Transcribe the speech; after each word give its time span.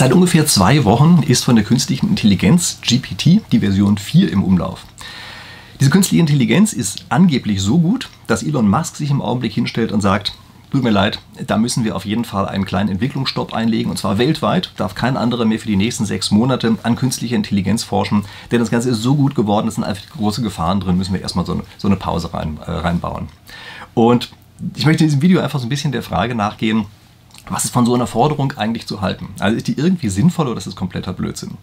Seit 0.00 0.14
ungefähr 0.14 0.46
zwei 0.46 0.84
Wochen 0.84 1.22
ist 1.28 1.44
von 1.44 1.56
der 1.56 1.64
künstlichen 1.66 2.08
Intelligenz 2.08 2.78
GPT 2.80 3.42
die 3.52 3.58
Version 3.58 3.98
4 3.98 4.32
im 4.32 4.42
Umlauf. 4.42 4.86
Diese 5.78 5.90
künstliche 5.90 6.22
Intelligenz 6.22 6.72
ist 6.72 7.04
angeblich 7.10 7.60
so 7.60 7.78
gut, 7.78 8.08
dass 8.26 8.42
Elon 8.42 8.66
Musk 8.66 8.96
sich 8.96 9.10
im 9.10 9.20
Augenblick 9.20 9.52
hinstellt 9.52 9.92
und 9.92 10.00
sagt, 10.00 10.32
tut 10.70 10.84
mir 10.84 10.90
leid, 10.90 11.18
da 11.46 11.58
müssen 11.58 11.84
wir 11.84 11.96
auf 11.96 12.06
jeden 12.06 12.24
Fall 12.24 12.48
einen 12.48 12.64
kleinen 12.64 12.88
Entwicklungsstopp 12.88 13.52
einlegen 13.52 13.90
und 13.90 13.98
zwar 13.98 14.16
weltweit. 14.16 14.72
Darf 14.78 14.94
kein 14.94 15.18
anderer 15.18 15.44
mehr 15.44 15.58
für 15.58 15.68
die 15.68 15.76
nächsten 15.76 16.06
sechs 16.06 16.30
Monate 16.30 16.78
an 16.82 16.96
künstlicher 16.96 17.36
Intelligenz 17.36 17.84
forschen, 17.84 18.24
denn 18.50 18.60
das 18.60 18.70
Ganze 18.70 18.88
ist 18.88 19.02
so 19.02 19.16
gut 19.16 19.34
geworden, 19.34 19.68
es 19.68 19.74
sind 19.74 19.84
einfach 19.84 20.08
große 20.16 20.40
Gefahren 20.40 20.80
drin, 20.80 20.96
müssen 20.96 21.12
wir 21.12 21.20
erstmal 21.20 21.44
so 21.44 21.52
eine, 21.52 21.64
so 21.76 21.88
eine 21.88 21.96
Pause 21.96 22.32
rein, 22.32 22.58
äh, 22.64 22.70
reinbauen. 22.70 23.28
Und 23.92 24.30
ich 24.76 24.86
möchte 24.86 25.04
in 25.04 25.10
diesem 25.10 25.20
Video 25.20 25.42
einfach 25.42 25.58
so 25.58 25.66
ein 25.66 25.68
bisschen 25.68 25.92
der 25.92 26.02
Frage 26.02 26.34
nachgehen, 26.34 26.86
was 27.50 27.64
ist 27.64 27.72
von 27.72 27.84
so 27.84 27.94
einer 27.94 28.06
Forderung 28.06 28.52
eigentlich 28.52 28.86
zu 28.86 29.00
halten? 29.00 29.28
Also 29.38 29.56
ist 29.56 29.66
die 29.68 29.76
irgendwie 29.76 30.08
sinnvoll 30.08 30.48
oder 30.48 30.58
ist 30.58 30.66
das 30.66 30.76
kompletter 30.76 31.12
Blödsinn? 31.12 31.58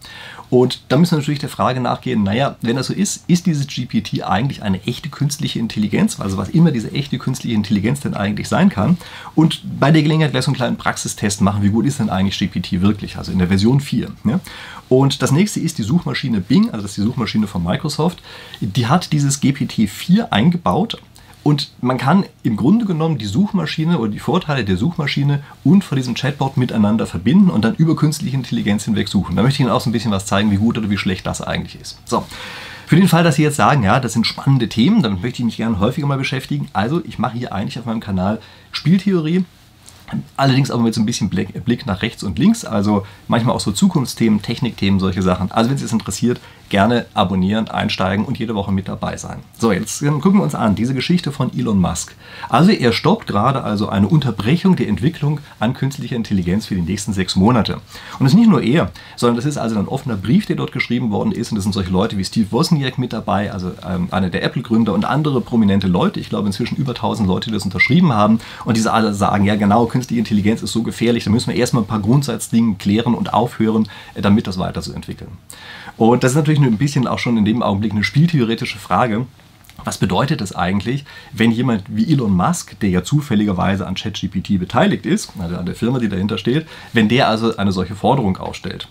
Und 0.50 0.82
da 0.88 0.96
müssen 0.96 1.12
wir 1.12 1.18
natürlich 1.18 1.40
der 1.40 1.48
Frage 1.48 1.80
nachgehen, 1.80 2.22
naja, 2.22 2.56
wenn 2.62 2.76
das 2.76 2.86
so 2.86 2.94
ist, 2.94 3.24
ist 3.26 3.46
dieses 3.46 3.66
GPT 3.66 4.22
eigentlich 4.22 4.62
eine 4.62 4.82
echte 4.86 5.08
künstliche 5.08 5.58
Intelligenz? 5.58 6.20
Also 6.20 6.36
was 6.36 6.50
immer 6.50 6.70
diese 6.70 6.92
echte 6.92 7.18
künstliche 7.18 7.54
Intelligenz 7.54 8.00
denn 8.00 8.14
eigentlich 8.14 8.48
sein 8.48 8.68
kann. 8.68 8.98
Und 9.34 9.62
bei 9.80 9.90
der 9.90 10.02
Gelegenheit 10.02 10.30
gleich 10.30 10.44
so 10.44 10.50
einen 10.50 10.56
kleinen 10.56 10.76
Praxistest 10.76 11.40
machen, 11.40 11.62
wie 11.62 11.70
gut 11.70 11.86
ist 11.86 11.98
denn 11.98 12.10
eigentlich 12.10 12.38
GPT 12.38 12.80
wirklich? 12.80 13.16
Also 13.16 13.32
in 13.32 13.38
der 13.38 13.48
Version 13.48 13.80
4. 13.80 14.08
Ja? 14.24 14.40
Und 14.88 15.22
das 15.22 15.32
nächste 15.32 15.60
ist 15.60 15.78
die 15.78 15.82
Suchmaschine 15.82 16.40
Bing, 16.40 16.70
also 16.70 16.82
das 16.82 16.92
ist 16.92 16.98
die 16.98 17.02
Suchmaschine 17.02 17.46
von 17.46 17.62
Microsoft. 17.62 18.22
Die 18.60 18.86
hat 18.86 19.12
dieses 19.12 19.42
GPT-4 19.42 20.30
eingebaut 20.30 20.98
und 21.42 21.72
man 21.80 21.98
kann 21.98 22.24
im 22.42 22.56
Grunde 22.56 22.84
genommen 22.84 23.18
die 23.18 23.26
Suchmaschine 23.26 23.98
oder 23.98 24.10
die 24.10 24.18
Vorteile 24.18 24.64
der 24.64 24.76
Suchmaschine 24.76 25.42
und 25.64 25.84
von 25.84 25.96
diesem 25.96 26.14
Chatbot 26.14 26.56
miteinander 26.56 27.06
verbinden 27.06 27.50
und 27.50 27.64
dann 27.64 27.74
über 27.76 27.96
künstliche 27.96 28.36
Intelligenz 28.36 28.84
hinweg 28.84 29.08
suchen. 29.08 29.36
Da 29.36 29.42
möchte 29.42 29.56
ich 29.56 29.60
Ihnen 29.60 29.70
auch 29.70 29.80
so 29.80 29.88
ein 29.88 29.92
bisschen 29.92 30.10
was 30.10 30.26
zeigen, 30.26 30.50
wie 30.50 30.56
gut 30.56 30.76
oder 30.76 30.90
wie 30.90 30.98
schlecht 30.98 31.26
das 31.26 31.40
eigentlich 31.40 31.80
ist. 31.80 31.98
So. 32.04 32.24
Für 32.86 32.96
den 32.96 33.08
Fall, 33.08 33.22
dass 33.22 33.36
Sie 33.36 33.42
jetzt 33.42 33.56
sagen, 33.56 33.82
ja, 33.82 34.00
das 34.00 34.14
sind 34.14 34.26
spannende 34.26 34.68
Themen, 34.68 35.02
damit 35.02 35.22
möchte 35.22 35.42
ich 35.42 35.44
mich 35.44 35.58
gerne 35.58 35.78
häufiger 35.78 36.06
mal 36.06 36.16
beschäftigen. 36.16 36.68
Also, 36.72 37.02
ich 37.04 37.18
mache 37.18 37.36
hier 37.36 37.52
eigentlich 37.52 37.78
auf 37.78 37.84
meinem 37.84 38.00
Kanal 38.00 38.40
Spieltheorie, 38.72 39.44
Allerdings 40.36 40.70
aber 40.70 40.82
mit 40.82 40.94
so 40.94 41.00
ein 41.00 41.06
bisschen 41.06 41.28
Blick 41.30 41.86
nach 41.86 42.02
rechts 42.02 42.22
und 42.22 42.38
links, 42.38 42.64
also 42.64 43.06
manchmal 43.26 43.54
auch 43.54 43.60
so 43.60 43.72
Zukunftsthemen, 43.72 44.42
Technikthemen, 44.42 45.00
solche 45.00 45.22
Sachen. 45.22 45.50
Also 45.50 45.70
wenn 45.70 45.76
es 45.76 45.88
Sie 45.88 45.92
interessiert, 45.92 46.40
gerne 46.68 47.06
abonnieren, 47.14 47.68
einsteigen 47.68 48.24
und 48.24 48.38
jede 48.38 48.54
Woche 48.54 48.72
mit 48.72 48.88
dabei 48.88 49.16
sein. 49.16 49.38
So, 49.58 49.72
jetzt 49.72 50.00
gucken 50.00 50.34
wir 50.34 50.42
uns 50.42 50.54
an, 50.54 50.74
diese 50.74 50.94
Geschichte 50.94 51.32
von 51.32 51.50
Elon 51.56 51.80
Musk. 51.80 52.14
Also 52.48 52.70
er 52.70 52.92
stoppt 52.92 53.26
gerade 53.26 53.62
also 53.62 53.88
eine 53.88 54.08
Unterbrechung 54.08 54.76
der 54.76 54.88
Entwicklung 54.88 55.40
an 55.58 55.74
künstlicher 55.74 56.16
Intelligenz 56.16 56.66
für 56.66 56.74
die 56.74 56.82
nächsten 56.82 57.12
sechs 57.12 57.36
Monate. 57.36 57.74
Und 57.74 58.24
das 58.24 58.32
ist 58.32 58.38
nicht 58.38 58.50
nur 58.50 58.62
er, 58.62 58.90
sondern 59.16 59.36
das 59.36 59.44
ist 59.44 59.56
also 59.56 59.78
ein 59.78 59.88
offener 59.88 60.16
Brief, 60.16 60.46
der 60.46 60.56
dort 60.56 60.72
geschrieben 60.72 61.10
worden 61.10 61.32
ist. 61.32 61.50
Und 61.50 61.56
das 61.56 61.64
sind 61.64 61.72
solche 61.72 61.90
Leute 61.90 62.18
wie 62.18 62.24
Steve 62.24 62.50
Wozniak 62.50 62.98
mit 62.98 63.12
dabei, 63.12 63.52
also 63.52 63.72
ähm, 63.88 64.08
einer 64.10 64.30
der 64.30 64.42
Apple-Gründer 64.42 64.92
und 64.92 65.04
andere 65.04 65.40
prominente 65.40 65.86
Leute. 65.86 66.20
Ich 66.20 66.28
glaube 66.28 66.46
inzwischen 66.46 66.76
über 66.76 66.92
1000 66.92 67.28
Leute, 67.28 67.50
die 67.50 67.54
das 67.54 67.64
unterschrieben 67.64 68.12
haben. 68.12 68.40
Und 68.64 68.76
diese 68.76 68.92
alle 68.92 69.14
sagen, 69.14 69.44
ja 69.44 69.56
genau, 69.56 69.86
künstliche 69.98 70.20
Intelligenz 70.20 70.62
ist 70.62 70.70
so 70.70 70.84
gefährlich, 70.84 71.24
da 71.24 71.30
müssen 71.30 71.52
wir 71.52 71.58
erstmal 71.58 71.82
ein 71.82 71.88
paar 71.88 72.00
Grundsatzdinge 72.00 72.76
klären 72.76 73.14
und 73.14 73.34
aufhören, 73.34 73.88
äh, 74.14 74.22
damit 74.22 74.46
das 74.46 74.56
weiterzuentwickeln. 74.56 75.32
Und 75.96 76.22
das 76.22 76.32
ist 76.32 76.36
natürlich 76.36 76.60
ein 76.60 76.78
bisschen 76.78 77.08
auch 77.08 77.18
schon 77.18 77.36
in 77.36 77.44
dem 77.44 77.62
Augenblick 77.62 77.90
eine 77.90 78.04
spieltheoretische 78.04 78.78
Frage. 78.78 79.26
Was 79.84 79.98
bedeutet 79.98 80.40
es 80.40 80.54
eigentlich, 80.54 81.04
wenn 81.32 81.50
jemand 81.50 81.84
wie 81.88 82.12
Elon 82.12 82.36
Musk, 82.36 82.78
der 82.80 82.90
ja 82.90 83.02
zufälligerweise 83.02 83.86
an 83.86 83.94
ChatGPT 83.94 84.58
beteiligt 84.58 85.06
ist, 85.06 85.32
also 85.38 85.56
an 85.56 85.66
der 85.66 85.74
Firma, 85.74 85.98
die 85.98 86.08
dahinter 86.08 86.38
steht, 86.38 86.66
wenn 86.92 87.08
der 87.08 87.28
also 87.28 87.56
eine 87.56 87.72
solche 87.72 87.94
Forderung 87.94 88.36
aufstellt? 88.36 88.88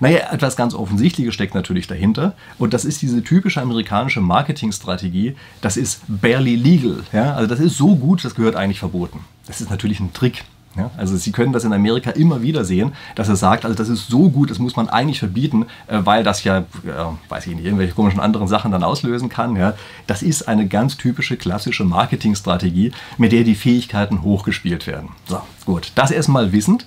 Naja, 0.00 0.32
etwas 0.32 0.56
ganz 0.56 0.74
Offensichtliches 0.74 1.32
steckt 1.32 1.54
natürlich 1.54 1.86
dahinter. 1.86 2.34
Und 2.58 2.74
das 2.74 2.84
ist 2.84 3.02
diese 3.02 3.22
typische 3.22 3.60
amerikanische 3.60 4.20
Marketingstrategie. 4.20 5.36
Das 5.60 5.76
ist 5.76 6.02
barely 6.08 6.56
legal. 6.56 7.04
Ja? 7.12 7.34
Also 7.34 7.48
das 7.48 7.60
ist 7.60 7.76
so 7.76 7.94
gut, 7.94 8.24
das 8.24 8.34
gehört 8.34 8.56
eigentlich 8.56 8.80
verboten. 8.80 9.20
Das 9.46 9.60
ist 9.60 9.70
natürlich 9.70 10.00
ein 10.00 10.12
Trick. 10.12 10.44
Ja, 10.76 10.90
also 10.96 11.16
Sie 11.16 11.32
können 11.32 11.52
das 11.52 11.64
in 11.64 11.72
Amerika 11.72 12.10
immer 12.10 12.40
wieder 12.40 12.64
sehen, 12.64 12.92
dass 13.14 13.28
er 13.28 13.36
sagt, 13.36 13.64
also 13.64 13.76
das 13.76 13.90
ist 13.90 14.08
so 14.08 14.30
gut, 14.30 14.50
das 14.50 14.58
muss 14.58 14.74
man 14.74 14.88
eigentlich 14.88 15.18
verbieten, 15.18 15.66
äh, 15.86 15.98
weil 16.04 16.24
das 16.24 16.44
ja, 16.44 16.64
ja 16.84 17.18
weiß 17.28 17.46
ich 17.46 17.54
nicht, 17.54 17.64
irgendwelche 17.66 17.94
komischen 17.94 18.20
anderen 18.20 18.48
Sachen 18.48 18.72
dann 18.72 18.82
auslösen 18.82 19.28
kann. 19.28 19.54
Ja. 19.56 19.74
Das 20.06 20.22
ist 20.22 20.48
eine 20.48 20.66
ganz 20.66 20.96
typische 20.96 21.36
klassische 21.36 21.84
Marketingstrategie, 21.84 22.92
mit 23.18 23.32
der 23.32 23.44
die 23.44 23.54
Fähigkeiten 23.54 24.22
hochgespielt 24.22 24.86
werden. 24.86 25.10
So, 25.26 25.42
gut, 25.66 25.92
das 25.94 26.10
erstmal 26.10 26.52
wissend. 26.52 26.86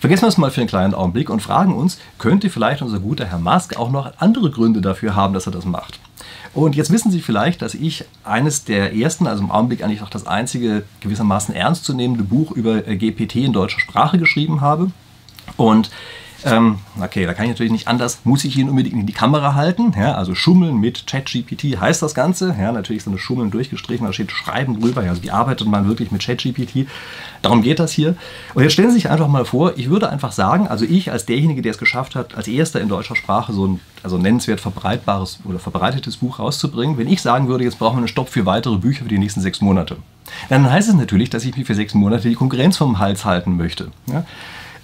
Vergessen 0.00 0.22
wir 0.22 0.28
es 0.28 0.38
mal 0.38 0.50
für 0.50 0.62
einen 0.62 0.68
kleinen 0.68 0.94
Augenblick 0.94 1.28
und 1.30 1.40
fragen 1.40 1.74
uns, 1.74 2.00
könnte 2.18 2.48
vielleicht 2.48 2.82
unser 2.82 2.98
guter 2.98 3.26
Herr 3.26 3.38
Musk 3.38 3.76
auch 3.76 3.90
noch 3.90 4.10
andere 4.18 4.50
Gründe 4.50 4.80
dafür 4.80 5.14
haben, 5.14 5.34
dass 5.34 5.46
er 5.46 5.52
das 5.52 5.66
macht? 5.66 6.00
Und 6.52 6.74
jetzt 6.74 6.90
wissen 6.90 7.12
Sie 7.12 7.20
vielleicht, 7.20 7.62
dass 7.62 7.74
ich 7.74 8.04
eines 8.24 8.64
der 8.64 8.94
ersten, 8.94 9.26
also 9.26 9.42
im 9.42 9.50
Augenblick 9.50 9.84
eigentlich 9.84 10.02
auch 10.02 10.10
das 10.10 10.26
einzige 10.26 10.82
gewissermaßen 11.00 11.54
ernstzunehmende 11.54 12.24
Buch 12.24 12.50
über 12.50 12.86
äh, 12.88 12.96
GPT 12.96 13.36
in 13.36 13.52
deutscher 13.52 13.80
Sprache 13.80 14.18
geschrieben 14.18 14.60
habe. 14.60 14.90
Und 15.56 15.90
ähm, 16.44 16.78
okay, 17.00 17.26
da 17.26 17.34
kann 17.34 17.44
ich 17.44 17.50
natürlich 17.50 17.72
nicht 17.72 17.88
anders, 17.88 18.20
muss 18.24 18.44
ich 18.44 18.56
ihn 18.56 18.68
unbedingt 18.68 18.94
in 18.94 19.06
die 19.06 19.12
Kamera 19.12 19.54
halten. 19.54 19.94
Ja, 19.96 20.14
also 20.14 20.34
Schummeln 20.34 20.78
mit 20.78 21.06
ChatGPT 21.06 21.80
heißt 21.80 22.02
das 22.02 22.14
Ganze. 22.14 22.54
Ja, 22.58 22.72
natürlich 22.72 23.04
sind 23.04 23.12
das 23.12 23.20
Schummeln 23.20 23.50
durchgestrichen, 23.50 24.06
da 24.06 24.12
steht 24.12 24.30
Schreiben 24.30 24.80
drüber. 24.80 25.02
Ja, 25.02 25.10
also 25.10 25.22
wie 25.22 25.30
arbeitet 25.30 25.68
man 25.68 25.88
wirklich 25.88 26.10
mit 26.10 26.22
ChatGPT? 26.22 26.86
Darum 27.42 27.62
geht 27.62 27.78
das 27.78 27.92
hier. 27.92 28.16
Und 28.54 28.62
jetzt 28.62 28.72
stellen 28.72 28.90
Sie 28.90 28.96
sich 28.96 29.10
einfach 29.10 29.28
mal 29.28 29.44
vor, 29.44 29.76
ich 29.76 29.88
würde 29.88 30.10
einfach 30.10 30.32
sagen, 30.32 30.68
also 30.68 30.84
ich 30.84 31.10
als 31.10 31.26
derjenige, 31.26 31.62
der 31.62 31.72
es 31.72 31.78
geschafft 31.78 32.14
hat, 32.14 32.34
als 32.34 32.48
erster 32.48 32.80
in 32.80 32.88
deutscher 32.88 33.16
Sprache 33.16 33.52
so 33.52 33.66
ein 33.66 33.80
also 34.02 34.18
nennenswert 34.18 34.60
verbreitbares 34.60 35.40
oder 35.44 35.58
verbreitetes 35.58 36.18
Buch 36.18 36.38
rauszubringen, 36.38 36.96
wenn 36.98 37.08
ich 37.08 37.20
sagen 37.20 37.48
würde, 37.48 37.64
jetzt 37.64 37.78
brauchen 37.78 37.96
wir 37.96 37.98
einen 37.98 38.08
Stopp 38.08 38.28
für 38.28 38.46
weitere 38.46 38.76
Bücher 38.76 39.02
für 39.02 39.08
die 39.08 39.18
nächsten 39.18 39.40
sechs 39.40 39.60
Monate, 39.60 39.96
dann 40.48 40.70
heißt 40.70 40.88
es 40.88 40.94
natürlich, 40.94 41.30
dass 41.30 41.44
ich 41.44 41.56
mich 41.56 41.66
für 41.66 41.74
sechs 41.74 41.94
Monate 41.94 42.28
die 42.28 42.34
Konkurrenz 42.34 42.76
vom 42.76 42.98
Hals 42.98 43.24
halten 43.24 43.56
möchte. 43.56 43.88
Ja? 44.06 44.24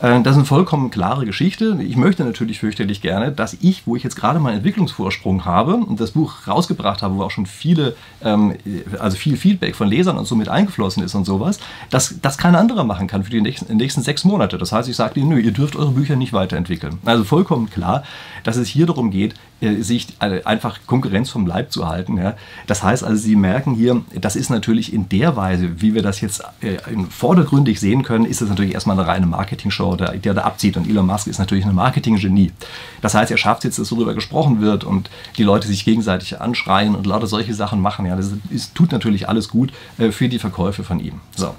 Äh, 0.00 0.22
das 0.22 0.32
ist 0.32 0.38
eine 0.38 0.44
vollkommen 0.44 0.90
klare 0.90 1.24
Geschichte. 1.24 1.78
Ich 1.80 1.96
möchte 1.96 2.24
natürlich 2.24 2.60
fürchterlich 2.60 3.00
gerne, 3.00 3.32
dass 3.32 3.56
ich, 3.60 3.86
wo 3.86 3.96
ich 3.96 4.02
jetzt 4.02 4.16
gerade 4.16 4.38
meinen 4.38 4.56
Entwicklungsvorsprung 4.56 5.44
habe 5.44 5.74
und 5.74 6.00
das 6.00 6.12
Buch 6.12 6.46
rausgebracht 6.46 7.02
habe, 7.02 7.16
wo 7.16 7.22
auch 7.22 7.30
schon 7.30 7.46
viele, 7.46 7.96
ähm, 8.22 8.54
also 8.98 9.16
viel 9.16 9.36
Feedback 9.36 9.74
von 9.74 9.88
Lesern 9.88 10.18
und 10.18 10.26
so 10.26 10.34
mit 10.36 10.48
eingeflossen 10.48 11.02
ist 11.02 11.14
und 11.14 11.24
sowas, 11.24 11.58
dass 11.90 12.20
das 12.20 12.38
kein 12.38 12.54
anderer 12.54 12.84
machen 12.84 13.06
kann 13.06 13.24
für 13.24 13.30
die 13.30 13.40
nächsten, 13.40 13.76
nächsten 13.76 14.02
sechs 14.02 14.24
Monate. 14.24 14.58
Das 14.58 14.72
heißt, 14.72 14.88
ich 14.88 14.96
sage 14.96 15.20
ihnen, 15.20 15.30
nö, 15.30 15.38
ihr 15.38 15.52
dürft 15.52 15.76
eure 15.76 15.92
Bücher 15.92 16.16
nicht 16.16 16.32
weiterentwickeln. 16.32 16.98
Also 17.04 17.24
vollkommen 17.24 17.70
klar, 17.70 18.02
dass 18.46 18.56
es 18.56 18.68
hier 18.68 18.86
darum 18.86 19.10
geht, 19.10 19.34
äh, 19.60 19.82
sich 19.82 20.06
äh, 20.20 20.42
einfach 20.44 20.78
Konkurrenz 20.86 21.30
vom 21.30 21.46
Leib 21.46 21.72
zu 21.72 21.88
halten. 21.88 22.16
Das 22.68 22.84
heißt 22.84 23.02
also, 23.02 23.16
Sie 23.16 23.34
merken 23.34 23.74
hier, 23.74 24.02
das 24.14 24.36
ist 24.36 24.50
natürlich 24.50 24.92
in 24.92 25.08
der 25.08 25.34
Weise, 25.34 25.80
wie 25.80 25.94
wir 25.94 26.02
das 26.02 26.20
jetzt 26.20 26.44
äh, 26.60 26.76
vordergründig 27.10 27.80
sehen 27.80 28.04
können, 28.04 28.24
ist 28.24 28.40
das 28.40 28.48
natürlich 28.48 28.74
erstmal 28.74 28.96
eine 28.98 29.08
reine 29.08 29.26
Marketing-Show, 29.26 29.96
der 29.96 30.34
da 30.34 30.42
abzieht. 30.42 30.76
Und 30.76 30.88
Elon 30.88 31.06
Musk 31.06 31.26
ist 31.26 31.38
natürlich 31.38 31.64
ein 31.64 31.74
Marketing-Genie. 31.74 32.52
Das 33.02 33.14
heißt, 33.14 33.32
er 33.32 33.36
schafft 33.36 33.64
jetzt, 33.64 33.80
dass 33.80 33.88
darüber 33.88 34.14
gesprochen 34.14 34.60
wird 34.60 34.84
und 34.84 35.10
die 35.38 35.42
Leute 35.42 35.66
sich 35.66 35.84
gegenseitig 35.84 36.40
anschreien 36.40 36.94
und 36.94 37.06
lauter 37.06 37.26
solche 37.26 37.54
Sachen 37.54 37.80
machen. 37.80 38.06
Ja. 38.06 38.14
Das 38.14 38.30
ist, 38.50 38.74
tut 38.76 38.92
natürlich 38.92 39.28
alles 39.28 39.48
gut 39.48 39.72
für 40.10 40.28
die 40.28 40.38
Verkäufe 40.38 40.84
von 40.84 41.00
ihm. 41.00 41.20
So. 41.34 41.54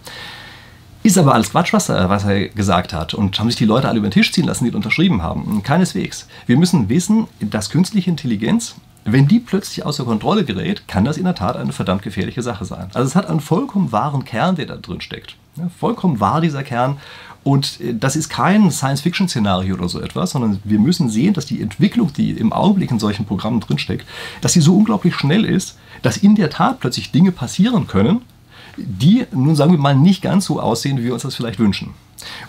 Ist 1.07 1.17
aber 1.17 1.33
alles 1.33 1.51
Quatsch, 1.51 1.71
was 1.71 1.87
er, 1.87 2.09
was 2.09 2.25
er 2.25 2.49
gesagt 2.49 2.91
hat. 2.91 3.13
Und 3.13 3.39
haben 3.39 3.49
sich 3.49 3.55
die 3.55 3.63
Leute 3.63 3.87
alle 3.87 3.99
über 3.99 4.09
den 4.09 4.11
Tisch 4.11 4.33
ziehen 4.33 4.43
lassen, 4.43 4.65
die 4.65 4.71
unterschrieben 4.71 5.23
haben? 5.23 5.63
Keineswegs. 5.63 6.27
Wir 6.47 6.57
müssen 6.57 6.89
wissen, 6.89 7.27
dass 7.39 7.69
künstliche 7.69 8.09
Intelligenz, 8.09 8.75
wenn 9.05 9.25
die 9.25 9.39
plötzlich 9.39 9.85
außer 9.85 10.03
Kontrolle 10.03 10.43
gerät, 10.43 10.85
kann 10.89 11.05
das 11.05 11.15
in 11.15 11.23
der 11.23 11.33
Tat 11.33 11.55
eine 11.55 11.71
verdammt 11.71 12.01
gefährliche 12.01 12.41
Sache 12.41 12.65
sein. 12.65 12.89
Also 12.93 13.07
es 13.07 13.15
hat 13.15 13.27
einen 13.27 13.39
vollkommen 13.39 13.93
wahren 13.93 14.25
Kern, 14.25 14.57
der 14.57 14.65
da 14.65 14.75
drin 14.75 14.99
steckt. 14.99 15.37
Ja, 15.55 15.69
vollkommen 15.79 16.19
wahr 16.19 16.41
dieser 16.41 16.63
Kern. 16.63 16.97
Und 17.45 17.79
äh, 17.79 17.95
das 17.95 18.17
ist 18.17 18.27
kein 18.27 18.69
Science-Fiction-Szenario 18.69 19.75
oder 19.75 19.87
so 19.87 20.01
etwas, 20.01 20.31
sondern 20.31 20.59
wir 20.65 20.77
müssen 20.77 21.09
sehen, 21.09 21.33
dass 21.33 21.45
die 21.45 21.61
Entwicklung, 21.61 22.11
die 22.11 22.31
im 22.31 22.51
Augenblick 22.51 22.91
in 22.91 22.99
solchen 22.99 23.23
Programmen 23.23 23.61
drinsteckt, 23.61 24.05
dass 24.41 24.51
sie 24.51 24.61
so 24.61 24.75
unglaublich 24.75 25.15
schnell 25.15 25.45
ist, 25.45 25.77
dass 26.01 26.17
in 26.17 26.35
der 26.35 26.49
Tat 26.49 26.81
plötzlich 26.81 27.13
Dinge 27.13 27.31
passieren 27.31 27.87
können, 27.87 28.23
die 28.77 29.25
nun 29.31 29.55
sagen 29.55 29.71
wir 29.71 29.79
mal 29.79 29.95
nicht 29.95 30.21
ganz 30.21 30.45
so 30.45 30.59
aussehen, 30.61 30.97
wie 30.97 31.05
wir 31.05 31.13
uns 31.13 31.23
das 31.23 31.35
vielleicht 31.35 31.59
wünschen. 31.59 31.93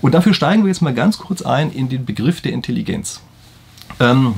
Und 0.00 0.14
dafür 0.14 0.34
steigen 0.34 0.62
wir 0.62 0.68
jetzt 0.68 0.82
mal 0.82 0.94
ganz 0.94 1.18
kurz 1.18 1.42
ein 1.42 1.70
in 1.72 1.88
den 1.88 2.04
Begriff 2.04 2.40
der 2.40 2.52
Intelligenz. 2.52 3.20
Ähm, 4.00 4.34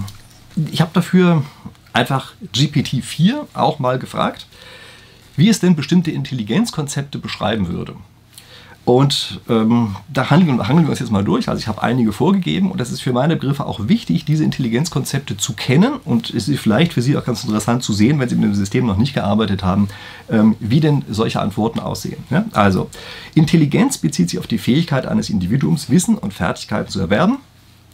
ich 0.70 0.80
habe 0.80 0.90
dafür 0.92 1.44
einfach 1.92 2.34
GPT-4 2.54 3.46
auch 3.54 3.78
mal 3.78 3.98
gefragt, 3.98 4.46
wie 5.36 5.48
es 5.48 5.60
denn 5.60 5.76
bestimmte 5.76 6.10
Intelligenzkonzepte 6.10 7.18
beschreiben 7.18 7.68
würde. 7.68 7.94
Und 8.90 9.40
ähm, 9.48 9.94
da 10.12 10.30
handeln, 10.30 10.66
handeln, 10.66 10.88
wir 10.88 10.90
uns 10.90 10.98
jetzt 10.98 11.12
mal 11.12 11.22
durch. 11.22 11.48
Also 11.48 11.60
ich 11.60 11.68
habe 11.68 11.80
einige 11.80 12.10
vorgegeben 12.10 12.72
und 12.72 12.80
das 12.80 12.90
ist 12.90 13.00
für 13.00 13.12
meine 13.12 13.36
Begriffe 13.36 13.64
auch 13.64 13.86
wichtig, 13.86 14.24
diese 14.24 14.42
Intelligenzkonzepte 14.42 15.36
zu 15.36 15.52
kennen 15.52 15.92
und 16.04 16.30
es 16.30 16.48
ist 16.48 16.58
vielleicht 16.58 16.94
für 16.94 17.00
Sie 17.00 17.16
auch 17.16 17.24
ganz 17.24 17.44
interessant 17.44 17.84
zu 17.84 17.92
sehen, 17.92 18.18
wenn 18.18 18.28
Sie 18.28 18.34
mit 18.34 18.46
dem 18.46 18.54
System 18.56 18.86
noch 18.86 18.96
nicht 18.96 19.14
gearbeitet 19.14 19.62
haben, 19.62 19.86
ähm, 20.28 20.56
wie 20.58 20.80
denn 20.80 21.04
solche 21.08 21.40
Antworten 21.40 21.78
aussehen. 21.78 22.24
Ja? 22.30 22.46
Also 22.50 22.90
Intelligenz 23.36 23.96
bezieht 23.96 24.28
sich 24.28 24.40
auf 24.40 24.48
die 24.48 24.58
Fähigkeit 24.58 25.06
eines 25.06 25.30
Individuums, 25.30 25.88
Wissen 25.88 26.18
und 26.18 26.34
Fertigkeiten 26.34 26.90
zu 26.90 26.98
erwerben. 26.98 27.38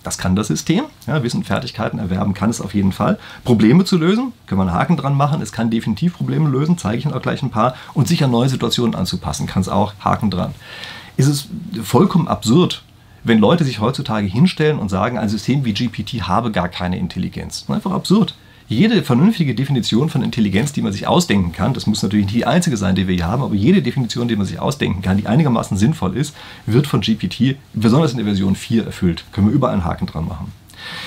Das 0.06 0.19
kann 0.19 0.37
das 0.37 0.47
System. 0.47 0.85
Ja, 1.08 1.25
Wissen 1.25 1.38
und 1.38 1.47
Fertigkeiten 1.49 1.99
erwerben 1.99 2.32
kann 2.32 2.49
es 2.49 2.61
auf 2.61 2.75
jeden 2.75 2.93
Fall. 2.93 3.19
Probleme 3.43 3.85
zu 3.85 3.99
lösen, 3.99 4.32
können 4.47 4.61
wir 4.61 4.62
einen 4.62 4.73
Haken 4.73 4.97
dran 4.97 5.17
machen. 5.17 5.43
Es 5.43 5.50
kann 5.50 5.69
definitiv 5.69 6.17
Probleme 6.17 6.49
lösen, 6.49 6.79
zeige 6.79 6.99
ich 6.99 7.05
Ihnen 7.06 7.12
auch 7.12 7.23
gleich 7.23 7.43
ein 7.43 7.50
paar. 7.50 7.75
Und 7.93 8.06
sich 8.06 8.23
an 8.23 8.31
neue 8.31 8.49
Situationen 8.49 8.94
anzupassen, 8.94 9.49
kann 9.49 9.62
es 9.62 9.69
auch. 9.69 9.94
Haken 9.99 10.31
dran. 10.31 10.55
Ist 11.17 11.26
es 11.26 11.49
vollkommen 11.82 12.29
absurd, 12.29 12.85
wenn 13.25 13.41
Leute 13.41 13.64
sich 13.64 13.81
heutzutage 13.81 14.29
hinstellen 14.29 14.79
und 14.79 14.91
sagen, 14.91 15.19
ein 15.19 15.29
System 15.29 15.64
wie 15.64 15.75
GPT 15.75 16.29
habe 16.29 16.53
gar 16.53 16.69
keine 16.69 16.99
Intelligenz. 16.99 17.64
Einfach 17.67 17.91
absurd. 17.91 18.37
Jede 18.68 19.04
vernünftige 19.04 19.54
Definition 19.54 20.08
von 20.08 20.22
Intelligenz, 20.22 20.72
die 20.72 20.82
man 20.82 20.92
sich 20.92 21.06
ausdenken 21.06 21.52
kann, 21.52 21.72
das 21.72 21.86
muss 21.86 22.02
natürlich 22.02 22.26
nicht 22.26 22.34
die 22.34 22.46
einzige 22.46 22.76
sein, 22.76 22.96
die 22.96 23.06
wir 23.06 23.14
hier 23.14 23.28
haben, 23.28 23.44
aber 23.44 23.54
jede 23.54 23.80
Definition, 23.80 24.26
die 24.26 24.34
man 24.34 24.44
sich 24.44 24.58
ausdenken 24.58 25.02
kann, 25.02 25.18
die 25.18 25.28
einigermaßen 25.28 25.76
sinnvoll 25.76 26.16
ist, 26.16 26.34
wird 26.66 26.88
von 26.88 27.00
GPT, 27.00 27.56
besonders 27.74 28.10
in 28.10 28.16
der 28.16 28.26
Version 28.26 28.56
4, 28.56 28.84
erfüllt. 28.84 29.24
Können 29.30 29.46
wir 29.46 29.54
überall 29.54 29.74
einen 29.74 29.84
Haken 29.84 30.06
dran 30.06 30.26
machen. 30.26 30.50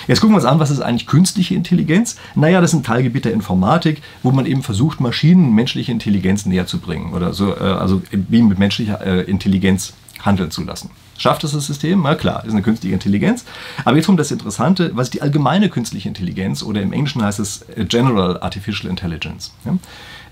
Jetzt 0.08 0.22
gucken 0.22 0.34
wir 0.34 0.38
uns 0.38 0.46
an, 0.46 0.60
was 0.60 0.72
ist 0.72 0.80
eigentlich 0.80 1.06
künstliche 1.06 1.54
Intelligenz? 1.54 2.16
Naja, 2.34 2.62
das 2.62 2.72
ist 2.72 2.80
ein 2.80 2.84
Teilgebiet 2.84 3.26
der 3.26 3.34
Informatik, 3.34 4.02
wo 4.24 4.32
man 4.32 4.46
eben 4.46 4.64
versucht, 4.64 5.02
Maschinen 5.02 5.54
menschliche 5.54 5.92
Intelligenz 5.92 6.46
näher 6.46 6.66
zu 6.66 6.80
bringen 6.80 7.14
oder 7.14 7.34
so, 7.34 7.54
äh, 7.56 7.60
also 7.60 8.02
mit 8.12 8.58
menschlicher 8.58 9.06
äh, 9.06 9.22
Intelligenz 9.24 9.94
handeln 10.22 10.50
zu 10.50 10.64
lassen. 10.64 10.92
Schafft 11.20 11.44
es 11.44 11.52
das 11.52 11.68
System? 11.68 12.02
Na 12.02 12.16
klar, 12.16 12.44
ist 12.46 12.54
eine 12.54 12.62
künstliche 12.62 12.94
Intelligenz. 12.94 13.46
Aber 13.86 13.98
jetzt 13.98 14.06
kommt 14.06 14.20
das 14.20 14.32
Interessante, 14.32 14.92
was 14.96 15.08
ist 15.08 15.14
die 15.14 15.22
allgemeine 15.22 15.70
künstliche 15.70 16.08
Intelligenz 16.08 16.64
oder 16.64 16.82
im 16.82 16.94
Englischen 16.94 17.22
heißt 17.22 17.40
es 17.40 17.64
äh, 17.76 17.86
General 17.86 18.42
Artificial 18.42 18.90
Intelligence. 18.90 19.54
Ja? 19.66 19.78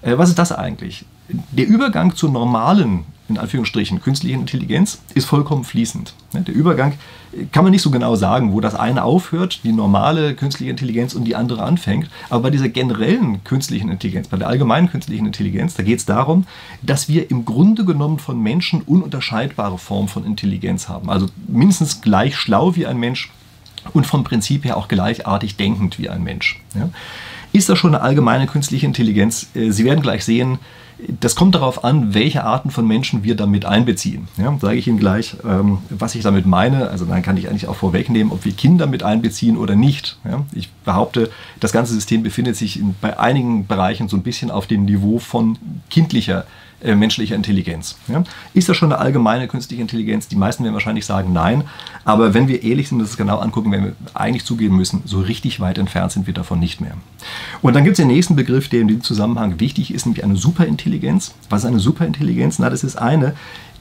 Äh, 0.01 0.17
was 0.17 0.29
ist 0.29 0.39
das 0.39 0.51
eigentlich? 0.51 1.05
Der 1.29 1.67
Übergang 1.67 2.15
zur 2.15 2.31
normalen 2.31 3.03
in 3.29 3.37
Anführungsstrichen, 3.37 4.01
künstliche 4.01 4.35
Intelligenz 4.35 5.01
ist 5.13 5.25
vollkommen 5.25 5.63
fließend. 5.63 6.13
Der 6.33 6.55
Übergang 6.55 6.93
kann 7.51 7.63
man 7.63 7.71
nicht 7.71 7.81
so 7.81 7.91
genau 7.91 8.15
sagen, 8.15 8.53
wo 8.53 8.61
das 8.61 8.75
eine 8.75 9.03
aufhört, 9.03 9.61
die 9.63 9.71
normale 9.71 10.33
künstliche 10.33 10.71
Intelligenz 10.71 11.13
und 11.13 11.25
die 11.25 11.35
andere 11.35 11.63
anfängt. 11.63 12.09
Aber 12.29 12.43
bei 12.43 12.49
dieser 12.49 12.69
generellen 12.69 13.43
künstlichen 13.43 13.89
Intelligenz, 13.89 14.27
bei 14.27 14.37
der 14.37 14.47
allgemeinen 14.47 14.89
künstlichen 14.89 15.25
Intelligenz, 15.25 15.75
da 15.75 15.83
geht 15.83 15.99
es 15.99 16.05
darum, 16.05 16.45
dass 16.81 17.09
wir 17.09 17.29
im 17.29 17.45
Grunde 17.45 17.85
genommen 17.85 18.19
von 18.19 18.41
Menschen 18.41 18.81
ununterscheidbare 18.81 19.77
Formen 19.77 20.07
von 20.07 20.25
Intelligenz 20.25 20.89
haben. 20.89 21.09
Also 21.09 21.27
mindestens 21.47 22.01
gleich 22.01 22.35
schlau 22.35 22.75
wie 22.75 22.85
ein 22.85 22.97
Mensch 22.97 23.31
und 23.93 24.05
vom 24.05 24.23
Prinzip 24.23 24.65
her 24.65 24.77
auch 24.77 24.87
gleichartig 24.87 25.55
denkend 25.55 25.99
wie 25.99 26.09
ein 26.09 26.23
Mensch. 26.23 26.61
Ist 27.53 27.69
das 27.69 27.79
schon 27.79 27.95
eine 27.95 28.03
allgemeine 28.03 28.47
künstliche 28.47 28.85
Intelligenz? 28.85 29.47
Äh, 29.55 29.71
Sie 29.71 29.85
werden 29.85 30.01
gleich 30.01 30.25
sehen, 30.25 30.59
das 31.19 31.35
kommt 31.35 31.55
darauf 31.55 31.83
an, 31.83 32.13
welche 32.13 32.43
Arten 32.43 32.71
von 32.71 32.87
Menschen 32.87 33.23
wir 33.23 33.35
damit 33.35 33.65
einbeziehen. 33.65 34.27
Ja, 34.37 34.57
sage 34.59 34.77
ich 34.77 34.87
Ihnen 34.87 34.97
gleich, 34.99 35.35
ähm, 35.47 35.79
was 35.89 36.15
ich 36.15 36.23
damit 36.23 36.45
meine. 36.45 36.89
Also 36.89 37.05
dann 37.05 37.21
kann 37.21 37.37
ich 37.37 37.49
eigentlich 37.49 37.67
auch 37.67 37.75
vorwegnehmen, 37.75 38.33
ob 38.33 38.45
wir 38.45 38.51
Kinder 38.51 38.87
mit 38.87 39.03
einbeziehen 39.03 39.57
oder 39.57 39.75
nicht. 39.75 40.17
Ja, 40.25 40.45
ich 40.53 40.69
behaupte, 40.85 41.29
das 41.59 41.71
ganze 41.71 41.93
System 41.93 42.23
befindet 42.23 42.55
sich 42.55 42.79
in, 42.79 42.95
bei 42.99 43.19
einigen 43.19 43.67
Bereichen 43.67 44.07
so 44.07 44.17
ein 44.17 44.23
bisschen 44.23 44.49
auf 44.49 44.65
dem 44.65 44.85
Niveau 44.85 45.19
von 45.19 45.57
kindlicher 45.89 46.41
äh, 46.41 46.45
menschlicher 46.83 47.35
Intelligenz. 47.35 47.97
Ja? 48.07 48.23
Ist 48.53 48.69
das 48.69 48.77
schon 48.77 48.91
eine 48.91 49.01
allgemeine 49.01 49.47
künstliche 49.47 49.81
Intelligenz? 49.81 50.27
Die 50.27 50.35
meisten 50.35 50.63
werden 50.63 50.73
wahrscheinlich 50.73 51.05
sagen 51.05 51.33
nein. 51.33 51.63
Aber 52.05 52.33
wenn 52.33 52.47
wir 52.47 52.63
ehrlich 52.63 52.89
sind 52.89 52.99
das 52.99 53.17
genau 53.17 53.39
angucken, 53.39 53.71
werden 53.71 53.85
wir 53.85 53.93
eigentlich 54.13 54.45
zugeben 54.45 54.77
müssen, 54.77 55.01
so 55.05 55.19
richtig 55.19 55.59
weit 55.59 55.77
entfernt 55.77 56.11
sind 56.11 56.27
wir 56.27 56.33
davon 56.33 56.59
nicht 56.59 56.79
mehr. 56.79 56.93
Und 57.61 57.75
dann 57.75 57.83
gibt 57.83 57.97
es 57.97 58.03
den 58.03 58.07
nächsten 58.07 58.35
Begriff, 58.35 58.69
der 58.69 58.81
in 58.81 58.87
diesem 58.87 59.03
Zusammenhang 59.03 59.59
wichtig 59.59 59.93
ist, 59.93 60.05
nämlich 60.05 60.23
eine 60.23 60.35
Superintelligenz. 60.35 61.33
Was 61.49 61.63
ist 61.63 61.67
eine 61.67 61.79
Superintelligenz? 61.79 62.59
Na, 62.59 62.69
das 62.69 62.83
ist 62.83 62.95
eine, 62.95 63.33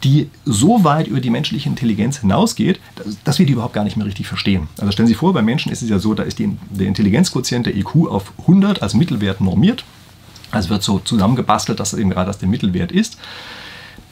die 0.04 0.30
so 0.44 0.84
weit 0.84 1.06
über 1.06 1.20
die 1.20 1.30
menschliche 1.30 1.68
Intelligenz 1.68 2.18
hinausgeht, 2.18 2.80
dass 3.24 3.38
wir 3.38 3.46
die 3.46 3.52
überhaupt 3.52 3.74
gar 3.74 3.84
nicht 3.84 3.96
mehr 3.96 4.06
richtig 4.06 4.26
verstehen. 4.26 4.68
Also 4.78 4.92
stellen 4.92 5.06
Sie 5.06 5.12
sich 5.12 5.18
vor, 5.18 5.32
bei 5.32 5.42
Menschen 5.42 5.72
ist 5.72 5.82
es 5.82 5.88
ja 5.88 5.98
so, 5.98 6.14
da 6.14 6.22
ist 6.22 6.38
die, 6.38 6.56
der 6.70 6.86
Intelligenzquotient, 6.86 7.66
der 7.66 7.76
IQ, 7.76 8.08
auf 8.08 8.32
100 8.40 8.82
als 8.82 8.94
Mittelwert 8.94 9.40
normiert. 9.40 9.84
Also 10.50 10.70
wird 10.70 10.82
so 10.82 10.98
zusammengebastelt, 10.98 11.80
dass 11.80 11.94
eben 11.94 12.10
gerade 12.10 12.26
das 12.26 12.38
der 12.38 12.48
Mittelwert 12.48 12.92
ist. 12.92 13.18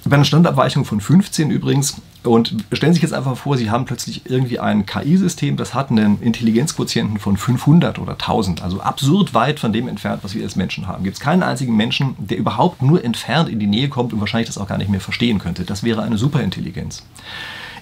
Bei 0.06 0.16
einer 0.16 0.24
Standardabweichung 0.24 0.84
von 0.84 1.00
15 1.00 1.50
übrigens. 1.50 1.96
Und 2.24 2.64
stellen 2.72 2.92
Sie 2.92 2.96
sich 2.96 3.02
jetzt 3.02 3.14
einfach 3.14 3.36
vor, 3.36 3.56
Sie 3.56 3.70
haben 3.70 3.84
plötzlich 3.84 4.22
irgendwie 4.24 4.58
ein 4.58 4.86
KI-System, 4.86 5.56
das 5.56 5.74
hat 5.74 5.90
einen 5.90 6.20
Intelligenzquotienten 6.20 7.18
von 7.18 7.36
500 7.36 7.98
oder 7.98 8.12
1000. 8.12 8.62
Also 8.62 8.80
absurd 8.80 9.34
weit 9.34 9.60
von 9.60 9.72
dem 9.72 9.88
entfernt, 9.88 10.22
was 10.22 10.34
wir 10.34 10.42
als 10.42 10.56
Menschen 10.56 10.86
haben. 10.86 11.04
Gibt 11.04 11.16
es 11.16 11.20
keinen 11.20 11.42
einzigen 11.42 11.76
Menschen, 11.76 12.16
der 12.18 12.38
überhaupt 12.38 12.82
nur 12.82 13.04
entfernt 13.04 13.48
in 13.48 13.58
die 13.58 13.66
Nähe 13.66 13.88
kommt 13.88 14.12
und 14.12 14.20
wahrscheinlich 14.20 14.48
das 14.48 14.58
auch 14.58 14.68
gar 14.68 14.78
nicht 14.78 14.90
mehr 14.90 15.00
verstehen 15.00 15.38
könnte. 15.38 15.64
Das 15.64 15.84
wäre 15.84 16.02
eine 16.02 16.16
Superintelligenz. 16.16 17.02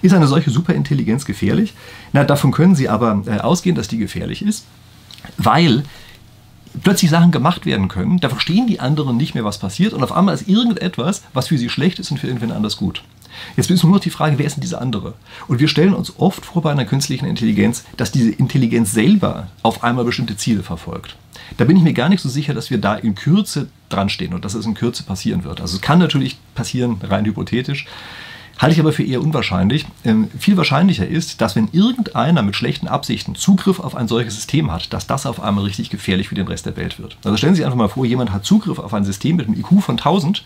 Ist 0.01 0.13
eine 0.13 0.27
solche 0.27 0.49
Superintelligenz 0.49 1.23
gefährlich? 1.23 1.73
Na, 2.11 2.25
davon 2.25 2.51
können 2.51 2.75
Sie 2.75 2.89
aber 2.89 3.23
äh, 3.25 3.39
ausgehen, 3.39 3.75
dass 3.75 3.87
die 3.87 3.97
gefährlich 3.97 4.45
ist, 4.45 4.65
weil 5.37 5.83
plötzlich 6.81 7.11
Sachen 7.11 7.31
gemacht 7.31 7.65
werden 7.65 7.87
können, 7.87 8.19
da 8.19 8.29
verstehen 8.29 8.67
die 8.67 8.79
anderen 8.79 9.17
nicht 9.17 9.35
mehr, 9.35 9.45
was 9.45 9.59
passiert 9.59 9.93
und 9.93 10.03
auf 10.03 10.11
einmal 10.11 10.35
ist 10.35 10.47
irgendetwas, 10.47 11.23
was 11.33 11.47
für 11.47 11.57
sie 11.57 11.69
schlecht 11.69 11.99
ist 11.99 12.11
und 12.11 12.19
für 12.19 12.27
irgendwen 12.27 12.51
anders 12.51 12.77
gut. 12.77 13.03
Jetzt 13.55 13.69
ist 13.71 13.83
nur 13.83 13.93
noch 13.93 13.99
die 13.99 14.09
Frage, 14.09 14.37
wer 14.37 14.45
ist 14.45 14.55
denn 14.55 14.61
dieser 14.61 14.81
andere? 14.81 15.13
Und 15.47 15.59
wir 15.59 15.67
stellen 15.67 15.93
uns 15.93 16.13
oft 16.17 16.45
vor 16.45 16.61
bei 16.61 16.71
einer 16.71 16.85
künstlichen 16.85 17.25
Intelligenz, 17.25 17.83
dass 17.97 18.11
diese 18.11 18.31
Intelligenz 18.31 18.91
selber 18.91 19.47
auf 19.63 19.83
einmal 19.83 20.05
bestimmte 20.05 20.37
Ziele 20.37 20.63
verfolgt. 20.63 21.15
Da 21.57 21.65
bin 21.65 21.77
ich 21.77 21.83
mir 21.83 21.93
gar 21.93 22.09
nicht 22.09 22.21
so 22.21 22.29
sicher, 22.29 22.53
dass 22.53 22.69
wir 22.69 22.77
da 22.77 22.95
in 22.95 23.15
Kürze 23.15 23.67
dran 23.89 24.09
stehen 24.09 24.33
und 24.33 24.45
dass 24.45 24.53
es 24.53 24.65
in 24.65 24.73
Kürze 24.73 25.03
passieren 25.03 25.43
wird. 25.43 25.61
Also 25.61 25.75
es 25.75 25.81
kann 25.81 25.99
natürlich 25.99 26.37
passieren, 26.55 26.97
rein 27.01 27.25
hypothetisch, 27.25 27.85
Halte 28.59 28.73
ich 28.75 28.79
aber 28.79 28.93
für 28.93 29.03
eher 29.03 29.21
unwahrscheinlich. 29.21 29.85
Ähm, 30.05 30.29
viel 30.37 30.57
wahrscheinlicher 30.57 31.07
ist, 31.07 31.41
dass 31.41 31.55
wenn 31.55 31.69
irgendeiner 31.71 32.43
mit 32.43 32.55
schlechten 32.55 32.87
Absichten 32.87 33.35
Zugriff 33.35 33.79
auf 33.79 33.95
ein 33.95 34.07
solches 34.07 34.35
System 34.35 34.71
hat, 34.71 34.93
dass 34.93 35.07
das 35.07 35.25
auf 35.25 35.41
einmal 35.41 35.63
richtig 35.65 35.89
gefährlich 35.89 36.29
für 36.29 36.35
den 36.35 36.47
Rest 36.47 36.65
der 36.65 36.77
Welt 36.77 36.99
wird. 36.99 37.17
Also 37.23 37.37
stellen 37.37 37.55
Sie 37.55 37.57
sich 37.57 37.65
einfach 37.65 37.77
mal 37.77 37.89
vor, 37.89 38.05
jemand 38.05 38.31
hat 38.31 38.45
Zugriff 38.45 38.79
auf 38.79 38.93
ein 38.93 39.05
System 39.05 39.37
mit 39.37 39.47
einem 39.47 39.59
IQ 39.59 39.81
von 39.81 39.97
1000, 39.97 40.43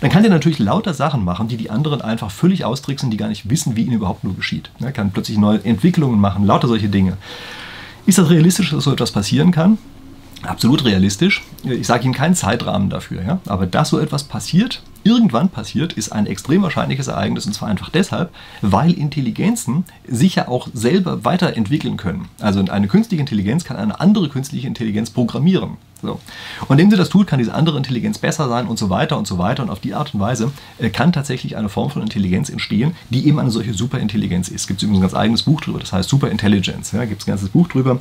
dann 0.00 0.10
kann 0.10 0.22
der 0.22 0.30
natürlich 0.30 0.58
lauter 0.58 0.92
Sachen 0.94 1.24
machen, 1.24 1.48
die 1.48 1.56
die 1.56 1.70
anderen 1.70 2.02
einfach 2.02 2.30
völlig 2.30 2.64
austricksen, 2.64 3.10
die 3.10 3.16
gar 3.16 3.28
nicht 3.28 3.48
wissen, 3.48 3.76
wie 3.76 3.84
ihnen 3.84 3.94
überhaupt 3.94 4.24
nur 4.24 4.34
geschieht. 4.34 4.70
Er 4.80 4.92
kann 4.92 5.12
plötzlich 5.12 5.38
neue 5.38 5.64
Entwicklungen 5.64 6.20
machen, 6.20 6.44
lauter 6.44 6.68
solche 6.68 6.88
Dinge. 6.88 7.16
Ist 8.04 8.18
das 8.18 8.30
realistisch, 8.30 8.70
dass 8.70 8.84
so 8.84 8.92
etwas 8.92 9.12
passieren 9.12 9.50
kann? 9.50 9.78
Absolut 10.42 10.84
realistisch. 10.84 11.42
Ich 11.64 11.86
sage 11.86 12.04
Ihnen 12.04 12.14
keinen 12.14 12.34
Zeitrahmen 12.34 12.90
dafür, 12.90 13.22
ja? 13.22 13.40
aber 13.46 13.66
dass 13.66 13.88
so 13.88 13.98
etwas 13.98 14.24
passiert, 14.24 14.82
irgendwann 15.08 15.48
passiert, 15.48 15.94
ist 15.94 16.12
ein 16.12 16.26
extrem 16.26 16.62
wahrscheinliches 16.62 17.08
Ereignis 17.08 17.46
und 17.46 17.54
zwar 17.54 17.68
einfach 17.68 17.88
deshalb, 17.88 18.30
weil 18.60 18.92
Intelligenzen 18.92 19.84
sich 20.06 20.36
ja 20.36 20.48
auch 20.48 20.68
selber 20.72 21.24
weiterentwickeln 21.24 21.96
können. 21.96 22.28
Also 22.40 22.60
eine 22.60 22.88
künstliche 22.88 23.20
Intelligenz 23.20 23.64
kann 23.64 23.76
eine 23.76 24.00
andere 24.00 24.28
künstliche 24.28 24.66
Intelligenz 24.66 25.10
programmieren. 25.10 25.78
So. 26.00 26.20
Und 26.68 26.78
indem 26.78 26.90
sie 26.90 26.96
das 26.96 27.08
tut, 27.08 27.26
kann 27.26 27.38
diese 27.38 27.54
andere 27.54 27.76
Intelligenz 27.76 28.18
besser 28.18 28.48
sein 28.48 28.66
und 28.66 28.78
so 28.78 28.88
weiter 28.88 29.18
und 29.18 29.26
so 29.26 29.38
weiter. 29.38 29.62
Und 29.62 29.70
auf 29.70 29.80
die 29.80 29.94
Art 29.94 30.14
und 30.14 30.20
Weise 30.20 30.52
äh, 30.78 30.90
kann 30.90 31.12
tatsächlich 31.12 31.56
eine 31.56 31.68
Form 31.68 31.90
von 31.90 32.02
Intelligenz 32.02 32.50
entstehen, 32.50 32.92
die 33.10 33.26
eben 33.26 33.38
eine 33.38 33.50
solche 33.50 33.74
Superintelligenz 33.74 34.48
ist. 34.48 34.68
Gibt 34.68 34.78
es 34.78 34.84
übrigens 34.84 35.00
ein 35.00 35.02
ganz 35.02 35.14
eigenes 35.14 35.42
Buch 35.42 35.60
drüber, 35.60 35.80
das 35.80 35.92
heißt 35.92 36.08
Superintelligence. 36.08 36.92
Ja, 36.92 37.04
gibt 37.04 37.22
es 37.22 37.26
ein 37.26 37.32
ganzes 37.32 37.48
Buch 37.48 37.68
drüber. 37.68 37.98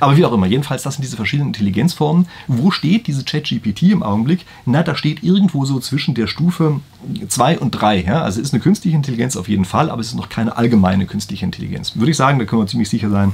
Aber 0.00 0.16
wie 0.16 0.24
auch 0.24 0.32
immer, 0.32 0.46
jedenfalls, 0.46 0.82
das 0.82 0.94
sind 0.94 1.02
diese 1.02 1.16
verschiedenen 1.16 1.48
Intelligenzformen. 1.48 2.26
Wo 2.48 2.70
steht 2.70 3.06
diese 3.06 3.24
ChatGPT 3.24 3.84
im 3.84 4.02
Augenblick? 4.02 4.44
Na, 4.66 4.82
da 4.82 4.94
steht 4.94 5.22
irgendwo 5.22 5.64
so 5.64 5.80
zwischen 5.80 6.14
der 6.14 6.26
Stufe 6.26 6.47
2 6.50 7.58
und 7.58 7.70
3. 7.72 8.02
Ja? 8.02 8.22
Also 8.22 8.40
ist 8.40 8.52
eine 8.52 8.62
künstliche 8.62 8.96
Intelligenz 8.96 9.36
auf 9.36 9.48
jeden 9.48 9.64
Fall, 9.64 9.90
aber 9.90 10.00
es 10.00 10.08
ist 10.08 10.14
noch 10.14 10.28
keine 10.28 10.56
allgemeine 10.56 11.06
künstliche 11.06 11.44
Intelligenz. 11.44 11.96
Würde 11.96 12.10
ich 12.10 12.16
sagen, 12.16 12.38
da 12.38 12.44
können 12.44 12.62
wir 12.62 12.66
ziemlich 12.66 12.88
sicher 12.88 13.10
sein, 13.10 13.32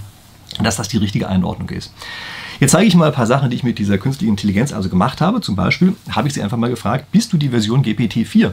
dass 0.62 0.76
das 0.76 0.88
die 0.88 0.98
richtige 0.98 1.28
Einordnung 1.28 1.68
ist. 1.70 1.92
Jetzt 2.60 2.72
zeige 2.72 2.86
ich 2.86 2.94
mal 2.94 3.06
ein 3.06 3.14
paar 3.14 3.26
Sachen, 3.26 3.50
die 3.50 3.56
ich 3.56 3.64
mit 3.64 3.78
dieser 3.78 3.98
künstlichen 3.98 4.32
Intelligenz 4.32 4.72
also 4.72 4.88
gemacht 4.88 5.20
habe. 5.20 5.40
Zum 5.40 5.56
Beispiel 5.56 5.94
habe 6.10 6.28
ich 6.28 6.34
sie 6.34 6.42
einfach 6.42 6.56
mal 6.56 6.70
gefragt, 6.70 7.10
bist 7.10 7.32
du 7.32 7.36
die 7.36 7.48
Version 7.48 7.82
GPT-4? 7.82 8.52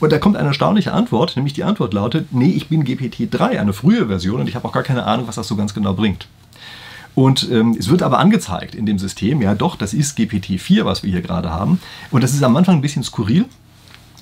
Und 0.00 0.12
da 0.12 0.18
kommt 0.18 0.36
eine 0.36 0.48
erstaunliche 0.48 0.92
Antwort, 0.92 1.36
nämlich 1.36 1.52
die 1.52 1.62
Antwort 1.62 1.94
lautet, 1.94 2.32
nee, 2.32 2.50
ich 2.50 2.68
bin 2.68 2.84
GPT-3, 2.84 3.58
eine 3.58 3.72
frühe 3.72 4.06
Version 4.06 4.40
und 4.40 4.48
ich 4.48 4.56
habe 4.56 4.66
auch 4.66 4.72
gar 4.72 4.82
keine 4.82 5.04
Ahnung, 5.04 5.28
was 5.28 5.36
das 5.36 5.46
so 5.46 5.54
ganz 5.54 5.74
genau 5.74 5.94
bringt. 5.94 6.26
Und 7.14 7.48
ähm, 7.50 7.76
es 7.78 7.88
wird 7.88 8.02
aber 8.02 8.18
angezeigt 8.18 8.74
in 8.74 8.86
dem 8.86 8.98
System, 8.98 9.42
ja 9.42 9.54
doch, 9.54 9.76
das 9.76 9.94
ist 9.94 10.18
GPT-4, 10.18 10.84
was 10.84 11.02
wir 11.02 11.10
hier 11.10 11.22
gerade 11.22 11.50
haben. 11.50 11.80
Und 12.10 12.22
das 12.22 12.32
ist 12.32 12.42
am 12.42 12.56
Anfang 12.56 12.76
ein 12.76 12.80
bisschen 12.82 13.02
skurril. 13.02 13.46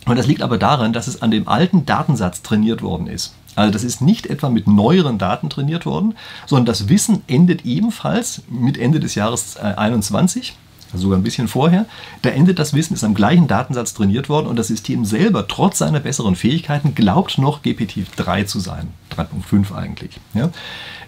Und 0.07 0.17
das 0.17 0.27
liegt 0.27 0.43
aber 0.43 0.59
daran, 0.59 0.93
dass 0.93 1.07
es 1.07 1.23
an 1.23 1.31
dem 1.31 1.49
alten 1.49 1.87
Datensatz 1.87 2.43
trainiert 2.43 2.83
worden 2.83 3.07
ist. 3.07 3.35
Also 3.57 3.73
das 3.73 3.83
ist 3.83 4.01
nicht 4.01 4.27
etwa 4.27 4.49
mit 4.49 4.69
neueren 4.69 5.19
Daten 5.19 5.51
trainiert 5.51 5.85
worden, 5.85 6.15
sondern 6.47 6.67
das 6.67 6.89
Wissen 6.89 7.23
endet 7.27 7.65
ebenfalls 7.65 8.43
mit 8.49 8.79
Ende 8.79 9.01
des 9.01 9.17
Jahres 9.17 9.55
2021. 9.55 10.57
also 10.93 11.05
sogar 11.05 11.19
ein 11.19 11.23
bisschen 11.23 11.49
vorher. 11.49 11.87
Da 12.23 12.31
endet 12.31 12.59
das 12.59 12.75
Wissen, 12.75 12.95
ist 12.95 13.05
am 13.05 13.15
gleichen 13.15 13.49
Datensatz 13.49 13.95
trainiert 13.95 14.29
worden 14.29 14.47
und 14.47 14.57
das 14.57 14.69
System 14.69 15.05
selber, 15.05 15.47
trotz 15.49 15.79
seiner 15.79 16.01
besseren 16.01 16.37
Fähigkeiten, 16.37 16.95
glaubt 16.95 17.39
noch 17.39 17.63
GPT-3 17.63 18.47
zu 18.47 18.61
sein. 18.61 18.89
3.5 19.17 19.75
eigentlich. 19.75 20.19
Ja? 20.35 20.51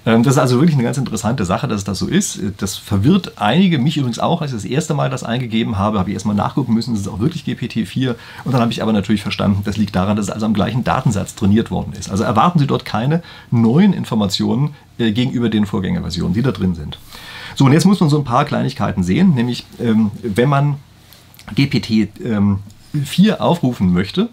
Ähm, 0.07 0.23
das 0.23 0.35
ist 0.35 0.39
also 0.39 0.57
wirklich 0.57 0.75
eine 0.75 0.85
ganz 0.85 0.97
interessante 0.97 1.45
Sache, 1.45 1.69
dass 1.69 1.85
das 1.85 1.99
so 1.99 2.07
ist. 2.07 2.41
Das 2.59 2.77
verwirrt 2.77 3.33
einige, 3.37 3.79
mich 3.79 3.97
übrigens 3.97 4.19
auch, 4.19 4.41
als 4.41 4.53
ich 4.53 4.57
das 4.57 4.65
erste 4.65 4.95
Mal 4.95 5.11
das 5.11 5.25
eingegeben 5.25 5.79
habe, 5.79 5.99
habe 5.99 6.11
ich 6.11 6.15
erstmal 6.15 6.37
nachgucken 6.37 6.75
müssen, 6.75 6.95
ist 6.95 7.01
es 7.01 7.09
auch 7.09 7.21
wirklich 7.21 7.45
GPT-4. 7.45 8.15
Und 8.45 8.53
dann 8.53 8.61
habe 8.61 8.73
ich 8.73 8.83
aber 8.83 8.93
natürlich 8.93 9.23
verstanden, 9.23 9.63
das 9.65 9.77
liegt 9.77 9.95
daran, 9.95 10.17
dass 10.17 10.27
es 10.27 10.31
also 10.31 10.47
am 10.47 10.55
gleichen 10.55 10.85
Datensatz 10.85 11.35
trainiert 11.35 11.71
worden 11.71 11.93
ist. 11.99 12.11
Also 12.11 12.25
erwarten 12.25 12.59
Sie 12.59 12.67
dort 12.67 12.85
keine 12.85 13.23
neuen 13.51 13.93
Informationen 13.93 14.75
äh, 14.99 15.13
gegenüber 15.13 15.49
den 15.49 15.67
Vorgängerversionen, 15.67 16.35
die 16.35 16.43
da 16.43 16.53
drin 16.53 16.75
sind. 16.75 16.99
So, 17.55 17.65
und 17.65 17.73
jetzt 17.73 17.85
muss 17.85 18.01
man 18.01 18.09
so 18.09 18.19
ein 18.19 18.25
paar 18.25 18.45
Kleinigkeiten 18.45 19.03
sehen, 19.03 19.35
nämlich 19.35 19.67
ähm, 19.81 20.11
wenn 20.23 20.49
man 20.49 20.77
GPT 21.55 22.09
ähm, 22.25 22.61
4 22.93 23.41
aufrufen 23.41 23.93
möchte, 23.93 24.29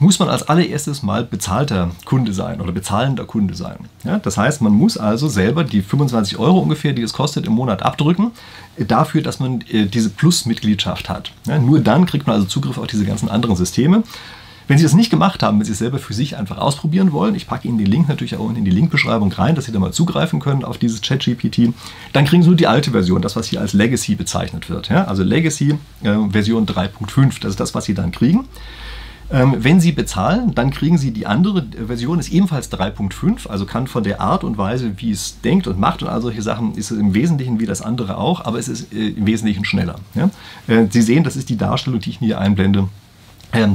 muss 0.00 0.18
man 0.18 0.30
als 0.30 0.48
allererstes 0.48 1.02
mal 1.02 1.24
bezahlter 1.24 1.90
Kunde 2.06 2.32
sein 2.32 2.62
oder 2.62 2.72
bezahlender 2.72 3.26
Kunde 3.26 3.54
sein. 3.54 3.76
Ja, 4.02 4.18
das 4.18 4.38
heißt, 4.38 4.62
man 4.62 4.72
muss 4.72 4.96
also 4.96 5.28
selber 5.28 5.62
die 5.62 5.82
25 5.82 6.38
Euro 6.38 6.58
ungefähr, 6.58 6.94
die 6.94 7.02
es 7.02 7.12
kostet, 7.12 7.46
im 7.46 7.52
Monat 7.52 7.82
abdrücken, 7.82 8.30
dafür, 8.78 9.20
dass 9.20 9.40
man 9.40 9.60
äh, 9.70 9.84
diese 9.84 10.08
Plus-Mitgliedschaft 10.08 11.10
hat. 11.10 11.32
Ja, 11.46 11.58
nur 11.58 11.80
dann 11.80 12.06
kriegt 12.06 12.26
man 12.26 12.36
also 12.36 12.46
Zugriff 12.46 12.78
auf 12.78 12.86
diese 12.86 13.04
ganzen 13.04 13.28
anderen 13.28 13.56
Systeme. 13.56 14.02
Wenn 14.70 14.78
Sie 14.78 14.84
das 14.84 14.94
nicht 14.94 15.10
gemacht 15.10 15.42
haben, 15.42 15.58
wenn 15.58 15.66
Sie 15.66 15.72
es 15.72 15.78
selber 15.78 15.98
für 15.98 16.14
sich 16.14 16.36
einfach 16.36 16.56
ausprobieren 16.56 17.10
wollen, 17.10 17.34
ich 17.34 17.48
packe 17.48 17.66
Ihnen 17.66 17.76
den 17.76 17.88
Link 17.88 18.08
natürlich 18.08 18.36
auch 18.36 18.48
in 18.50 18.64
die 18.64 18.70
Linkbeschreibung 18.70 19.32
rein, 19.32 19.56
dass 19.56 19.64
Sie 19.64 19.72
da 19.72 19.80
mal 19.80 19.92
zugreifen 19.92 20.38
können 20.38 20.62
auf 20.62 20.78
dieses 20.78 21.00
ChatGPT, 21.00 21.74
dann 22.12 22.24
kriegen 22.24 22.44
Sie 22.44 22.48
nur 22.50 22.56
die 22.56 22.68
alte 22.68 22.92
Version, 22.92 23.20
das, 23.20 23.34
was 23.34 23.48
hier 23.48 23.60
als 23.60 23.72
Legacy 23.72 24.14
bezeichnet 24.14 24.70
wird. 24.70 24.88
Ja? 24.88 25.06
Also 25.06 25.24
Legacy 25.24 25.76
äh, 26.04 26.14
Version 26.30 26.66
3.5, 26.66 27.40
das 27.40 27.50
ist 27.50 27.58
das, 27.58 27.74
was 27.74 27.86
Sie 27.86 27.94
dann 27.94 28.12
kriegen. 28.12 28.44
Ähm, 29.32 29.56
wenn 29.58 29.80
Sie 29.80 29.90
bezahlen, 29.90 30.54
dann 30.54 30.70
kriegen 30.70 30.98
Sie 30.98 31.10
die 31.10 31.26
andere 31.26 31.66
Version, 31.88 32.20
ist 32.20 32.30
ebenfalls 32.30 32.70
3.5, 32.70 33.48
also 33.48 33.66
kann 33.66 33.88
von 33.88 34.04
der 34.04 34.20
Art 34.20 34.44
und 34.44 34.56
Weise, 34.56 34.92
wie 34.98 35.10
es 35.10 35.40
denkt 35.40 35.66
und 35.66 35.80
macht 35.80 36.00
und 36.04 36.08
all 36.08 36.22
solche 36.22 36.42
Sachen, 36.42 36.76
ist 36.76 36.92
es 36.92 36.98
im 36.98 37.12
Wesentlichen 37.12 37.58
wie 37.58 37.66
das 37.66 37.82
andere 37.82 38.18
auch, 38.18 38.44
aber 38.44 38.60
es 38.60 38.68
ist 38.68 38.92
äh, 38.92 39.08
im 39.08 39.26
Wesentlichen 39.26 39.64
schneller. 39.64 39.96
Äh, 40.68 40.86
Sie 40.90 41.02
sehen, 41.02 41.24
das 41.24 41.34
ist 41.34 41.48
die 41.48 41.56
Darstellung, 41.56 41.98
die 41.98 42.10
ich 42.10 42.18
hier 42.20 42.38
einblende, 42.38 42.88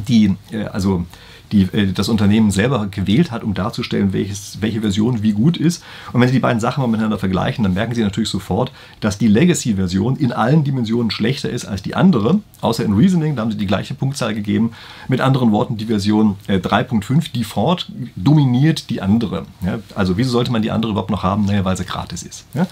die, 0.07 0.35
äh, 0.51 0.65
also 0.65 1.05
die 1.51 1.63
äh, 1.73 1.91
das 1.91 2.09
Unternehmen 2.09 2.51
selber 2.51 2.87
gewählt 2.87 3.31
hat, 3.31 3.43
um 3.43 3.53
darzustellen, 3.53 4.13
welches, 4.13 4.57
welche 4.61 4.81
Version 4.81 5.23
wie 5.23 5.31
gut 5.31 5.57
ist. 5.57 5.83
Und 6.13 6.21
wenn 6.21 6.27
Sie 6.27 6.35
die 6.35 6.39
beiden 6.39 6.59
Sachen 6.59 6.81
mal 6.81 6.87
miteinander 6.87 7.17
vergleichen, 7.17 7.63
dann 7.63 7.73
merken 7.73 7.95
Sie 7.95 8.01
natürlich 8.01 8.29
sofort, 8.29 8.71
dass 8.99 9.17
die 9.17 9.27
Legacy-Version 9.27 10.17
in 10.17 10.31
allen 10.31 10.63
Dimensionen 10.63 11.11
schlechter 11.11 11.49
ist 11.49 11.65
als 11.65 11.81
die 11.81 11.95
andere, 11.95 12.39
außer 12.61 12.83
in 12.83 12.93
Reasoning, 12.93 13.35
da 13.35 13.43
haben 13.43 13.51
Sie 13.51 13.57
die 13.57 13.67
gleiche 13.67 13.93
Punktzahl 13.93 14.33
gegeben. 14.33 14.71
Mit 15.07 15.21
anderen 15.21 15.51
Worten, 15.51 15.77
die 15.77 15.85
Version 15.85 16.35
3.5 16.47 17.17
äh, 17.17 17.29
Default 17.35 17.91
dominiert 18.15 18.89
die 18.89 19.01
andere. 19.01 19.45
Ja, 19.65 19.79
also 19.95 20.17
wieso 20.17 20.31
sollte 20.31 20.51
man 20.51 20.61
die 20.61 20.71
andere 20.71 20.91
überhaupt 20.91 21.11
noch 21.11 21.23
haben? 21.23 21.45
Naja, 21.45 21.63
weil 21.65 21.77
sie 21.77 21.85
gratis 21.85 22.23
ist. 22.23 22.45
Ja? 22.53 22.67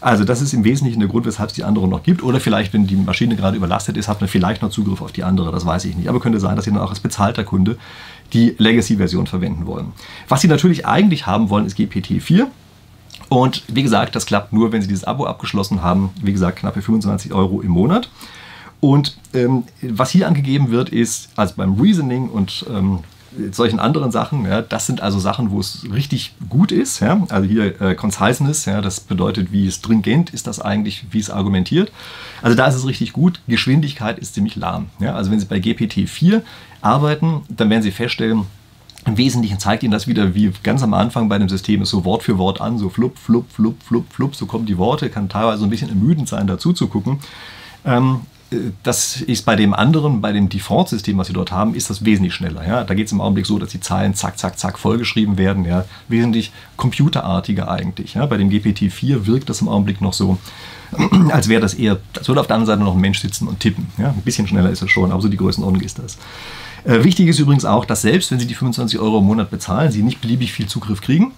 Also 0.00 0.24
das 0.24 0.40
ist 0.40 0.52
im 0.52 0.64
Wesentlichen 0.64 1.00
der 1.00 1.08
Grund, 1.08 1.26
weshalb 1.26 1.50
es 1.50 1.54
die 1.54 1.64
andere 1.64 1.88
noch 1.88 2.02
gibt. 2.02 2.22
Oder 2.22 2.40
vielleicht, 2.40 2.72
wenn 2.72 2.86
die 2.86 2.96
Maschine 2.96 3.36
gerade 3.36 3.56
überlastet 3.56 3.96
ist, 3.96 4.08
hat 4.08 4.20
man 4.20 4.28
vielleicht 4.28 4.62
noch 4.62 4.70
Zugriff 4.70 5.02
auf 5.02 5.12
die 5.12 5.24
andere, 5.24 5.50
das 5.50 5.66
weiß 5.66 5.84
ich 5.86 5.96
nicht. 5.96 6.08
Aber 6.08 6.20
könnte 6.20 6.40
sein, 6.40 6.56
dass 6.56 6.64
Sie 6.64 6.70
dann 6.70 6.80
auch 6.80 6.90
als 6.90 7.00
bezahlter 7.00 7.44
Kunde 7.44 7.76
die 8.32 8.54
Legacy-Version 8.58 9.26
verwenden 9.26 9.66
wollen. 9.66 9.92
Was 10.28 10.40
Sie 10.40 10.48
natürlich 10.48 10.86
eigentlich 10.86 11.26
haben 11.26 11.50
wollen, 11.50 11.66
ist 11.66 11.78
GPT-4. 11.78 12.46
Und 13.28 13.62
wie 13.68 13.82
gesagt, 13.82 14.16
das 14.16 14.26
klappt 14.26 14.52
nur, 14.52 14.72
wenn 14.72 14.82
Sie 14.82 14.88
dieses 14.88 15.04
Abo 15.04 15.26
abgeschlossen 15.26 15.82
haben. 15.82 16.10
Wie 16.22 16.32
gesagt, 16.32 16.58
knappe 16.58 16.82
25 16.82 17.32
Euro 17.32 17.60
im 17.60 17.70
Monat. 17.70 18.08
Und 18.80 19.18
ähm, 19.34 19.64
was 19.82 20.10
hier 20.10 20.28
angegeben 20.28 20.70
wird, 20.70 20.88
ist, 20.88 21.30
also 21.36 21.54
beim 21.56 21.80
Reasoning 21.80 22.28
und 22.28 22.64
ähm, 22.70 23.00
solchen 23.52 23.78
anderen 23.78 24.10
Sachen, 24.10 24.44
ja, 24.44 24.62
das 24.62 24.86
sind 24.86 25.00
also 25.00 25.18
Sachen, 25.18 25.50
wo 25.50 25.60
es 25.60 25.86
richtig 25.92 26.34
gut 26.48 26.72
ist. 26.72 27.00
Ja? 27.00 27.22
Also 27.28 27.48
hier 27.48 27.80
äh, 27.80 27.94
Conciseness, 27.94 28.64
ja, 28.64 28.80
das 28.80 29.00
bedeutet, 29.00 29.52
wie 29.52 29.70
stringent 29.70 30.30
ist 30.30 30.46
das 30.46 30.60
eigentlich, 30.60 31.06
wie 31.10 31.18
es 31.18 31.30
argumentiert. 31.30 31.92
Also 32.42 32.56
da 32.56 32.66
ist 32.66 32.74
es 32.74 32.86
richtig 32.86 33.12
gut. 33.12 33.40
Geschwindigkeit 33.46 34.18
ist 34.18 34.34
ziemlich 34.34 34.56
lahm. 34.56 34.86
Ja? 35.00 35.14
Also 35.14 35.30
wenn 35.30 35.40
Sie 35.40 35.46
bei 35.46 35.58
GPT-4 35.58 36.42
arbeiten, 36.80 37.42
dann 37.48 37.70
werden 37.70 37.82
Sie 37.82 37.90
feststellen, 37.90 38.44
im 39.06 39.16
Wesentlichen 39.16 39.58
zeigt 39.58 39.82
Ihnen 39.82 39.92
das 39.92 40.06
wieder, 40.06 40.34
wie 40.34 40.52
ganz 40.62 40.82
am 40.82 40.92
Anfang 40.92 41.28
bei 41.28 41.38
dem 41.38 41.48
System 41.48 41.82
ist, 41.82 41.90
so 41.90 42.04
Wort 42.04 42.22
für 42.22 42.36
Wort 42.36 42.60
an, 42.60 42.78
so 42.78 42.90
flupp, 42.90 43.16
flupp, 43.18 43.50
flupp, 43.50 43.82
flupp, 43.82 44.12
flupp, 44.12 44.36
so 44.36 44.46
kommen 44.46 44.66
die 44.66 44.76
Worte, 44.76 45.08
kann 45.08 45.28
teilweise 45.28 45.64
ein 45.64 45.70
bisschen 45.70 45.88
ermüdend 45.88 46.28
sein, 46.28 46.46
dazu 46.46 46.72
zu 46.72 46.88
gucken. 46.88 47.20
Ähm, 47.84 48.20
das 48.82 49.20
ist 49.20 49.44
bei 49.44 49.56
dem 49.56 49.74
anderen, 49.74 50.22
bei 50.22 50.32
dem 50.32 50.48
Default-System, 50.48 51.18
was 51.18 51.26
Sie 51.26 51.34
dort 51.34 51.52
haben, 51.52 51.74
ist 51.74 51.90
das 51.90 52.04
wesentlich 52.04 52.34
schneller. 52.34 52.66
Ja? 52.66 52.84
Da 52.84 52.94
geht 52.94 53.06
es 53.06 53.12
im 53.12 53.20
Augenblick 53.20 53.44
so, 53.44 53.58
dass 53.58 53.70
die 53.70 53.80
Zahlen 53.80 54.14
zack, 54.14 54.38
zack, 54.38 54.58
zack 54.58 54.78
vollgeschrieben 54.78 55.36
werden. 55.36 55.66
Ja? 55.66 55.84
Wesentlich 56.08 56.50
computerartiger 56.76 57.70
eigentlich. 57.70 58.14
Ja? 58.14 58.24
Bei 58.24 58.38
dem 58.38 58.48
GPT-4 58.48 59.26
wirkt 59.26 59.50
das 59.50 59.60
im 59.60 59.68
Augenblick 59.68 60.00
noch 60.00 60.14
so, 60.14 60.38
als 61.30 61.48
wäre 61.48 61.60
das 61.60 61.74
eher, 61.74 61.98
als 62.16 62.28
würde 62.28 62.40
auf 62.40 62.46
der 62.46 62.56
anderen 62.56 62.78
Seite 62.78 62.84
noch 62.84 62.94
ein 62.94 63.00
Mensch 63.00 63.20
sitzen 63.20 63.48
und 63.48 63.60
tippen. 63.60 63.88
Ja? 63.98 64.10
Ein 64.10 64.22
bisschen 64.22 64.46
schneller 64.46 64.70
ist 64.70 64.80
es 64.80 64.90
schon, 64.90 65.12
aber 65.12 65.20
so 65.20 65.28
die 65.28 65.36
Größenordnung 65.36 65.82
ist 65.82 65.98
das. 65.98 66.16
Äh, 66.84 67.04
wichtig 67.04 67.28
ist 67.28 67.38
übrigens 67.38 67.64
auch, 67.64 67.84
dass 67.84 68.02
selbst 68.02 68.30
wenn 68.30 68.38
Sie 68.40 68.46
die 68.46 68.54
25 68.54 68.98
Euro 68.98 69.18
im 69.18 69.24
Monat 69.24 69.50
bezahlen, 69.50 69.92
Sie 69.92 70.02
nicht 70.02 70.20
beliebig 70.20 70.52
viel 70.52 70.66
Zugriff 70.66 71.00
kriegen 71.00 71.32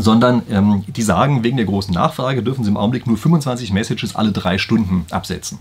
sondern 0.00 0.42
ähm, 0.50 0.84
die 0.88 1.02
sagen, 1.02 1.42
wegen 1.44 1.56
der 1.56 1.66
großen 1.66 1.94
Nachfrage 1.94 2.42
dürfen 2.42 2.64
sie 2.64 2.70
im 2.70 2.76
Augenblick 2.76 3.06
nur 3.06 3.16
25 3.16 3.72
Messages 3.72 4.14
alle 4.14 4.32
drei 4.32 4.58
Stunden 4.58 5.06
absetzen. 5.10 5.58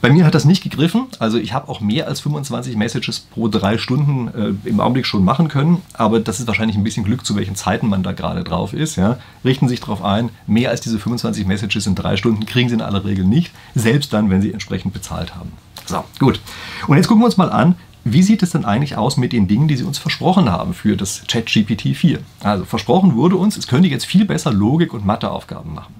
Bei 0.00 0.10
mir 0.10 0.26
hat 0.26 0.34
das 0.34 0.44
nicht 0.44 0.62
gegriffen. 0.62 1.06
Also 1.18 1.38
ich 1.38 1.54
habe 1.54 1.68
auch 1.70 1.80
mehr 1.80 2.08
als 2.08 2.20
25 2.20 2.76
Messages 2.76 3.20
pro 3.20 3.48
drei 3.48 3.78
Stunden 3.78 4.28
äh, 4.28 4.68
im 4.68 4.80
Augenblick 4.80 5.06
schon 5.06 5.24
machen 5.24 5.48
können. 5.48 5.80
Aber 5.94 6.20
das 6.20 6.40
ist 6.40 6.46
wahrscheinlich 6.46 6.76
ein 6.76 6.84
bisschen 6.84 7.04
Glück, 7.04 7.24
zu 7.24 7.36
welchen 7.36 7.54
Zeiten 7.54 7.88
man 7.88 8.02
da 8.02 8.12
gerade 8.12 8.44
drauf 8.44 8.74
ist. 8.74 8.96
Ja. 8.96 9.18
Richten 9.46 9.66
Sie 9.66 9.72
sich 9.72 9.80
darauf 9.80 10.04
ein, 10.04 10.28
mehr 10.46 10.68
als 10.68 10.82
diese 10.82 10.98
25 10.98 11.46
Messages 11.46 11.86
in 11.86 11.94
drei 11.94 12.18
Stunden 12.18 12.44
kriegen 12.44 12.68
Sie 12.68 12.74
in 12.74 12.82
aller 12.82 13.02
Regel 13.02 13.24
nicht. 13.24 13.50
Selbst 13.74 14.12
dann, 14.12 14.28
wenn 14.28 14.42
Sie 14.42 14.52
entsprechend 14.52 14.92
bezahlt 14.92 15.34
haben. 15.34 15.52
So, 15.86 16.04
gut. 16.18 16.38
Und 16.86 16.98
jetzt 16.98 17.08
gucken 17.08 17.22
wir 17.22 17.26
uns 17.26 17.38
mal 17.38 17.50
an, 17.50 17.74
wie 18.04 18.22
sieht 18.22 18.42
es 18.42 18.50
denn 18.50 18.64
eigentlich 18.64 18.96
aus 18.96 19.16
mit 19.16 19.32
den 19.32 19.48
Dingen, 19.48 19.66
die 19.66 19.76
Sie 19.76 19.84
uns 19.84 19.98
versprochen 19.98 20.50
haben 20.50 20.74
für 20.74 20.96
das 20.96 21.24
ChatGPT 21.26 21.96
4? 21.96 22.20
Also 22.40 22.64
versprochen 22.64 23.14
wurde 23.14 23.36
uns, 23.36 23.56
es 23.56 23.66
könnte 23.66 23.88
jetzt 23.88 24.04
viel 24.04 24.26
besser 24.26 24.52
Logik- 24.52 24.92
und 24.92 25.06
Matheaufgaben 25.06 25.74
machen. 25.74 25.94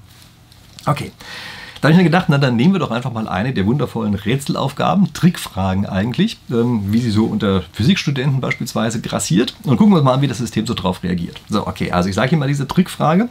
Okay, 0.86 1.12
da 1.84 1.88
habe 1.88 1.92
ich 1.92 1.98
mir 1.98 2.04
gedacht, 2.04 2.30
na 2.30 2.38
dann 2.38 2.56
nehmen 2.56 2.72
wir 2.72 2.78
doch 2.78 2.90
einfach 2.90 3.12
mal 3.12 3.28
eine 3.28 3.52
der 3.52 3.66
wundervollen 3.66 4.14
Rätselaufgaben, 4.14 5.12
Trickfragen 5.12 5.84
eigentlich, 5.84 6.38
ähm, 6.50 6.84
wie 6.86 6.98
sie 6.98 7.10
so 7.10 7.26
unter 7.26 7.60
Physikstudenten 7.74 8.40
beispielsweise 8.40 9.02
grassiert 9.02 9.54
und 9.64 9.76
gucken 9.76 9.92
wir 9.94 10.00
mal 10.00 10.14
an, 10.14 10.22
wie 10.22 10.26
das 10.26 10.38
System 10.38 10.66
so 10.66 10.72
drauf 10.72 11.02
reagiert. 11.02 11.42
So, 11.50 11.66
okay, 11.66 11.92
also 11.92 12.08
ich 12.08 12.14
sage 12.14 12.30
Ihnen 12.30 12.40
mal 12.40 12.48
diese 12.48 12.66
Trickfrage. 12.66 13.28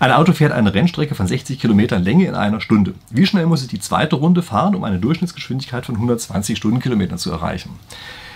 Ein 0.00 0.12
Auto 0.12 0.34
fährt 0.34 0.52
eine 0.52 0.74
Rennstrecke 0.74 1.14
von 1.14 1.26
60 1.26 1.58
Kilometern 1.58 2.04
Länge 2.04 2.26
in 2.26 2.34
einer 2.34 2.60
Stunde. 2.60 2.92
Wie 3.08 3.24
schnell 3.24 3.46
muss 3.46 3.62
es 3.62 3.68
die 3.68 3.80
zweite 3.80 4.16
Runde 4.16 4.42
fahren, 4.42 4.74
um 4.74 4.84
eine 4.84 4.98
Durchschnittsgeschwindigkeit 4.98 5.86
von 5.86 5.94
120 5.94 6.58
Stundenkilometern 6.58 7.16
zu 7.16 7.30
erreichen? 7.30 7.70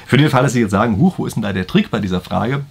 Für 0.06 0.16
den 0.16 0.30
Fall, 0.30 0.44
dass 0.44 0.54
Sie 0.54 0.62
jetzt 0.62 0.70
sagen, 0.70 0.96
huch, 0.96 1.18
wo 1.18 1.26
ist 1.26 1.34
denn 1.34 1.42
da 1.42 1.52
der 1.52 1.66
Trick 1.66 1.90
bei 1.90 2.00
dieser 2.00 2.22
Frage? 2.22 2.62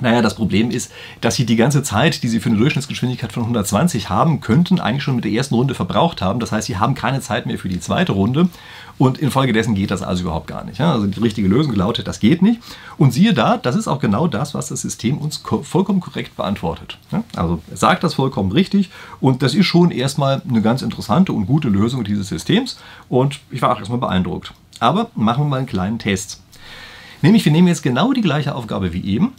Naja, 0.00 0.22
das 0.22 0.34
Problem 0.34 0.70
ist, 0.70 0.90
dass 1.20 1.34
sie 1.34 1.44
die 1.44 1.56
ganze 1.56 1.82
Zeit, 1.82 2.22
die 2.22 2.28
sie 2.28 2.40
für 2.40 2.48
eine 2.48 2.58
Durchschnittsgeschwindigkeit 2.58 3.32
von 3.32 3.42
120 3.42 4.08
haben 4.08 4.40
könnten, 4.40 4.80
eigentlich 4.80 5.02
schon 5.02 5.16
mit 5.16 5.24
der 5.24 5.32
ersten 5.32 5.54
Runde 5.54 5.74
verbraucht 5.74 6.22
haben. 6.22 6.40
Das 6.40 6.52
heißt, 6.52 6.68
sie 6.68 6.78
haben 6.78 6.94
keine 6.94 7.20
Zeit 7.20 7.44
mehr 7.44 7.58
für 7.58 7.68
die 7.68 7.80
zweite 7.80 8.12
Runde 8.12 8.48
und 8.96 9.18
infolgedessen 9.18 9.74
geht 9.74 9.90
das 9.90 10.02
also 10.02 10.22
überhaupt 10.22 10.46
gar 10.46 10.64
nicht. 10.64 10.80
Also 10.80 11.06
die 11.06 11.20
richtige 11.20 11.48
Lösung 11.48 11.74
lautet, 11.74 12.06
das 12.06 12.20
geht 12.20 12.40
nicht. 12.40 12.60
Und 12.96 13.12
siehe 13.12 13.34
da, 13.34 13.58
das 13.58 13.76
ist 13.76 13.88
auch 13.88 13.98
genau 13.98 14.26
das, 14.26 14.54
was 14.54 14.68
das 14.68 14.80
System 14.80 15.18
uns 15.18 15.42
vollkommen 15.62 16.00
korrekt 16.00 16.36
beantwortet. 16.36 16.96
Also 17.36 17.62
sagt 17.74 18.02
das 18.02 18.14
vollkommen 18.14 18.52
richtig 18.52 18.90
und 19.20 19.42
das 19.42 19.54
ist 19.54 19.66
schon 19.66 19.90
erstmal 19.90 20.40
eine 20.48 20.62
ganz 20.62 20.82
interessante 20.82 21.32
und 21.32 21.46
gute 21.46 21.68
Lösung 21.68 22.04
dieses 22.04 22.28
Systems 22.28 22.78
und 23.08 23.40
ich 23.50 23.60
war 23.60 23.72
auch 23.72 23.78
erstmal 23.78 23.98
beeindruckt. 23.98 24.54
Aber 24.78 25.10
machen 25.14 25.44
wir 25.44 25.48
mal 25.48 25.58
einen 25.58 25.66
kleinen 25.66 25.98
Test. 25.98 26.40
Nämlich, 27.22 27.44
wir 27.44 27.52
nehmen 27.52 27.68
jetzt 27.68 27.82
genau 27.82 28.14
die 28.14 28.22
gleiche 28.22 28.54
Aufgabe 28.54 28.94
wie 28.94 29.04
eben 29.04 29.34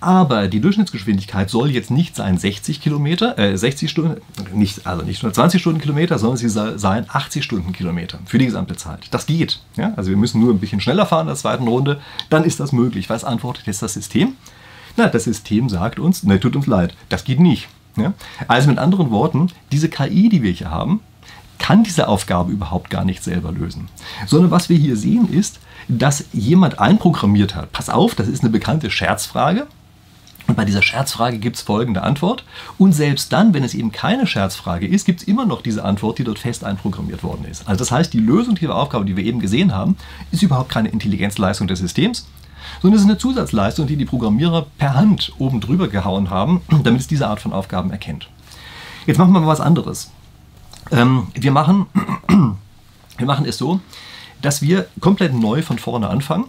aber 0.00 0.48
die 0.48 0.60
Durchschnittsgeschwindigkeit 0.60 1.50
soll 1.50 1.70
jetzt 1.70 1.90
nicht 1.90 2.16
sein 2.16 2.38
60 2.38 2.80
Kilometer, 2.80 3.38
äh 3.38 3.56
60 3.56 3.90
Stunden, 3.90 4.20
nicht, 4.52 4.86
also 4.86 5.04
nicht 5.04 5.22
nur 5.22 5.32
20 5.32 5.60
Stundenkilometer, 5.60 6.18
sondern 6.18 6.36
sie 6.36 6.48
soll 6.48 6.78
sein 6.78 7.06
80 7.08 7.44
Stundenkilometer 7.44 8.18
für 8.24 8.38
die 8.38 8.46
gesamte 8.46 8.76
Zeit. 8.76 9.08
Das 9.10 9.26
geht. 9.26 9.60
Ja? 9.76 9.92
Also 9.96 10.10
wir 10.10 10.16
müssen 10.16 10.40
nur 10.40 10.52
ein 10.52 10.58
bisschen 10.58 10.80
schneller 10.80 11.06
fahren 11.06 11.22
in 11.22 11.28
der 11.28 11.36
zweiten 11.36 11.66
Runde, 11.66 12.00
dann 12.30 12.44
ist 12.44 12.60
das 12.60 12.72
möglich. 12.72 13.10
Was 13.10 13.24
antwortet 13.24 13.66
jetzt 13.66 13.82
das 13.82 13.94
System? 13.94 14.34
Na, 14.96 15.08
das 15.08 15.24
System 15.24 15.68
sagt 15.68 15.98
uns, 15.98 16.22
ne, 16.22 16.40
tut 16.40 16.56
uns 16.56 16.66
leid, 16.66 16.94
das 17.08 17.24
geht 17.24 17.40
nicht. 17.40 17.68
Ja? 17.96 18.14
Also 18.48 18.68
mit 18.68 18.78
anderen 18.78 19.10
Worten, 19.10 19.50
diese 19.72 19.88
KI, 19.88 20.28
die 20.28 20.42
wir 20.42 20.52
hier 20.52 20.70
haben, 20.70 21.00
kann 21.58 21.84
diese 21.84 22.08
Aufgabe 22.08 22.52
überhaupt 22.52 22.90
gar 22.90 23.04
nicht 23.04 23.22
selber 23.24 23.52
lösen. 23.52 23.88
Sondern 24.26 24.50
was 24.50 24.68
wir 24.68 24.76
hier 24.76 24.96
sehen 24.96 25.32
ist, 25.32 25.58
dass 25.88 26.24
jemand 26.32 26.78
einprogrammiert 26.78 27.54
hat. 27.54 27.72
Pass 27.72 27.88
auf, 27.88 28.14
das 28.14 28.28
ist 28.28 28.42
eine 28.42 28.50
bekannte 28.50 28.90
Scherzfrage. 28.90 29.66
Und 30.46 30.56
bei 30.56 30.64
dieser 30.64 30.82
Scherzfrage 30.82 31.38
gibt 31.38 31.56
es 31.56 31.62
folgende 31.62 32.02
Antwort. 32.02 32.44
Und 32.78 32.92
selbst 32.92 33.32
dann, 33.32 33.52
wenn 33.52 33.64
es 33.64 33.74
eben 33.74 33.90
keine 33.90 34.26
Scherzfrage 34.26 34.86
ist, 34.86 35.04
gibt 35.04 35.22
es 35.22 35.28
immer 35.28 35.44
noch 35.44 35.60
diese 35.60 35.84
Antwort, 35.84 36.18
die 36.18 36.24
dort 36.24 36.38
fest 36.38 36.62
einprogrammiert 36.62 37.24
worden 37.24 37.44
ist. 37.50 37.66
Also 37.68 37.80
das 37.80 37.90
heißt, 37.90 38.12
die 38.12 38.20
Lösung 38.20 38.54
dieser 38.54 38.76
Aufgabe, 38.76 39.04
die 39.04 39.16
wir 39.16 39.24
eben 39.24 39.40
gesehen 39.40 39.74
haben, 39.74 39.96
ist 40.30 40.42
überhaupt 40.42 40.70
keine 40.70 40.88
Intelligenzleistung 40.88 41.66
des 41.66 41.80
Systems, 41.80 42.26
sondern 42.80 42.96
es 42.96 43.02
ist 43.02 43.10
eine 43.10 43.18
Zusatzleistung, 43.18 43.86
die 43.86 43.96
die 43.96 44.04
Programmierer 44.04 44.66
per 44.78 44.94
Hand 44.94 45.32
oben 45.38 45.60
drüber 45.60 45.88
gehauen 45.88 46.30
haben, 46.30 46.60
damit 46.84 47.00
es 47.00 47.08
diese 47.08 47.26
Art 47.26 47.40
von 47.40 47.52
Aufgaben 47.52 47.90
erkennt. 47.90 48.28
Jetzt 49.06 49.18
machen 49.18 49.32
wir 49.32 49.40
mal 49.40 49.46
was 49.46 49.60
anderes. 49.60 50.10
Ähm, 50.92 51.28
wir, 51.34 51.50
machen, 51.50 51.86
wir 52.28 53.26
machen 53.26 53.46
es 53.46 53.58
so, 53.58 53.80
dass 54.42 54.62
wir 54.62 54.86
komplett 55.00 55.34
neu 55.34 55.62
von 55.62 55.78
vorne 55.78 56.08
anfangen 56.08 56.46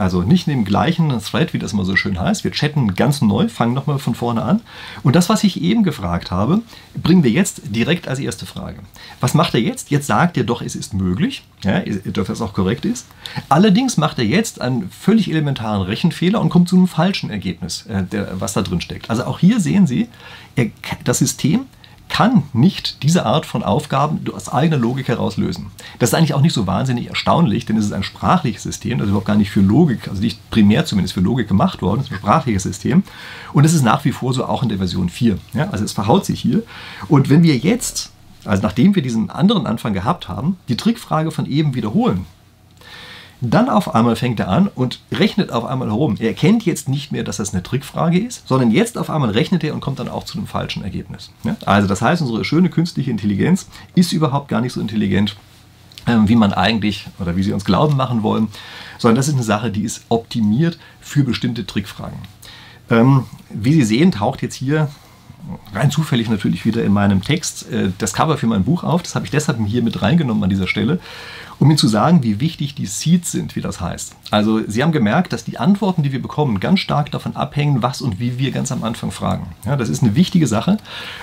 also 0.00 0.22
nicht 0.22 0.46
in 0.46 0.54
dem 0.54 0.64
gleichen 0.64 1.10
Thread, 1.20 1.52
wie 1.52 1.58
das 1.58 1.74
immer 1.74 1.84
so 1.84 1.94
schön 1.94 2.18
heißt. 2.18 2.42
Wir 2.42 2.52
chatten 2.52 2.94
ganz 2.94 3.20
neu, 3.20 3.48
fangen 3.48 3.74
nochmal 3.74 3.98
von 3.98 4.14
vorne 4.14 4.42
an. 4.42 4.62
Und 5.02 5.14
das, 5.14 5.28
was 5.28 5.44
ich 5.44 5.60
eben 5.60 5.82
gefragt 5.82 6.30
habe, 6.30 6.62
bringen 6.94 7.22
wir 7.22 7.30
jetzt 7.30 7.60
direkt 7.66 8.08
als 8.08 8.18
erste 8.18 8.46
Frage. 8.46 8.78
Was 9.20 9.34
macht 9.34 9.52
er 9.54 9.60
jetzt? 9.60 9.90
Jetzt 9.90 10.06
sagt 10.06 10.38
er 10.38 10.44
doch, 10.44 10.62
es 10.62 10.74
ist 10.74 10.94
möglich, 10.94 11.42
ja, 11.64 11.80
dass 11.80 12.28
das 12.28 12.40
auch 12.40 12.54
korrekt 12.54 12.86
ist. 12.86 13.06
Allerdings 13.50 13.98
macht 13.98 14.18
er 14.18 14.24
jetzt 14.24 14.60
einen 14.60 14.88
völlig 14.90 15.30
elementaren 15.30 15.82
Rechenfehler 15.82 16.40
und 16.40 16.48
kommt 16.48 16.70
zu 16.70 16.76
einem 16.76 16.88
falschen 16.88 17.28
Ergebnis, 17.28 17.84
äh, 17.86 18.04
was 18.32 18.54
da 18.54 18.62
drin 18.62 18.80
steckt. 18.80 19.10
Also 19.10 19.24
auch 19.24 19.38
hier 19.38 19.60
sehen 19.60 19.86
Sie, 19.86 20.08
das 21.04 21.18
System 21.18 21.66
kann 22.10 22.42
nicht 22.52 23.02
diese 23.02 23.24
Art 23.24 23.46
von 23.46 23.62
Aufgaben 23.62 24.20
aus 24.34 24.48
eigener 24.50 24.76
Logik 24.76 25.08
heraus 25.08 25.36
lösen. 25.36 25.70
Das 25.98 26.10
ist 26.10 26.14
eigentlich 26.14 26.34
auch 26.34 26.42
nicht 26.42 26.52
so 26.52 26.66
wahnsinnig 26.66 27.08
erstaunlich, 27.08 27.64
denn 27.64 27.76
es 27.76 27.86
ist 27.86 27.92
ein 27.92 28.02
sprachliches 28.02 28.64
System, 28.64 28.98
das 28.98 29.06
ist 29.06 29.10
überhaupt 29.10 29.26
gar 29.26 29.36
nicht 29.36 29.50
für 29.50 29.60
Logik, 29.60 30.08
also 30.08 30.20
nicht 30.20 30.50
primär 30.50 30.84
zumindest 30.84 31.14
für 31.14 31.20
Logik 31.20 31.48
gemacht 31.48 31.80
worden, 31.80 32.00
es 32.00 32.06
ist 32.06 32.12
ein 32.12 32.18
sprachliches 32.18 32.64
System. 32.64 33.04
Und 33.52 33.64
es 33.64 33.72
ist 33.72 33.82
nach 33.82 34.04
wie 34.04 34.12
vor 34.12 34.34
so 34.34 34.44
auch 34.44 34.62
in 34.62 34.68
der 34.68 34.78
Version 34.78 35.08
4. 35.08 35.38
Ja, 35.54 35.70
also 35.70 35.84
es 35.84 35.92
verhaut 35.92 36.26
sich 36.26 36.40
hier. 36.40 36.62
Und 37.08 37.30
wenn 37.30 37.42
wir 37.42 37.56
jetzt, 37.56 38.10
also 38.44 38.62
nachdem 38.62 38.94
wir 38.94 39.02
diesen 39.02 39.30
anderen 39.30 39.66
Anfang 39.66 39.94
gehabt 39.94 40.28
haben, 40.28 40.56
die 40.68 40.76
Trickfrage 40.76 41.30
von 41.30 41.46
eben 41.46 41.74
wiederholen, 41.74 42.26
dann 43.40 43.68
auf 43.68 43.94
einmal 43.94 44.16
fängt 44.16 44.38
er 44.40 44.48
an 44.48 44.68
und 44.68 45.00
rechnet 45.12 45.50
auf 45.50 45.64
einmal 45.64 45.88
herum. 45.88 46.16
Er 46.18 46.28
erkennt 46.28 46.64
jetzt 46.66 46.88
nicht 46.88 47.10
mehr, 47.10 47.24
dass 47.24 47.38
das 47.38 47.54
eine 47.54 47.62
Trickfrage 47.62 48.18
ist, 48.18 48.46
sondern 48.46 48.70
jetzt 48.70 48.98
auf 48.98 49.08
einmal 49.08 49.30
rechnet 49.30 49.64
er 49.64 49.74
und 49.74 49.80
kommt 49.80 49.98
dann 49.98 50.08
auch 50.08 50.24
zu 50.24 50.36
einem 50.36 50.46
falschen 50.46 50.84
Ergebnis. 50.84 51.30
Also 51.64 51.88
das 51.88 52.02
heißt, 52.02 52.20
unsere 52.22 52.44
schöne 52.44 52.68
künstliche 52.68 53.10
Intelligenz 53.10 53.68
ist 53.94 54.12
überhaupt 54.12 54.48
gar 54.48 54.60
nicht 54.60 54.74
so 54.74 54.80
intelligent, 54.80 55.36
ähm, 56.06 56.28
wie 56.28 56.36
man 56.36 56.52
eigentlich 56.52 57.06
oder 57.18 57.36
wie 57.36 57.42
sie 57.42 57.52
uns 57.52 57.64
glauben 57.64 57.96
machen 57.96 58.22
wollen, 58.22 58.48
sondern 58.98 59.16
das 59.16 59.28
ist 59.28 59.34
eine 59.34 59.42
Sache, 59.42 59.70
die 59.70 59.84
ist 59.84 60.02
optimiert 60.08 60.78
für 61.00 61.24
bestimmte 61.24 61.66
Trickfragen. 61.66 62.18
Ähm, 62.90 63.24
wie 63.48 63.72
Sie 63.72 63.84
sehen, 63.84 64.12
taucht 64.12 64.42
jetzt 64.42 64.56
hier 64.56 64.88
rein 65.74 65.90
zufällig 65.90 66.28
natürlich 66.28 66.64
wieder 66.64 66.84
in 66.84 66.92
meinem 66.92 67.22
Text 67.22 67.70
äh, 67.70 67.90
das 67.98 68.12
Cover 68.12 68.38
für 68.38 68.46
mein 68.46 68.64
Buch 68.64 68.84
auf. 68.84 69.02
Das 69.02 69.14
habe 69.14 69.24
ich 69.24 69.30
deshalb 69.30 69.58
hier 69.66 69.82
mit 69.82 70.02
reingenommen 70.02 70.42
an 70.42 70.50
dieser 70.50 70.66
Stelle, 70.66 70.98
um 71.58 71.68
Ihnen 71.68 71.78
zu 71.78 71.88
sagen, 71.88 72.22
wie 72.22 72.40
wichtig 72.40 72.74
die 72.74 72.86
Seeds 72.86 73.32
sind, 73.32 73.54
wie 73.54 73.60
das 73.60 73.80
heißt. 73.80 74.16
Also 74.30 74.60
Sie 74.66 74.82
haben 74.82 74.92
gemerkt, 74.92 75.32
dass 75.32 75.44
die 75.44 75.58
Antworten, 75.58 76.02
die 76.02 76.12
wir 76.12 76.22
bekommen, 76.22 76.58
ganz 76.58 76.80
stark 76.80 77.10
davon 77.10 77.36
abhängen, 77.36 77.82
was 77.82 78.00
und 78.00 78.18
wie 78.18 78.38
wir 78.38 78.50
ganz 78.50 78.72
am 78.72 78.82
Anfang 78.82 79.10
fragen. 79.10 79.48
Ja, 79.66 79.76
das 79.76 79.88
ist 79.88 80.02
eine 80.02 80.14
wichtige 80.14 80.46
Sache 80.46 80.78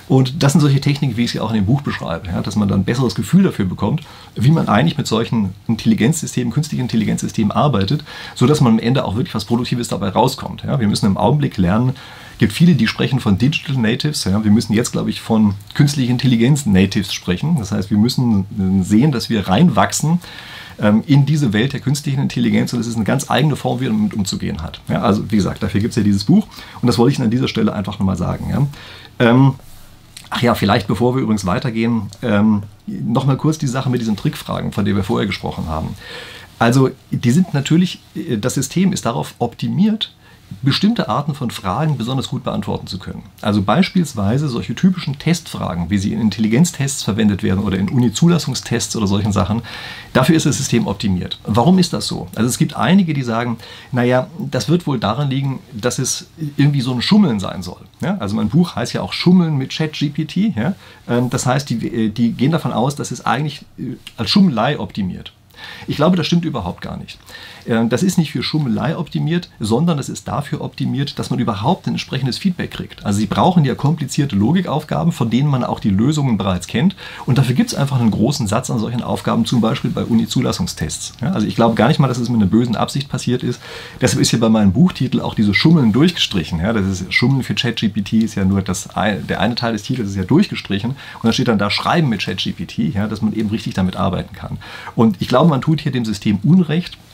und 0.08 0.44
das 0.44 0.52
sind 0.52 0.62
solche 0.62 0.82
Techniken, 0.82 1.18
wie 1.18 1.24
ich 1.24 1.32
sie 1.32 1.40
auch 1.40 1.50
in 1.50 1.56
dem 1.56 1.66
Buch 1.66 1.82
beschreibe, 1.82 2.28
ja, 2.28 2.42
dass 2.42 2.56
man 2.56 2.68
dann 2.68 2.82
ein 2.82 2.86
besseres 2.86 3.16
Gefühl 3.16 3.44
dafür 3.44 3.66
bekommt, 3.66 4.02
wie 4.36 4.52
man 4.52 4.68
eigentlich 4.68 4.98
mit 4.98 5.08
solchen 5.08 5.54
Intelligenzsystemen, 5.68 6.54
künstlichen 6.54 6.84
Intelligenzsystemen 6.84 7.52
arbeitet, 7.52 8.04
sodass 8.36 8.62
man 8.62 8.74
am 8.74 8.80
Ende 8.80 9.06
auch 9.06 9.16
wirklich 9.16 9.34
was 9.34 9.46
Produktives 9.46 9.88
dabei 9.88 10.10
rauskommt. 10.10 10.64
Ja, 10.64 10.80
wir 10.80 10.88
müssen 10.88 11.08
im 11.08 11.18
Augenblick 11.18 11.58
lernen, 11.58 11.96
gibt 12.38 12.54
viele, 12.54 12.76
die 12.76 12.88
sprechen 12.88 13.20
von 13.20 13.38
Digital 13.38 13.78
Natives. 13.78 14.24
Ja. 14.26 14.44
Wir 14.44 14.52
müssen 14.52 14.74
jetzt, 14.74 14.92
glaube 14.92 15.10
ich, 15.10 15.22
von 15.22 15.56
künstlicher 15.74 16.12
Intelligenz 16.12 16.66
Natives 16.66 17.14
sprechen. 17.14 17.58
Das 17.58 17.72
heißt, 17.72 17.90
wir 17.90 17.98
müssen 17.98 18.84
sehen, 18.84 19.12
dass 19.12 19.30
wir 19.30 19.48
reinwachsen 19.48 20.20
ähm, 20.80 21.04
in 21.08 21.26
diese 21.26 21.54
Welt 21.54 21.74
der 21.74 21.80
künstlichen 21.80 22.22
Intelligenz 22.22 22.74
und 22.74 22.80
es 22.80 22.88
ist 22.88 22.96
eine 22.96 23.06
ganz 23.06 23.30
eigene 23.30 23.56
Form, 23.56 23.80
wie 23.80 23.90
man 23.90 23.98
damit 23.98 24.14
umzugehen 24.14 24.62
hat. 24.62 24.80
Ja, 24.88 25.02
also 25.02 25.30
wie 25.32 25.36
gesagt, 25.36 25.64
dafür 25.64 25.82
gibt 25.82 25.92
es 25.92 25.96
ja 25.96 26.04
dieses 26.04 26.24
Buch 26.24 26.48
und 26.82 26.88
das 26.88 26.98
wollte 26.98 27.14
ich 27.14 27.22
an 27.22 27.32
dieser 27.32 27.48
Stelle 27.48 27.74
einfach 27.74 28.00
nochmal 28.00 28.18
sagen. 28.18 28.50
Ja. 28.50 29.28
Ähm, 29.28 29.56
ach 30.30 30.42
ja, 30.42 30.56
vielleicht 30.56 30.88
bevor 30.88 31.16
wir 31.16 31.22
übrigens 31.22 31.46
weitergehen, 31.46 32.04
ähm, 32.22 32.64
nochmal 32.86 33.38
kurz 33.38 33.58
die 33.58 33.68
Sache 33.68 33.90
mit 33.90 34.02
diesen 34.02 34.16
Trickfragen, 34.16 34.72
von 34.72 34.86
denen 34.86 34.98
wir 34.98 35.04
vorher 35.04 35.28
gesprochen 35.28 35.68
haben. 35.68 35.96
Also 36.60 36.90
die 37.12 37.32
sind 37.32 37.54
natürlich, 37.54 38.00
äh, 38.16 38.38
das 38.38 38.54
System 38.56 38.94
ist 38.94 39.06
darauf 39.06 39.36
optimiert, 39.40 40.14
bestimmte 40.62 41.10
Arten 41.10 41.36
von 41.36 41.52
Fragen 41.52 41.98
besonders 41.98 42.30
gut 42.30 42.44
beantworten 42.44 42.88
zu 42.88 43.00
können. 43.00 43.24
Also 43.42 43.62
beispielsweise 43.62 44.48
solche 44.48 44.76
typischen 44.76 45.20
Testfragen, 45.20 45.90
wie 45.90 45.98
sie 45.98 46.14
in 46.14 46.22
Intelligenztests 46.22 47.04
verwendet 47.04 47.44
werden 47.44 47.64
oder 47.64 47.78
in 47.78 47.90
Uni-Zulassungstests 47.90 48.96
oder 48.96 49.08
solchen 49.08 49.32
Sachen, 49.34 49.62
dafür 50.14 50.36
ist 50.36 50.46
das 50.46 50.58
System 50.58 50.88
optimiert. 50.88 51.40
Warum 51.46 51.80
ist 51.80 51.94
das 51.94 52.08
so? 52.08 52.28
Also 52.36 52.50
es 52.50 52.58
gibt 52.58 52.76
einige, 52.76 53.14
die 53.14 53.24
sagen, 53.24 53.58
naja, 53.92 54.28
das 54.40 54.70
wird 54.70 54.88
wohl 54.88 55.00
daran 55.00 55.30
liegen, 55.30 55.60
dass 55.74 56.00
es 56.00 56.28
irgendwie 56.56 56.82
so 56.82 56.94
ein 56.94 57.02
Schummeln 57.02 57.40
sein 57.40 57.62
soll. 57.62 57.82
Ja? 58.02 58.18
Also 58.20 58.36
mein 58.36 58.50
Buch 58.50 58.76
heißt 58.76 58.94
ja 58.94 59.02
auch 59.02 59.14
Schummeln 59.14 59.58
mit 59.58 59.72
ChatGPT. 59.72 60.56
Ja? 60.56 60.76
Ähm, 61.10 61.30
das 61.30 61.46
heißt, 61.46 61.70
die, 61.70 61.88
äh, 61.88 62.10
die 62.10 62.32
gehen 62.32 62.52
davon 62.52 62.72
aus, 62.72 62.96
dass 62.96 63.12
es 63.12 63.26
eigentlich 63.26 63.66
äh, 63.78 63.98
als 64.16 64.30
Schummelei 64.30 64.80
optimiert. 64.80 65.34
Ich 65.88 65.96
glaube, 65.96 66.18
das 66.18 66.28
stimmt 66.28 66.46
überhaupt 66.46 66.82
gar 66.82 66.98
nicht. 66.98 67.18
Äh, 67.68 67.88
das 67.88 68.04
ist 68.04 68.18
nicht 68.18 68.32
für 68.32 68.44
Schummelei 68.44 68.98
optimiert, 68.98 69.50
sondern 69.60 70.00
es 70.00 70.10
ist 70.10 70.28
dafür 70.28 70.62
optimiert, 70.62 71.20
dass 71.20 71.30
man 71.30 71.40
überhaupt 71.40 71.88
ein 71.88 71.92
entsprechendes 71.92 72.38
Feedback 72.38 72.72
kriegt. 72.72 73.06
Also 73.06 73.20
Sie 73.20 73.26
brauchen 73.26 73.66
ja 73.66 73.76
komplizierte 73.76 74.36
Logikaufgaben, 74.36 75.12
von 75.12 75.30
denen 75.30 75.50
man 75.50 75.64
auch 75.64 75.80
die 75.80 75.90
Lösungen 75.90 76.38
bereits 76.38 76.68
kennt. 76.68 76.96
Und 77.26 77.38
dafür 77.38 77.56
gibt 77.56 77.70
es 77.70 77.76
einfach 77.76 78.00
einen 78.00 78.12
großen 78.12 78.48
Satz 78.48 78.70
an 78.70 78.80
solchen 78.80 79.02
Aufgaben, 79.02 79.46
zum 79.46 79.62
Beispiel 79.62 79.92
bei 79.92 80.04
Uni-Zulassungstests. 80.04 81.14
Also 81.22 81.48
ich 81.48 81.56
glaube 81.56 81.76
gar 81.76 81.88
nicht 81.88 82.00
mal, 82.00 82.08
dass 82.08 82.18
es 82.18 82.30
mit 82.30 82.42
einer 82.42 82.50
bösen 82.50 82.76
Absicht 82.76 83.10
passiert 83.10 83.44
ist. 83.44 83.60
Deshalb 84.02 84.22
ist 84.22 84.30
hier 84.30 84.40
bei 84.40 84.50
meinem 84.50 84.72
Buchtitel 84.72 85.22
auch 85.22 85.36
diese 85.36 85.54
Schummeln 85.54 85.92
durchgestrichen. 85.92 86.60
Das 86.62 86.86
ist 86.86 87.14
Schummeln 87.14 87.44
für 87.44 87.56
ChatGPT 87.56 88.14
ist 88.14 88.36
ja 88.36 88.46
nur 88.46 88.62
das, 88.62 88.90
der 88.96 89.40
eine 89.40 89.56
Teil 89.56 89.74
des 89.74 89.84
Titels 89.84 90.10
ist 90.10 90.16
ja 90.16 90.24
durchgestrichen 90.24 90.92
und 90.92 91.24
dann 91.24 91.34
steht 91.34 91.48
dann 91.48 91.58
da 91.58 91.70
Schreiben 91.70 92.10
mit 92.10 92.22
ChatGPT, 92.22 92.96
dass 93.10 93.22
man 93.22 93.34
eben 93.34 93.50
richtig 93.50 93.74
damit 93.74 93.96
arbeiten 93.96 94.36
kann. 94.36 94.58
Und 94.96 95.18
ich 95.20 95.28
glaube, 95.28 95.50
man 95.50 95.62
tut 95.62 95.82
hier 95.82 95.92
dem 95.92 96.06
System 96.06 96.40
Unrecht, 96.44 96.98
ähm, 96.98 97.07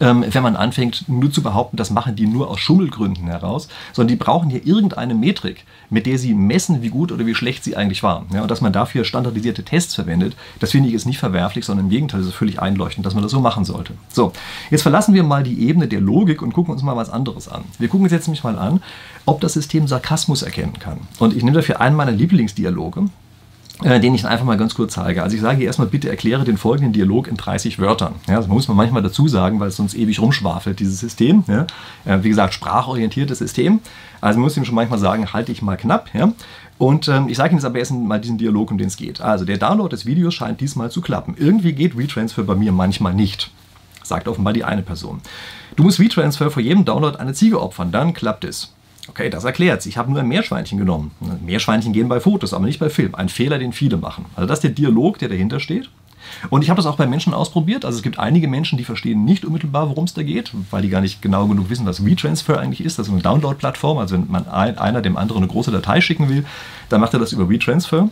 wenn 0.00 0.42
man 0.42 0.56
anfängt, 0.56 1.08
nur 1.08 1.30
zu 1.30 1.42
behaupten, 1.42 1.76
das 1.76 1.90
machen 1.90 2.16
die 2.16 2.26
nur 2.26 2.50
aus 2.50 2.60
Schummelgründen 2.60 3.26
heraus, 3.26 3.68
sondern 3.92 4.08
die 4.08 4.22
brauchen 4.22 4.50
hier 4.50 4.66
irgendeine 4.66 5.14
Metrik, 5.14 5.64
mit 5.90 6.06
der 6.06 6.18
sie 6.18 6.34
messen, 6.34 6.82
wie 6.82 6.88
gut 6.88 7.12
oder 7.12 7.26
wie 7.26 7.34
schlecht 7.34 7.64
sie 7.64 7.76
eigentlich 7.76 8.02
waren. 8.02 8.26
Ja, 8.32 8.42
und 8.42 8.50
dass 8.50 8.60
man 8.60 8.72
dafür 8.72 9.04
standardisierte 9.04 9.62
Tests 9.62 9.94
verwendet, 9.94 10.36
das 10.60 10.72
finde 10.72 10.88
ich 10.88 10.94
ist 10.94 11.06
nicht 11.06 11.18
verwerflich, 11.18 11.64
sondern 11.64 11.86
im 11.86 11.90
Gegenteil, 11.90 12.20
ist 12.20 12.26
es 12.26 12.34
völlig 12.34 12.60
einleuchtend, 12.60 13.06
dass 13.06 13.14
man 13.14 13.22
das 13.22 13.32
so 13.32 13.40
machen 13.40 13.64
sollte. 13.64 13.94
So, 14.08 14.32
jetzt 14.70 14.82
verlassen 14.82 15.14
wir 15.14 15.22
mal 15.22 15.42
die 15.42 15.68
Ebene 15.68 15.88
der 15.88 16.00
Logik 16.00 16.42
und 16.42 16.52
gucken 16.52 16.72
uns 16.72 16.82
mal 16.82 16.96
was 16.96 17.10
anderes 17.10 17.48
an. 17.48 17.64
Wir 17.78 17.88
gucken 17.88 18.04
uns 18.04 18.12
jetzt 18.12 18.26
nämlich 18.26 18.44
mal 18.44 18.58
an, 18.58 18.82
ob 19.26 19.40
das 19.40 19.54
System 19.54 19.86
Sarkasmus 19.86 20.42
erkennen 20.42 20.78
kann. 20.78 20.98
Und 21.18 21.36
ich 21.36 21.42
nehme 21.42 21.56
dafür 21.56 21.80
einen 21.80 21.96
meiner 21.96 22.12
Lieblingsdialoge, 22.12 23.06
äh, 23.82 23.98
den 23.98 24.14
ich 24.14 24.24
einfach 24.24 24.44
mal 24.44 24.56
ganz 24.56 24.74
kurz 24.74 24.94
zeige. 24.94 25.22
Also 25.22 25.34
ich 25.34 25.42
sage 25.42 25.56
hier 25.56 25.66
erstmal, 25.66 25.88
bitte 25.88 26.08
erkläre 26.08 26.44
den 26.44 26.56
folgenden 26.56 26.92
Dialog 26.92 27.26
in 27.26 27.36
30 27.36 27.78
Wörtern. 27.80 28.14
Ja, 28.28 28.36
das 28.36 28.46
muss 28.46 28.68
man 28.68 28.76
manchmal 28.76 29.02
dazu 29.02 29.26
sagen, 29.26 29.58
weil 29.58 29.68
es 29.68 29.76
sonst 29.76 29.94
ewig 29.94 30.20
rumschwafelt, 30.20 30.78
dieses 30.78 31.00
System. 31.00 31.42
Ja. 31.48 31.66
Äh, 32.04 32.22
wie 32.22 32.28
gesagt, 32.28 32.54
sprachorientiertes 32.54 33.38
System. 33.38 33.80
Also 34.20 34.38
man 34.38 34.44
muss 34.44 34.56
ihm 34.56 34.64
schon 34.64 34.76
manchmal 34.76 35.00
sagen, 35.00 35.32
halte 35.32 35.50
ich 35.50 35.60
mal 35.60 35.76
knapp. 35.76 36.10
Ja. 36.14 36.32
Und 36.78 37.08
ähm, 37.08 37.28
ich 37.28 37.36
sage 37.36 37.50
Ihnen 37.50 37.58
jetzt 37.58 37.64
aber 37.64 37.78
erst 37.78 37.92
mal 37.92 38.20
diesen 38.20 38.38
Dialog, 38.38 38.70
um 38.70 38.78
den 38.78 38.88
es 38.88 38.96
geht. 38.96 39.20
Also 39.20 39.44
der 39.44 39.58
Download 39.58 39.90
des 39.90 40.06
Videos 40.06 40.34
scheint 40.34 40.60
diesmal 40.60 40.90
zu 40.90 41.00
klappen. 41.00 41.34
Irgendwie 41.36 41.72
geht 41.72 41.98
WeTransfer 41.98 42.44
bei 42.44 42.54
mir 42.54 42.72
manchmal 42.72 43.14
nicht, 43.14 43.50
sagt 44.02 44.28
offenbar 44.28 44.52
die 44.52 44.64
eine 44.64 44.82
Person. 44.82 45.20
Du 45.76 45.82
musst 45.82 45.98
WeTransfer 45.98 46.50
vor 46.50 46.62
jedem 46.62 46.84
Download 46.84 47.18
eine 47.18 47.32
Ziege 47.32 47.60
opfern, 47.60 47.90
dann 47.90 48.14
klappt 48.14 48.44
es. 48.44 48.72
Okay, 49.08 49.28
das 49.30 49.44
erklärt's. 49.44 49.86
Ich 49.86 49.96
habe 49.96 50.10
nur 50.10 50.20
ein 50.20 50.28
Meerschweinchen 50.28 50.78
genommen. 50.78 51.10
Meerschweinchen 51.44 51.92
gehen 51.92 52.08
bei 52.08 52.20
Fotos, 52.20 52.54
aber 52.54 52.64
nicht 52.64 52.80
bei 52.80 52.88
Film. 52.88 53.14
Ein 53.14 53.28
Fehler, 53.28 53.58
den 53.58 53.72
viele 53.72 53.96
machen. 53.96 54.24
Also 54.34 54.46
das 54.46 54.58
ist 54.58 54.64
der 54.64 54.70
Dialog, 54.70 55.18
der 55.18 55.28
dahinter 55.28 55.60
steht. 55.60 55.90
Und 56.50 56.62
ich 56.62 56.70
habe 56.70 56.76
das 56.76 56.86
auch 56.86 56.96
bei 56.96 57.06
Menschen 57.06 57.34
ausprobiert. 57.34 57.84
Also 57.84 57.96
es 57.96 58.02
gibt 58.02 58.18
einige 58.18 58.48
Menschen, 58.48 58.78
die 58.78 58.84
verstehen 58.84 59.24
nicht 59.24 59.44
unmittelbar, 59.44 59.88
worum 59.88 60.04
es 60.04 60.14
da 60.14 60.22
geht, 60.22 60.52
weil 60.70 60.82
die 60.82 60.88
gar 60.88 61.00
nicht 61.00 61.22
genau 61.22 61.46
genug 61.46 61.70
wissen, 61.70 61.86
was 61.86 62.04
WeTransfer 62.04 62.58
eigentlich 62.58 62.84
ist. 62.84 62.98
Das 62.98 63.06
ist 63.06 63.12
eine 63.12 63.22
Download-Plattform. 63.22 63.98
Also 63.98 64.14
wenn 64.14 64.30
man 64.30 64.48
ein, 64.48 64.78
einer 64.78 65.02
dem 65.02 65.16
anderen 65.16 65.42
eine 65.42 65.52
große 65.52 65.70
Datei 65.70 66.00
schicken 66.00 66.28
will, 66.28 66.44
dann 66.88 67.00
macht 67.00 67.14
er 67.14 67.20
das 67.20 67.32
über 67.32 67.48
WeTransfer. 67.48 68.08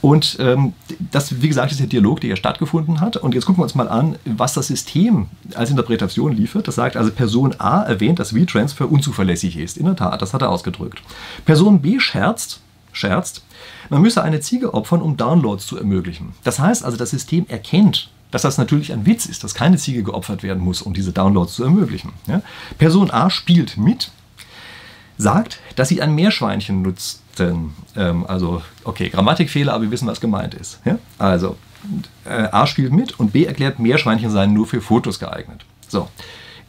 Und 0.00 0.38
ähm, 0.40 0.72
das, 1.10 1.42
wie 1.42 1.48
gesagt, 1.48 1.72
ist 1.72 1.80
der 1.80 1.86
Dialog, 1.86 2.20
der 2.20 2.28
hier 2.28 2.36
stattgefunden 2.36 3.00
hat. 3.00 3.16
Und 3.16 3.34
jetzt 3.34 3.44
gucken 3.46 3.60
wir 3.60 3.64
uns 3.64 3.74
mal 3.74 3.88
an, 3.88 4.16
was 4.24 4.54
das 4.54 4.68
System 4.68 5.26
als 5.54 5.70
Interpretation 5.70 6.32
liefert. 6.32 6.68
Das 6.68 6.74
sagt 6.74 6.96
also, 6.96 7.10
Person 7.10 7.54
A 7.58 7.82
erwähnt, 7.82 8.18
dass 8.18 8.34
WeTransfer 8.34 8.90
unzuverlässig 8.90 9.56
ist. 9.56 9.76
In 9.76 9.86
der 9.86 9.96
Tat, 9.96 10.22
das 10.22 10.32
hat 10.32 10.42
er 10.42 10.50
ausgedrückt. 10.50 11.02
Person 11.44 11.80
B 11.80 12.00
scherzt, 12.00 12.60
scherzt, 13.00 13.42
man 13.88 14.02
müsse 14.02 14.22
eine 14.22 14.40
Ziege 14.40 14.74
opfern, 14.74 15.02
um 15.02 15.16
Downloads 15.16 15.66
zu 15.66 15.76
ermöglichen. 15.76 16.34
Das 16.44 16.58
heißt 16.58 16.84
also, 16.84 16.96
das 16.96 17.10
System 17.10 17.46
erkennt, 17.48 18.10
dass 18.30 18.42
das 18.42 18.58
natürlich 18.58 18.92
ein 18.92 19.06
Witz 19.06 19.26
ist, 19.26 19.42
dass 19.42 19.54
keine 19.54 19.76
Ziege 19.76 20.04
geopfert 20.04 20.42
werden 20.42 20.62
muss, 20.62 20.82
um 20.82 20.94
diese 20.94 21.12
Downloads 21.12 21.54
zu 21.54 21.64
ermöglichen. 21.64 22.12
Ja? 22.28 22.42
Person 22.78 23.10
A 23.10 23.30
spielt 23.30 23.76
mit. 23.76 24.12
sagt, 25.18 25.60
dass 25.76 25.88
sie 25.88 26.00
ein 26.00 26.14
Meerschweinchen 26.14 26.82
nutzten. 26.82 27.74
Ähm, 27.96 28.24
also, 28.26 28.62
okay, 28.84 29.08
Grammatikfehler, 29.10 29.74
aber 29.74 29.84
wir 29.84 29.90
wissen, 29.90 30.08
was 30.08 30.20
gemeint 30.20 30.54
ist. 30.54 30.80
Ja? 30.84 30.98
Also, 31.18 31.56
äh, 32.24 32.48
A 32.50 32.66
spielt 32.66 32.92
mit 32.92 33.18
und 33.18 33.32
B 33.32 33.44
erklärt, 33.44 33.78
Meerschweinchen 33.78 34.30
seien 34.30 34.52
nur 34.52 34.66
für 34.66 34.80
Fotos 34.80 35.18
geeignet. 35.18 35.64
So. 35.88 36.08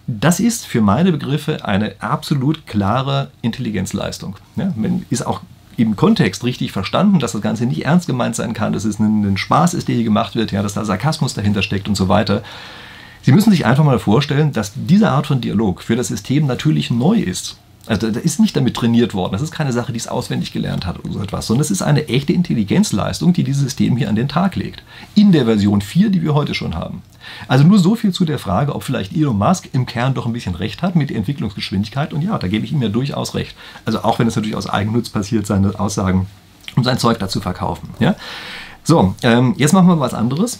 Das 0.08 0.40
ist 0.40 0.66
für 0.66 0.82
meine 0.82 1.12
Begriffe 1.12 1.64
eine 1.64 1.96
absolut 2.00 2.66
klare 2.66 3.32
Intelligenzleistung. 3.42 4.36
Ja, 4.56 4.74
ist 5.10 5.26
auch 5.26 5.42
im 5.82 5.96
Kontext 5.96 6.44
richtig 6.44 6.72
verstanden, 6.72 7.20
dass 7.20 7.34
das 7.34 7.42
Ganze 7.42 7.66
nicht 7.66 7.86
ernst 7.86 8.08
gemeint 8.08 8.36
sein 8.36 8.54
kann, 8.54 8.74
dass 8.74 8.86
es 8.86 9.00
ein, 9.00 9.24
ein 9.24 9.38
Spaß 9.38 9.74
ist, 9.74 9.88
der 9.88 9.96
hier 9.96 10.04
gemacht 10.04 10.36
wird, 10.36 10.52
ja, 10.52 10.62
dass 10.64 10.74
da 10.74 10.86
Sarkasmus 10.86 11.34
dahinter 11.34 11.62
steckt 11.62 11.88
und 11.88 11.96
so 11.96 12.08
weiter. 12.08 12.44
Sie 13.22 13.32
müssen 13.32 13.52
sich 13.52 13.66
einfach 13.66 13.84
mal 13.84 14.00
vorstellen, 14.00 14.52
dass 14.52 14.74
diese 14.76 15.12
Art 15.12 15.28
von 15.28 15.42
Dialog 15.42 15.84
für 15.84 15.96
das 15.96 16.08
System 16.08 16.48
natürlich 16.48 16.90
neu 16.90 17.18
ist. 17.20 17.58
Also 17.88 18.12
da 18.12 18.20
ist 18.20 18.40
nicht 18.40 18.56
damit 18.56 18.76
trainiert 18.76 19.14
worden. 19.14 19.34
Das 19.34 19.42
ist 19.42 19.52
keine 19.52 19.74
Sache, 19.74 19.92
die 19.92 19.98
es 19.98 20.08
auswendig 20.08 20.54
gelernt 20.54 20.86
hat 20.86 21.00
oder 21.00 21.14
so 21.14 21.22
etwas, 21.22 21.48
sondern 21.48 21.62
es 21.62 21.72
ist 21.72 21.82
eine 21.82 22.08
echte 22.08 22.32
Intelligenzleistung, 22.32 23.34
die 23.34 23.44
dieses 23.44 23.64
System 23.64 23.98
hier 23.98 24.08
an 24.08 24.16
den 24.16 24.30
Tag 24.30 24.56
legt. 24.56 24.84
In 25.16 25.32
der 25.32 25.46
Version 25.46 25.82
4, 25.82 26.10
die 26.10 26.22
wir 26.22 26.36
heute 26.36 26.54
schon 26.54 26.76
haben. 26.76 27.02
Also 27.48 27.64
nur 27.64 27.80
so 27.80 27.96
viel 27.96 28.14
zu 28.14 28.24
der 28.26 28.40
Frage, 28.40 28.76
ob 28.76 28.84
vielleicht 28.84 29.16
Elon 29.16 29.38
Musk 29.38 29.70
im 29.74 29.86
Kern 29.86 30.14
doch 30.14 30.26
ein 30.26 30.34
bisschen 30.34 30.56
recht 30.56 30.82
hat 30.82 30.96
mit 30.96 31.10
der 31.10 31.18
Entwicklungsgeschwindigkeit. 31.18 32.14
Und 32.14 32.22
ja, 32.22 32.38
da 32.38 32.48
gebe 32.48 32.66
ich 32.66 32.72
ihm 32.72 32.82
ja 32.82 32.90
durchaus 32.90 33.34
recht. 33.34 33.56
Also 33.86 34.04
auch 34.04 34.20
wenn 34.20 34.28
es 34.28 34.36
natürlich 34.36 34.56
aus 34.56 34.70
Eigennutz 34.70 35.10
passiert, 35.10 35.48
seine 35.48 35.80
Aussagen, 35.80 36.28
um 36.76 36.84
sein 36.84 37.00
Zeug 37.00 37.20
dazu 37.20 37.42
verkaufen. 37.42 37.90
Ja? 38.00 38.16
So, 38.84 39.16
ähm, 39.24 39.56
jetzt 39.58 39.74
machen 39.74 39.88
wir 39.88 40.00
was 40.00 40.14
anderes. 40.14 40.60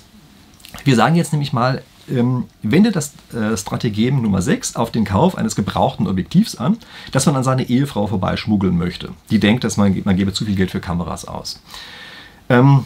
Wir 0.84 0.96
sagen 0.96 1.16
jetzt 1.16 1.34
nämlich 1.34 1.54
mal, 1.54 1.84
ähm, 2.12 2.46
wendet 2.62 2.96
das 2.96 3.14
äh, 3.34 3.56
Strategem 3.58 4.22
Nummer 4.22 4.42
6 4.42 4.76
auf 4.76 4.92
den 4.92 5.06
Kauf 5.06 5.38
eines 5.38 5.56
gebrauchten 5.56 6.08
Objektivs 6.08 6.56
an, 6.56 6.78
das 7.12 7.26
man 7.26 7.36
an 7.36 7.44
seine 7.44 7.70
Ehefrau 7.70 8.08
vorbeischmuggeln 8.08 8.78
möchte. 8.78 9.10
Die 9.30 9.40
denkt, 9.40 9.64
dass 9.64 9.78
man, 9.78 10.00
man 10.04 10.16
gebe 10.16 10.34
zu 10.34 10.46
viel 10.46 10.56
Geld 10.56 10.72
für 10.72 10.80
Kameras 10.80 11.26
aus. 11.26 11.62
Ähm, 12.50 12.84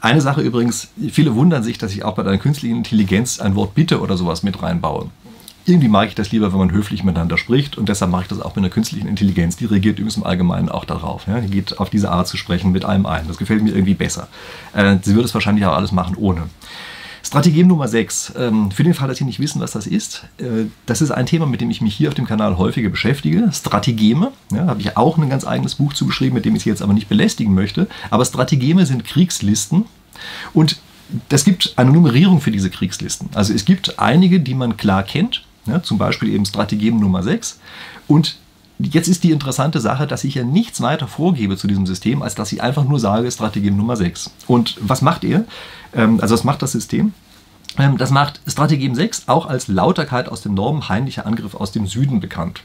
eine 0.00 0.20
Sache 0.20 0.40
übrigens, 0.40 0.88
viele 1.10 1.34
wundern 1.34 1.62
sich, 1.62 1.78
dass 1.78 1.92
ich 1.92 2.04
auch 2.04 2.14
bei 2.14 2.22
der 2.22 2.38
künstlichen 2.38 2.76
Intelligenz 2.76 3.40
ein 3.40 3.54
Wort 3.54 3.74
Bitte 3.74 4.00
oder 4.00 4.16
sowas 4.16 4.42
mit 4.42 4.62
reinbaue. 4.62 5.10
Irgendwie 5.68 5.88
mag 5.88 6.08
ich 6.08 6.14
das 6.14 6.30
lieber, 6.30 6.52
wenn 6.52 6.60
man 6.60 6.70
höflich 6.70 7.02
miteinander 7.02 7.36
spricht 7.38 7.76
und 7.76 7.88
deshalb 7.88 8.12
mache 8.12 8.22
ich 8.22 8.28
das 8.28 8.40
auch 8.40 8.54
mit 8.54 8.58
einer 8.58 8.70
künstlichen 8.70 9.08
Intelligenz. 9.08 9.56
Die 9.56 9.64
reagiert 9.64 9.98
übrigens 9.98 10.16
im 10.16 10.24
Allgemeinen 10.24 10.68
auch 10.68 10.84
darauf. 10.84 11.26
Ja? 11.26 11.40
Die 11.40 11.50
geht 11.50 11.80
auf 11.80 11.90
diese 11.90 12.10
Art 12.10 12.28
zu 12.28 12.36
sprechen 12.36 12.70
mit 12.70 12.84
einem 12.84 13.04
ein. 13.04 13.26
Das 13.26 13.36
gefällt 13.36 13.62
mir 13.62 13.70
irgendwie 13.70 13.94
besser. 13.94 14.28
Äh, 14.74 14.98
sie 15.02 15.14
würde 15.14 15.26
es 15.26 15.34
wahrscheinlich 15.34 15.66
auch 15.66 15.74
alles 15.74 15.90
machen 15.90 16.14
ohne. 16.16 16.44
Strategem 17.26 17.66
Nummer 17.66 17.88
6. 17.88 18.34
Ähm, 18.38 18.70
für 18.70 18.84
den 18.84 18.94
Fall, 18.94 19.08
dass 19.08 19.18
Sie 19.18 19.24
nicht 19.24 19.40
wissen, 19.40 19.60
was 19.60 19.72
das 19.72 19.88
ist, 19.88 20.24
äh, 20.38 20.66
das 20.86 21.02
ist 21.02 21.10
ein 21.10 21.26
Thema, 21.26 21.46
mit 21.46 21.60
dem 21.60 21.70
ich 21.70 21.80
mich 21.80 21.92
hier 21.92 22.08
auf 22.08 22.14
dem 22.14 22.24
Kanal 22.24 22.56
häufiger 22.56 22.88
beschäftige. 22.88 23.50
Strategeme, 23.52 24.30
ja, 24.52 24.66
habe 24.66 24.80
ich 24.80 24.96
auch 24.96 25.18
ein 25.18 25.28
ganz 25.28 25.44
eigenes 25.44 25.74
Buch 25.74 25.92
zugeschrieben, 25.92 26.34
mit 26.34 26.44
dem 26.44 26.54
ich 26.54 26.62
Sie 26.62 26.70
jetzt 26.70 26.82
aber 26.82 26.92
nicht 26.92 27.08
belästigen 27.08 27.52
möchte. 27.52 27.88
Aber 28.10 28.24
Strategeme 28.24 28.86
sind 28.86 29.04
Kriegslisten 29.04 29.86
und 30.52 30.78
es 31.28 31.44
gibt 31.44 31.72
eine 31.74 31.90
Nummerierung 31.90 32.40
für 32.40 32.52
diese 32.52 32.70
Kriegslisten. 32.70 33.28
Also 33.34 33.52
es 33.52 33.64
gibt 33.64 33.98
einige, 33.98 34.38
die 34.38 34.54
man 34.54 34.76
klar 34.76 35.02
kennt, 35.02 35.44
ja, 35.66 35.82
zum 35.82 35.98
Beispiel 35.98 36.28
eben 36.28 36.46
Strategem 36.46 37.00
Nummer 37.00 37.24
6 37.24 37.58
und 38.06 38.38
Jetzt 38.78 39.08
ist 39.08 39.24
die 39.24 39.30
interessante 39.30 39.80
Sache, 39.80 40.06
dass 40.06 40.24
ich 40.24 40.34
ja 40.34 40.44
nichts 40.44 40.82
weiter 40.82 41.08
vorgebe 41.08 41.56
zu 41.56 41.66
diesem 41.66 41.86
System, 41.86 42.22
als 42.22 42.34
dass 42.34 42.52
ich 42.52 42.62
einfach 42.62 42.84
nur 42.84 43.00
sage, 43.00 43.30
Strategie 43.30 43.70
Nummer 43.70 43.96
6. 43.96 44.30
Und 44.46 44.76
was 44.80 45.00
macht 45.00 45.24
ihr? 45.24 45.46
Ähm, 45.94 46.20
also 46.20 46.34
was 46.34 46.44
macht 46.44 46.62
das 46.62 46.72
System? 46.72 47.14
Ähm, 47.78 47.96
das 47.96 48.10
macht 48.10 48.40
Strategie 48.46 48.94
6 48.94 49.24
auch 49.28 49.46
als 49.46 49.68
Lauterkeit 49.68 50.28
aus 50.28 50.42
dem 50.42 50.54
Norden, 50.54 50.88
heimlicher 50.88 51.26
Angriff 51.26 51.54
aus 51.54 51.72
dem 51.72 51.86
Süden 51.86 52.20
bekannt. 52.20 52.62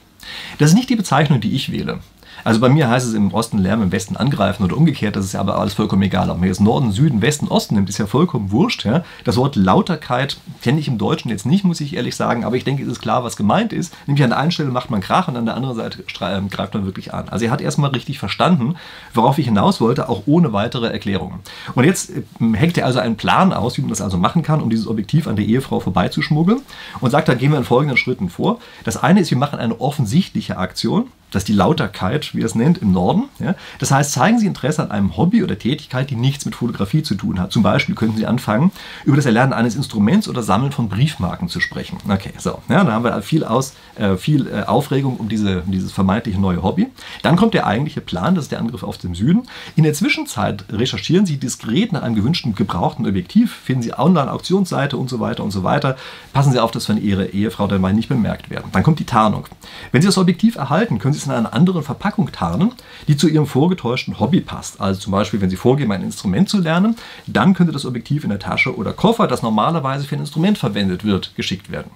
Das 0.58 0.69
ist 0.69 0.76
nicht 0.76 0.89
die 0.89 0.95
Bezeichnung, 0.95 1.39
die 1.39 1.54
ich 1.54 1.71
wähle. 1.71 2.00
Also 2.44 2.60
bei 2.60 2.70
mir 2.70 2.89
heißt 2.89 3.08
es 3.08 3.13
im 3.13 3.34
Osten 3.34 3.58
lärmen, 3.58 3.86
im 3.86 3.91
Westen 3.91 4.17
angreifen 4.17 4.63
oder 4.63 4.78
umgekehrt, 4.78 5.15
das 5.15 5.26
ist 5.26 5.34
ja 5.34 5.39
aber 5.39 5.60
alles 5.60 5.74
vollkommen 5.74 6.02
egal. 6.02 6.30
Ob 6.30 6.39
man 6.39 6.48
jetzt 6.48 6.62
Norden, 6.62 6.91
Süden, 6.91 7.22
Westen, 7.22 7.48
Osten 7.48 7.76
nimmt, 7.76 7.89
ist 7.89 7.98
ja 7.98 8.08
vollkommen 8.08 8.52
wurscht. 8.52 8.86
Ja? 8.86 9.04
Das 9.24 9.38
Wort 9.38 9.56
Lauterkeit 9.56 10.38
kenne 10.62 10.80
ich 10.80 10.88
im 10.88 10.98
Deutschen 10.98 11.30
jetzt 11.30 11.46
nicht, 11.46 11.63
muss 11.63 11.82
ich 11.82 11.96
ehrlich 11.96 12.15
sagen, 12.15 12.44
aber 12.44 12.56
ich 12.56 12.63
denke, 12.63 12.84
es 12.84 12.89
ist 12.89 13.02
klar, 13.02 13.24
was 13.24 13.36
gemeint 13.36 13.74
ist. 13.74 13.96
Nämlich 14.08 14.24
an 14.24 14.32
der 14.32 14.39
einen 14.39 14.52
Stelle 14.52 14.72
macht 14.72 14.89
man 14.89 15.02
Krach 15.02 15.28
und 15.28 15.38
an 15.38 15.46
der 15.46 15.56
anderen 15.56 15.76
Seite 15.76 16.04
ähm, 16.22 16.50
greift 16.50 16.74
man 16.74 16.86
wirklich 16.86 17.13
an. 17.13 17.30
Also 17.30 17.46
er 17.46 17.52
hat 17.52 17.62
erstmal 17.62 17.91
richtig 17.91 18.20
verstanden, 18.20 18.76
worauf 19.13 19.38
ich 19.38 19.46
hinaus 19.46 19.82
wollte, 19.82 20.10
auch 20.10 20.24
ohne 20.26 20.54
weitere 20.54 20.88
Erklärungen. 20.88 21.39
Und 21.76 21.84
jetzt 21.84 22.12
ähm, 22.39 22.54
hängt 22.54 22.78
er 22.78 22.86
also 22.86 23.00
einen 23.00 23.17
Plan 23.17 23.54
aus, 23.54 23.78
wie 23.78 23.82
man 23.82 23.89
das 23.89 24.02
also 24.02 24.17
machen 24.17 24.44
kann, 24.44 24.62
um 24.62 24.70
dieses 24.70 24.88
Objektiv 24.88 25.28
an 25.28 25.36
der 25.36 25.46
Ehefrau 25.46 25.80
vorbeizuschmuggeln 25.80 26.62
und 27.00 27.12
sagt, 27.12 27.28
da 27.28 27.34
gehen 27.34 27.52
wir 27.52 27.58
in 27.58 27.63
folgenden 27.63 27.98
Schritten 27.98 28.30
vor. 28.30 28.60
Das 28.84 28.98
eine 28.98 29.20
ist, 29.20 29.32
wir 29.32 29.38
machen 29.38 29.60
eine 29.60 29.80
offensichtliche 29.80 30.58
Aktion 30.58 31.08
das 31.32 31.41
ist 31.41 31.48
die 31.48 31.54
Lauterkeit, 31.54 32.36
wie 32.36 32.41
er 32.41 32.46
es 32.46 32.56
nennt, 32.56 32.78
im 32.78 32.91
Norden. 32.91 33.30
Ja? 33.39 33.56
Das 33.80 33.91
heißt, 33.91 34.12
zeigen 34.12 34.38
Sie 34.38 34.46
Interesse 34.46 34.84
an 34.84 34.91
einem 34.91 35.17
Hobby 35.17 35.44
oder 35.44 35.58
Tätigkeit, 35.58 36.10
die 36.10 36.15
nichts 36.15 36.46
mit 36.46 36.56
Fotografie 36.56 37.04
zu 37.04 37.15
tun 37.15 37.39
hat. 37.39 37.52
Zum 37.52 37.63
Beispiel 37.63 37.96
könnten 37.96 38.17
Sie 38.17 38.26
anfangen, 38.26 38.72
über 39.06 39.15
das 39.15 39.26
Erlernen 39.26 39.54
eines 39.54 39.76
Instruments 39.76 40.28
oder 40.28 40.44
Sammeln 40.44 40.72
von 40.72 40.89
Briefmarken 40.89 41.48
zu 41.48 41.60
sprechen. 41.62 41.98
Okay, 42.08 42.34
so. 42.38 42.60
Ja, 42.70 42.84
da 42.84 42.91
haben 42.91 43.04
wir 43.04 43.22
viel, 43.22 43.46
aus, 43.46 43.74
äh, 43.96 44.17
viel 44.17 44.48
äh, 44.48 44.63
Aufregung 44.63 45.17
um 45.17 45.30
diese, 45.30 45.63
dieses 45.65 45.91
vermeintliche 45.91 46.39
neue 46.39 46.62
Hobby. 46.62 46.88
Dann 47.24 47.38
kommt 47.38 47.54
der 47.54 47.65
eigentliche 47.65 48.02
Plan, 48.02 48.36
das 48.36 48.46
ist 48.46 48.52
der 48.52 48.60
Angriff 48.60 48.84
auf 48.84 48.98
den 48.98 49.15
Süden. 49.15 49.44
In 49.76 49.84
der 49.84 49.94
Zwischenzeit 49.94 50.65
recherchieren 50.72 51.26
Sie 51.26 51.38
diskret 51.38 51.94
nach 51.94 52.02
einem 52.02 52.15
gewünschten 52.15 52.56
gebrauchten 52.56 53.08
Objektiv, 53.08 53.56
finden 53.56 53.84
Sie 53.84 53.94
Online-Auktionsseite 53.98 54.98
und 54.98 55.10
so 55.10 55.22
weiter 55.22 55.44
und 55.44 55.52
so 55.52 55.63
weiter. 55.63 55.96
Passen 56.34 56.52
Sie 56.52 56.60
auf, 56.60 56.72
dass 56.72 56.86
von 56.86 57.02
Ihrer 57.02 57.28
Ehefrau 57.28 57.67
dann 57.67 57.80
mal 57.80 57.94
nicht 57.94 58.10
bemerkt 58.10 58.50
werden. 58.50 58.65
Dann 58.74 58.84
kommt 58.84 59.00
die 59.00 59.06
Tarnung. 59.06 59.46
Wenn 59.91 60.02
Sie 60.02 60.08
das 60.08 60.17
Objektiv 60.17 60.56
erhalten, 60.58 61.00
können 61.00 61.13
Sie 61.13 61.21
es 61.22 61.28
in 61.28 61.32
einer 61.32 61.54
anderen 61.54 61.84
Verpackung 61.84 62.32
tarnen, 62.32 62.74
die 63.08 63.18
zu 63.18 63.28
Ihrem 63.28 63.48
vorgetäuschten 63.48 64.20
Hobby 64.20 64.42
passt. 64.42 64.82
Also 64.82 65.00
zum 65.00 65.12
Beispiel, 65.12 65.42
wenn 65.42 65.50
Sie 65.50 65.56
vorgeben, 65.56 65.92
ein 65.92 66.04
Instrument 66.04 66.50
zu 66.50 66.60
lernen, 66.60 66.96
dann 67.28 67.54
könnte 67.54 67.72
das 67.72 67.86
Objektiv 67.86 68.24
in 68.24 68.30
der 68.30 68.40
Tasche 68.40 68.76
oder 68.76 68.94
Koffer, 68.94 69.28
das 69.28 69.42
normalerweise 69.42 70.06
für 70.06 70.16
ein 70.16 70.22
Instrument 70.22 70.58
verwendet 70.58 71.04
wird, 71.04 71.36
geschickt 71.36 71.72
werden. 71.72 71.92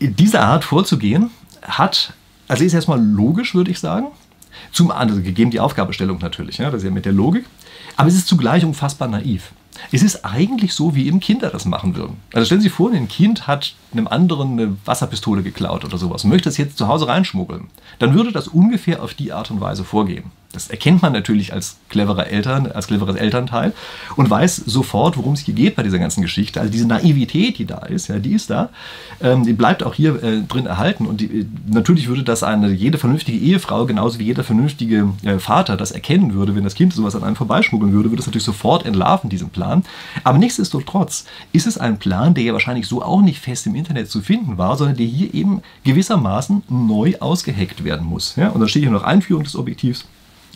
Diese 0.00 0.40
Art 0.40 0.64
vorzugehen 0.64 1.30
hat, 1.62 2.14
also 2.48 2.64
ist 2.64 2.74
erstmal 2.74 3.00
logisch, 3.00 3.54
würde 3.54 3.70
ich 3.70 3.78
sagen. 3.78 4.08
Zum 4.72 4.90
anderen, 4.90 5.22
gegeben 5.22 5.50
die 5.50 5.60
Aufgabestellung 5.60 6.18
natürlich, 6.18 6.58
ja, 6.58 6.70
das 6.70 6.82
ist 6.82 6.84
ja 6.84 6.90
mit 6.90 7.04
der 7.04 7.12
Logik. 7.12 7.44
Aber 7.96 8.08
es 8.08 8.14
ist 8.14 8.26
zugleich 8.26 8.64
unfassbar 8.64 9.08
naiv. 9.08 9.52
Es 9.92 10.02
ist 10.02 10.24
eigentlich 10.24 10.74
so, 10.74 10.94
wie 10.94 11.06
eben 11.06 11.20
Kinder 11.20 11.50
das 11.50 11.64
machen 11.64 11.96
würden. 11.96 12.18
Also 12.32 12.46
stellen 12.46 12.60
Sie 12.60 12.68
sich 12.68 12.76
vor, 12.76 12.90
ein 12.92 13.08
Kind 13.08 13.46
hat 13.46 13.74
einem 13.92 14.08
anderen 14.08 14.52
eine 14.52 14.76
Wasserpistole 14.84 15.42
geklaut 15.42 15.84
oder 15.84 15.98
sowas 15.98 16.24
und 16.24 16.30
möchte 16.30 16.48
es 16.48 16.56
jetzt 16.56 16.78
zu 16.78 16.88
Hause 16.88 17.08
reinschmuggeln. 17.08 17.68
Dann 17.98 18.14
würde 18.14 18.32
das 18.32 18.48
ungefähr 18.48 19.02
auf 19.02 19.14
die 19.14 19.32
Art 19.32 19.50
und 19.50 19.60
Weise 19.60 19.84
vorgehen. 19.84 20.32
Das 20.52 20.68
erkennt 20.68 21.00
man 21.00 21.12
natürlich 21.12 21.52
als 21.52 21.76
cleverer 21.90 22.26
Eltern, 22.26 22.66
als 22.72 22.88
cleveres 22.88 23.14
Elternteil 23.14 23.72
und 24.16 24.28
weiß 24.28 24.56
sofort, 24.56 25.16
worum 25.16 25.34
es 25.34 25.40
hier 25.40 25.54
geht 25.54 25.76
bei 25.76 25.84
dieser 25.84 26.00
ganzen 26.00 26.22
Geschichte. 26.22 26.60
Also 26.60 26.72
diese 26.72 26.88
Naivität, 26.88 27.58
die 27.58 27.66
da 27.66 27.78
ist, 27.78 28.08
ja, 28.08 28.18
die 28.18 28.32
ist 28.32 28.50
da, 28.50 28.70
ähm, 29.20 29.44
die 29.44 29.52
bleibt 29.52 29.84
auch 29.84 29.94
hier 29.94 30.20
äh, 30.22 30.42
drin 30.42 30.66
erhalten. 30.66 31.06
Und 31.06 31.20
die, 31.20 31.46
natürlich 31.68 32.08
würde 32.08 32.24
das 32.24 32.42
eine 32.42 32.70
jede 32.72 32.98
vernünftige 32.98 33.38
Ehefrau 33.38 33.86
genauso 33.86 34.18
wie 34.18 34.24
jeder 34.24 34.42
vernünftige 34.42 35.10
äh, 35.22 35.38
Vater 35.38 35.76
das 35.76 35.92
erkennen 35.92 36.34
würde, 36.34 36.56
wenn 36.56 36.64
das 36.64 36.74
Kind 36.74 36.92
sowas 36.94 37.14
an 37.14 37.22
einem 37.22 37.36
vorbeischmuggeln 37.36 37.92
würde, 37.92 38.10
würde 38.10 38.20
es 38.20 38.26
natürlich 38.26 38.44
sofort 38.44 38.84
entlarven, 38.84 39.30
diesen 39.30 39.50
Plan. 39.50 39.84
Aber 40.24 40.38
nichtsdestotrotz 40.38 41.26
ist 41.52 41.68
es 41.68 41.78
ein 41.78 41.98
Plan, 41.98 42.34
der 42.34 42.42
ja 42.42 42.52
wahrscheinlich 42.52 42.88
so 42.88 43.02
auch 43.02 43.22
nicht 43.22 43.38
fest 43.38 43.68
im 43.68 43.76
Internet 43.76 44.10
zu 44.10 44.20
finden 44.20 44.58
war, 44.58 44.76
sondern 44.76 44.96
der 44.96 45.06
hier 45.06 45.32
eben 45.32 45.62
gewissermaßen 45.84 46.64
neu 46.68 47.14
ausgeheckt 47.20 47.84
werden 47.84 48.06
muss. 48.06 48.34
Ja? 48.34 48.48
Und 48.48 48.58
dann 48.58 48.68
steht 48.68 48.82
hier 48.82 48.90
noch 48.90 49.04
Einführung 49.04 49.44
des 49.44 49.54
Objektivs. 49.54 50.06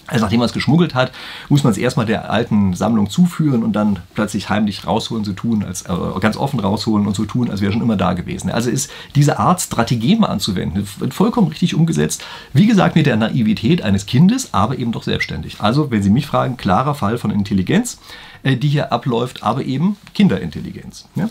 Also 0.06 0.24
nachdem 0.24 0.40
man 0.40 0.46
es 0.46 0.52
geschmuggelt 0.52 0.94
hat, 0.94 1.12
muss 1.48 1.64
man 1.64 1.72
es 1.72 1.78
erstmal 1.78 2.06
der 2.06 2.30
alten 2.30 2.74
Sammlung 2.74 3.08
zuführen 3.08 3.62
und 3.62 3.72
dann 3.72 4.00
plötzlich 4.14 4.50
heimlich 4.50 4.86
rausholen, 4.86 5.24
so 5.24 5.32
tun, 5.32 5.64
als 5.64 5.82
äh, 5.82 5.94
ganz 6.20 6.36
offen 6.36 6.60
rausholen 6.60 7.06
und 7.06 7.16
so 7.16 7.24
tun, 7.24 7.50
als 7.50 7.60
wäre 7.60 7.72
schon 7.72 7.82
immer 7.82 7.96
da 7.96 8.12
gewesen. 8.12 8.50
Also 8.50 8.70
ist 8.70 8.90
diese 9.14 9.38
Art 9.38 9.60
Strategeme 9.60 10.28
anzuwenden, 10.28 10.86
wird 10.98 11.14
vollkommen 11.14 11.48
richtig 11.48 11.74
umgesetzt. 11.74 12.24
Wie 12.52 12.66
gesagt, 12.66 12.96
mit 12.96 13.06
der 13.06 13.16
Naivität 13.16 13.82
eines 13.82 14.06
Kindes, 14.06 14.52
aber 14.52 14.78
eben 14.78 14.92
doch 14.92 15.02
selbstständig. 15.02 15.60
Also, 15.60 15.90
wenn 15.90 16.02
Sie 16.02 16.10
mich 16.10 16.26
fragen, 16.26 16.56
klarer 16.56 16.94
Fall 16.94 17.18
von 17.18 17.30
Intelligenz, 17.30 17.98
äh, 18.42 18.56
die 18.56 18.68
hier 18.68 18.92
abläuft, 18.92 19.42
aber 19.42 19.64
eben 19.64 19.96
Kinderintelligenz. 20.14 21.06
Ja? 21.14 21.30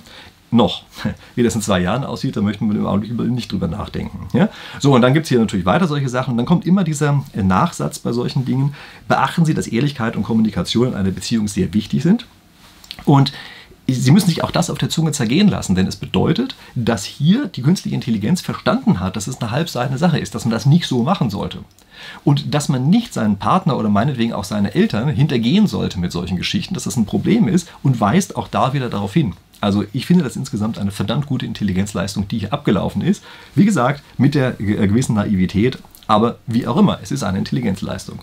Noch. 0.53 0.83
Wie 1.35 1.43
das 1.43 1.55
in 1.55 1.61
zwei 1.61 1.79
Jahren 1.79 2.03
aussieht, 2.03 2.35
da 2.35 2.41
möchten 2.41 2.71
wir 2.71 2.79
im 2.79 2.85
Augenblick 2.85 3.31
nicht 3.31 3.51
drüber 3.51 3.67
nachdenken. 3.67 4.27
Ja? 4.33 4.49
So, 4.79 4.93
und 4.93 5.01
dann 5.01 5.13
gibt 5.13 5.25
es 5.25 5.29
hier 5.29 5.39
natürlich 5.39 5.65
weiter 5.65 5.87
solche 5.87 6.09
Sachen. 6.09 6.31
Und 6.31 6.37
dann 6.37 6.45
kommt 6.45 6.65
immer 6.65 6.83
dieser 6.83 7.23
äh, 7.33 7.43
Nachsatz 7.43 7.99
bei 7.99 8.11
solchen 8.11 8.45
Dingen. 8.45 8.73
Beachten 9.07 9.45
Sie, 9.45 9.53
dass 9.53 9.67
Ehrlichkeit 9.67 10.15
und 10.15 10.23
Kommunikation 10.23 10.89
in 10.89 10.93
einer 10.93 11.11
Beziehung 11.11 11.47
sehr 11.47 11.73
wichtig 11.73 12.03
sind. 12.03 12.25
Und 13.05 13.33
Sie 13.85 14.11
müssen 14.11 14.29
sich 14.29 14.45
auch 14.45 14.51
das 14.51 14.69
auf 14.69 14.77
der 14.77 14.87
Zunge 14.87 15.11
zergehen 15.11 15.49
lassen, 15.49 15.75
denn 15.75 15.87
es 15.87 15.97
bedeutet, 15.97 16.55
dass 16.73 17.03
hier 17.03 17.47
die 17.47 17.61
künstliche 17.61 17.95
Intelligenz 17.95 18.39
verstanden 18.39 19.01
hat, 19.01 19.17
dass 19.17 19.27
es 19.27 19.41
eine 19.41 19.51
halbseitene 19.51 19.97
Sache 19.97 20.19
ist, 20.19 20.33
dass 20.33 20.45
man 20.45 20.53
das 20.53 20.65
nicht 20.65 20.87
so 20.87 21.03
machen 21.03 21.29
sollte. 21.29 21.59
Und 22.23 22.53
dass 22.53 22.69
man 22.69 22.89
nicht 22.89 23.13
seinen 23.13 23.37
Partner 23.37 23.77
oder 23.77 23.89
meinetwegen 23.89 24.31
auch 24.31 24.45
seine 24.45 24.73
Eltern 24.73 25.09
hintergehen 25.09 25.67
sollte 25.67 25.99
mit 25.99 26.13
solchen 26.13 26.37
Geschichten, 26.37 26.73
dass 26.73 26.85
das 26.85 26.95
ein 26.95 27.05
Problem 27.05 27.49
ist 27.49 27.69
und 27.83 27.99
weist 27.99 28.37
auch 28.37 28.47
da 28.47 28.71
wieder 28.71 28.89
darauf 28.89 29.13
hin. 29.13 29.33
Also 29.63 29.85
ich 29.93 30.05
finde 30.05 30.25
das 30.25 30.35
insgesamt 30.35 30.77
eine 30.77 30.91
verdammt 30.91 31.25
gute 31.25 31.45
Intelligenzleistung, 31.45 32.27
die 32.27 32.39
hier 32.39 32.51
abgelaufen 32.51 33.01
ist. 33.01 33.23
Wie 33.55 33.63
gesagt, 33.63 34.03
mit 34.17 34.35
der 34.35 34.59
äh, 34.59 34.87
gewissen 34.87 35.15
Naivität, 35.15 35.77
Aber 36.05 36.37
wie 36.47 36.67
auch 36.67 36.75
immer, 36.75 36.99
es 37.01 37.11
ist 37.11 37.23
eine 37.23 37.37
Intelligenzleistung. 37.37 38.19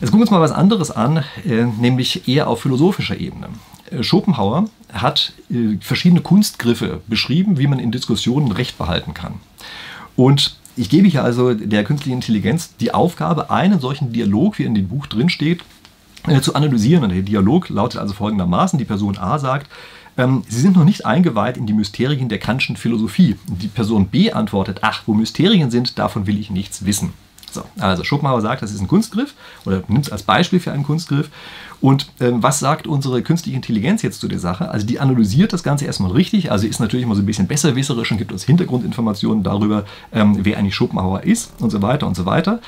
Jetzt 0.00 0.10
gucken 0.10 0.20
wir 0.20 0.24
uns 0.24 0.30
mal 0.30 0.42
was 0.42 0.52
anderes 0.52 0.90
an, 0.90 1.24
äh, 1.46 1.64
nämlich 1.64 2.28
eher 2.28 2.46
auf 2.46 2.60
philosophischer 2.60 3.18
Ebene. 3.18 3.48
Äh, 3.90 4.02
Schopenhauer 4.02 4.66
hat 4.92 5.32
verschiedene 5.80 6.20
Kunstgriffe 6.20 7.00
beschrieben, 7.06 7.58
wie 7.58 7.66
man 7.66 7.78
in 7.78 7.90
Diskussionen 7.90 8.52
Recht 8.52 8.76
behalten 8.76 9.14
kann. 9.14 9.34
Und 10.14 10.58
ich 10.76 10.90
gebe 10.90 11.08
hier 11.08 11.24
also 11.24 11.54
der 11.54 11.84
künstlichen 11.84 12.16
Intelligenz 12.16 12.76
die 12.76 12.92
Aufgabe, 12.92 13.50
einen 13.50 13.80
solchen 13.80 14.12
Dialog, 14.12 14.58
wie 14.58 14.64
in 14.64 14.74
dem 14.74 14.88
Buch 14.88 15.06
drin 15.06 15.30
steht, 15.30 15.62
äh, 16.26 16.40
zu 16.40 16.54
analysieren. 16.54 17.04
Und 17.04 17.10
der 17.10 17.22
Dialog 17.22 17.70
lautet 17.70 17.98
also 17.98 18.12
folgendermaßen: 18.12 18.78
Die 18.78 18.84
Person 18.84 19.16
A 19.16 19.38
sagt, 19.38 19.68
Sie 20.48 20.60
sind 20.60 20.76
noch 20.76 20.84
nicht 20.84 21.06
eingeweiht 21.06 21.56
in 21.56 21.66
die 21.66 21.72
Mysterien 21.72 22.28
der 22.28 22.38
Kantschen 22.38 22.76
Philosophie. 22.76 23.36
Die 23.46 23.68
Person 23.68 24.08
B 24.08 24.32
antwortet, 24.32 24.78
ach, 24.82 25.02
wo 25.06 25.14
Mysterien 25.14 25.70
sind, 25.70 25.98
davon 25.98 26.26
will 26.26 26.38
ich 26.38 26.50
nichts 26.50 26.84
wissen. 26.84 27.12
So, 27.52 27.64
also 27.78 28.04
Schopenhauer 28.04 28.40
sagt, 28.40 28.62
das 28.62 28.72
ist 28.72 28.80
ein 28.80 28.88
Kunstgriff 28.88 29.34
oder 29.64 29.82
nimmt 29.88 30.06
es 30.06 30.12
als 30.12 30.22
Beispiel 30.22 30.60
für 30.60 30.72
einen 30.72 30.84
Kunstgriff. 30.84 31.30
Und 31.80 32.06
ähm, 32.20 32.42
was 32.42 32.60
sagt 32.60 32.86
unsere 32.86 33.22
künstliche 33.22 33.56
Intelligenz 33.56 34.02
jetzt 34.02 34.20
zu 34.20 34.28
der 34.28 34.38
Sache? 34.38 34.70
Also 34.70 34.86
die 34.86 35.00
analysiert 35.00 35.52
das 35.52 35.62
Ganze 35.62 35.86
erstmal 35.86 36.12
richtig, 36.12 36.52
also 36.52 36.66
ist 36.66 36.78
natürlich 36.78 37.06
mal 37.06 37.14
so 37.14 37.22
ein 37.22 37.26
bisschen 37.26 37.48
besserwisserisch 37.48 38.12
und 38.12 38.18
gibt 38.18 38.32
uns 38.32 38.44
Hintergrundinformationen 38.44 39.42
darüber, 39.42 39.84
ähm, 40.12 40.38
wer 40.42 40.58
eigentlich 40.58 40.74
Schopenhauer 40.74 41.24
ist 41.24 41.52
und 41.60 41.70
so 41.70 41.82
weiter 41.82 42.06
und 42.06 42.14
so 42.14 42.26
weiter. 42.26 42.60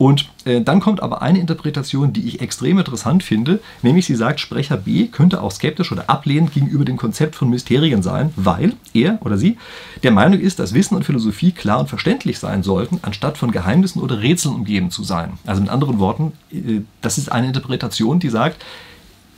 Und 0.00 0.30
äh, 0.46 0.62
dann 0.62 0.80
kommt 0.80 1.02
aber 1.02 1.20
eine 1.20 1.38
Interpretation, 1.40 2.14
die 2.14 2.26
ich 2.26 2.40
extrem 2.40 2.78
interessant 2.78 3.22
finde, 3.22 3.60
nämlich 3.82 4.06
sie 4.06 4.14
sagt, 4.14 4.40
Sprecher 4.40 4.78
B 4.78 5.08
könnte 5.08 5.42
auch 5.42 5.50
skeptisch 5.50 5.92
oder 5.92 6.08
ablehnend 6.08 6.54
gegenüber 6.54 6.86
dem 6.86 6.96
Konzept 6.96 7.34
von 7.34 7.50
Mysterien 7.50 8.02
sein, 8.02 8.32
weil 8.34 8.72
er 8.94 9.18
oder 9.20 9.36
sie 9.36 9.58
der 10.02 10.10
Meinung 10.10 10.40
ist, 10.40 10.58
dass 10.58 10.72
Wissen 10.72 10.96
und 10.96 11.04
Philosophie 11.04 11.52
klar 11.52 11.80
und 11.80 11.90
verständlich 11.90 12.38
sein 12.38 12.62
sollten, 12.62 13.00
anstatt 13.02 13.36
von 13.36 13.50
Geheimnissen 13.50 14.00
oder 14.00 14.22
Rätseln 14.22 14.54
umgeben 14.54 14.90
zu 14.90 15.04
sein. 15.04 15.34
Also 15.44 15.60
mit 15.60 15.70
anderen 15.70 15.98
Worten, 15.98 16.32
äh, 16.50 16.80
das 17.02 17.18
ist 17.18 17.30
eine 17.30 17.48
Interpretation, 17.48 18.20
die 18.20 18.30
sagt, 18.30 18.64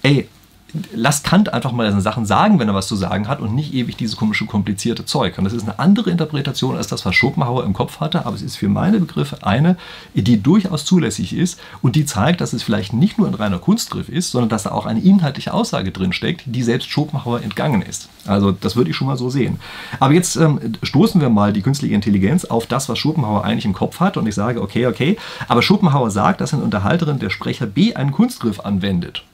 ey, 0.05 0.29
lass 0.94 1.22
Kant 1.22 1.52
einfach 1.52 1.72
mal 1.72 1.88
seine 1.88 2.00
Sachen 2.00 2.24
sagen, 2.24 2.58
wenn 2.58 2.68
er 2.68 2.74
was 2.74 2.87
zu 2.87 2.96
sagen 2.96 3.28
hat 3.28 3.40
und 3.40 3.54
nicht 3.54 3.74
ewig 3.74 3.96
dieses 3.96 4.16
komische, 4.16 4.46
komplizierte 4.46 5.04
Zeug. 5.04 5.37
Und 5.38 5.44
das 5.44 5.52
ist 5.52 5.64
eine 5.64 5.78
andere 5.78 6.11
Interpretation 6.11 6.76
als 6.76 6.87
das, 6.87 7.04
was 7.04 7.14
Schopenhauer 7.14 7.64
im 7.64 7.72
Kopf 7.74 8.00
hatte, 8.00 8.24
aber 8.24 8.35
es 8.35 8.42
ist 8.42 8.56
für 8.56 8.68
meine 8.68 8.98
Begriffe 8.98 9.44
eine, 9.46 9.76
die 10.14 10.42
durchaus 10.42 10.85
zulässig 10.85 11.37
ist 11.37 11.61
und 11.82 11.96
die 11.96 12.06
zeigt, 12.06 12.40
dass 12.40 12.52
es 12.52 12.62
vielleicht 12.62 12.92
nicht 12.92 13.18
nur 13.18 13.28
ein 13.28 13.35
reiner 13.35 13.58
Kunstgriff 13.58 14.08
ist, 14.08 14.30
sondern 14.30 14.48
dass 14.48 14.62
da 14.62 14.72
auch 14.72 14.87
eine 14.87 15.00
inhaltliche 15.00 15.52
Aussage 15.52 15.90
drin 15.90 16.12
steckt, 16.12 16.42
die 16.46 16.62
selbst 16.62 16.90
Schopenhauer 16.90 17.42
entgangen 17.42 17.82
ist. 17.82 18.08
Also 18.26 18.52
das 18.52 18.76
würde 18.76 18.90
ich 18.90 18.96
schon 18.96 19.06
mal 19.06 19.16
so 19.16 19.30
sehen. 19.30 19.58
Aber 20.00 20.14
jetzt 20.14 20.37
ähm, 20.37 20.61
stoßen 20.82 21.20
wir 21.20 21.28
mal 21.28 21.52
die 21.52 21.62
künstliche 21.62 21.94
Intelligenz 21.94 22.44
auf 22.44 22.66
das, 22.66 22.88
was 22.88 22.98
Schopenhauer 22.98 23.44
eigentlich 23.44 23.64
im 23.64 23.74
Kopf 23.74 24.00
hat 24.00 24.16
und 24.16 24.26
ich 24.26 24.35
sage, 24.35 24.62
okay, 24.62 24.87
okay, 24.87 25.18
aber 25.48 25.62
Schopenhauer 25.62 26.11
sagt, 26.11 26.40
dass 26.40 26.54
eine 26.54 26.62
Unterhalterin 26.62 27.18
der 27.18 27.30
Sprecher 27.30 27.66
B 27.66 27.94
einen 27.94 28.12
Kunstgriff 28.12 28.61
anwendet. 28.61 29.24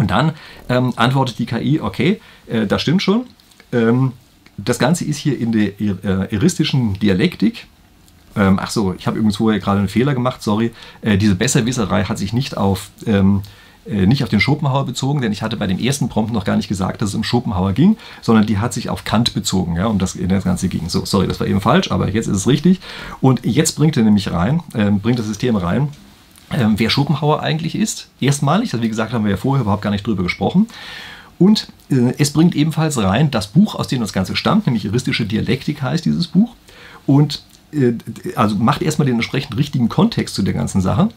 Und 0.00 0.10
dann 0.10 0.32
ähm, 0.70 0.94
antwortet 0.96 1.38
die 1.38 1.44
KI, 1.44 1.78
okay, 1.78 2.22
äh, 2.46 2.66
das 2.66 2.80
stimmt 2.80 3.02
schon. 3.02 3.26
Ähm, 3.70 4.12
das 4.56 4.78
Ganze 4.78 5.04
ist 5.04 5.18
hier 5.18 5.38
in 5.38 5.52
der 5.52 5.78
äh, 5.78 6.34
eristischen 6.34 6.98
Dialektik. 6.98 7.66
Ähm, 8.34 8.58
ach 8.62 8.70
so, 8.70 8.94
ich 8.96 9.06
habe 9.06 9.18
übrigens 9.18 9.36
vorher 9.36 9.60
gerade 9.60 9.78
einen 9.78 9.88
Fehler 9.88 10.14
gemacht, 10.14 10.42
sorry. 10.42 10.72
Äh, 11.02 11.18
diese 11.18 11.34
Besserwisserei 11.34 12.04
hat 12.04 12.16
sich 12.16 12.32
nicht 12.32 12.56
auf, 12.56 12.88
ähm, 13.04 13.42
äh, 13.86 14.06
nicht 14.06 14.22
auf 14.22 14.30
den 14.30 14.40
Schopenhauer 14.40 14.86
bezogen, 14.86 15.20
denn 15.20 15.32
ich 15.32 15.42
hatte 15.42 15.58
bei 15.58 15.66
dem 15.66 15.78
ersten 15.78 16.08
Prompt 16.08 16.32
noch 16.32 16.46
gar 16.46 16.56
nicht 16.56 16.68
gesagt, 16.68 17.02
dass 17.02 17.10
es 17.10 17.14
um 17.14 17.22
Schopenhauer 17.22 17.74
ging, 17.74 17.98
sondern 18.22 18.46
die 18.46 18.56
hat 18.56 18.72
sich 18.72 18.88
auf 18.88 19.04
Kant 19.04 19.34
bezogen, 19.34 19.76
ja, 19.76 19.84
um 19.84 19.98
das, 19.98 20.16
das 20.18 20.44
Ganze 20.44 20.68
ging. 20.68 20.88
So, 20.88 21.04
sorry, 21.04 21.26
das 21.26 21.40
war 21.40 21.46
eben 21.46 21.60
falsch, 21.60 21.90
aber 21.90 22.08
jetzt 22.08 22.26
ist 22.26 22.38
es 22.38 22.46
richtig. 22.46 22.80
Und 23.20 23.44
jetzt 23.44 23.76
bringt 23.76 23.98
er 23.98 24.04
nämlich 24.04 24.32
rein, 24.32 24.62
ähm, 24.74 25.00
bringt 25.00 25.18
das 25.18 25.26
System 25.26 25.56
rein, 25.56 25.88
ähm, 26.52 26.74
wer 26.78 26.90
Schopenhauer 26.90 27.42
eigentlich 27.42 27.74
ist. 27.74 28.08
Erstmalig, 28.20 28.72
also 28.72 28.82
wie 28.82 28.88
gesagt, 28.88 29.12
haben 29.12 29.24
wir 29.24 29.30
ja 29.30 29.36
vorher 29.36 29.62
überhaupt 29.62 29.82
gar 29.82 29.90
nicht 29.90 30.06
drüber 30.06 30.22
gesprochen. 30.22 30.68
Und 31.38 31.68
äh, 31.90 32.12
es 32.18 32.32
bringt 32.32 32.54
ebenfalls 32.54 32.98
rein 32.98 33.30
das 33.30 33.46
Buch, 33.46 33.74
aus 33.74 33.88
dem 33.88 34.00
das 34.00 34.12
Ganze 34.12 34.36
stammt, 34.36 34.66
nämlich 34.66 34.84
Juristische 34.84 35.24
Dialektik 35.24 35.82
heißt 35.82 36.04
dieses 36.04 36.26
Buch. 36.26 36.54
Und 37.06 37.42
äh, 37.72 37.94
also 38.36 38.56
macht 38.56 38.82
erstmal 38.82 39.06
den 39.06 39.16
entsprechend 39.16 39.56
richtigen 39.56 39.88
Kontext 39.88 40.34
zu 40.34 40.42
der 40.42 40.54
ganzen 40.54 40.80
Sache 40.80 41.08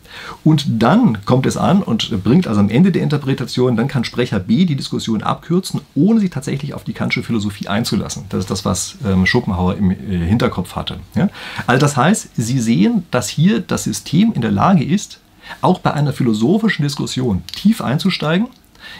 und 0.44 0.66
dann 0.82 1.26
kommt 1.26 1.46
es 1.46 1.58
an 1.58 1.82
und 1.84 2.24
bringt 2.24 2.48
also 2.48 2.60
am 2.60 2.70
Ende 2.70 2.92
der 2.92 3.02
Interpretation, 3.02 3.76
dann 3.76 3.88
kann 3.88 4.04
Sprecher 4.04 4.40
B 4.40 4.66
die 4.66 4.76
Diskussion 4.76 5.24
abkürzen, 5.24 5.82
ohne 5.96 6.20
sich 6.20 6.30
tatsächlich 6.30 6.74
auf 6.74 6.84
die 6.84 6.94
Kantsche 6.94 7.24
Philosophie 7.24 7.68
einzulassen. 7.68 8.26
Das 8.30 8.42
ist 8.42 8.52
das, 8.52 8.66
was 8.66 8.96
ähm, 9.06 9.26
Schopenhauer 9.26 9.76
im 9.76 9.92
äh, 9.92 9.96
Hinterkopf 10.26 10.76
hatte. 10.76 11.00
Ja? 11.16 11.30
Also 11.68 11.80
das 11.80 11.98
heißt, 11.98 12.30
Sie 12.36 12.60
sehen, 12.60 13.04
dass 13.12 13.30
hier 13.30 13.60
das 13.60 13.84
System 13.84 14.34
in 14.34 14.42
der 14.42 14.52
Lage 14.52 14.84
ist, 14.84 15.20
auch 15.62 15.80
bei 15.80 15.94
einer 15.94 16.14
philosophischen 16.14 16.84
Diskussion 16.84 17.44
tief 17.48 17.82
einzusteigen, 17.82 18.48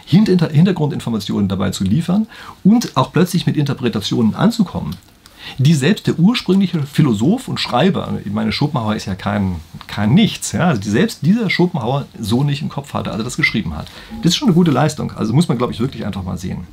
Hintergrundinformationen 0.06 1.48
dabei 1.48 1.72
zu 1.72 1.84
liefern 1.84 2.28
und 2.64 2.96
auch 2.96 3.12
plötzlich 3.12 3.46
mit 3.46 3.58
Interpretationen 3.58 4.36
anzukommen, 4.36 4.96
die 5.58 5.74
selbst 5.74 6.08
der 6.08 6.18
ursprüngliche 6.18 6.84
Philosoph 6.84 7.48
und 7.48 7.60
Schreiber, 7.60 8.20
ich 8.24 8.32
meine, 8.32 8.52
Schopenhauer 8.52 8.96
ist 8.96 9.06
ja 9.06 9.16
kein, 9.16 9.58
kein 9.88 10.14
Nichts, 10.14 10.54
ja, 10.54 10.68
also 10.68 10.82
die, 10.82 10.90
selbst 10.90 11.20
dieser 11.24 11.50
Schopenhauer 11.50 12.06
so 12.18 12.44
nicht 12.44 12.62
im 12.62 12.70
Kopf 12.70 12.94
hatte, 12.94 13.12
als 13.12 13.20
er 13.20 13.26
das 13.26 13.38
geschrieben 13.38 13.76
hat. 13.76 13.88
Das 14.22 14.32
ist 14.32 14.38
schon 14.38 14.48
eine 14.48 14.56
gute 14.56 14.72
Leistung, 14.72 15.12
also 15.12 15.34
muss 15.34 15.48
man, 15.48 15.58
glaube 15.58 15.74
ich, 15.74 15.80
wirklich 15.80 16.06
einfach 16.06 16.24
mal 16.24 16.38
sehen. 16.38 16.66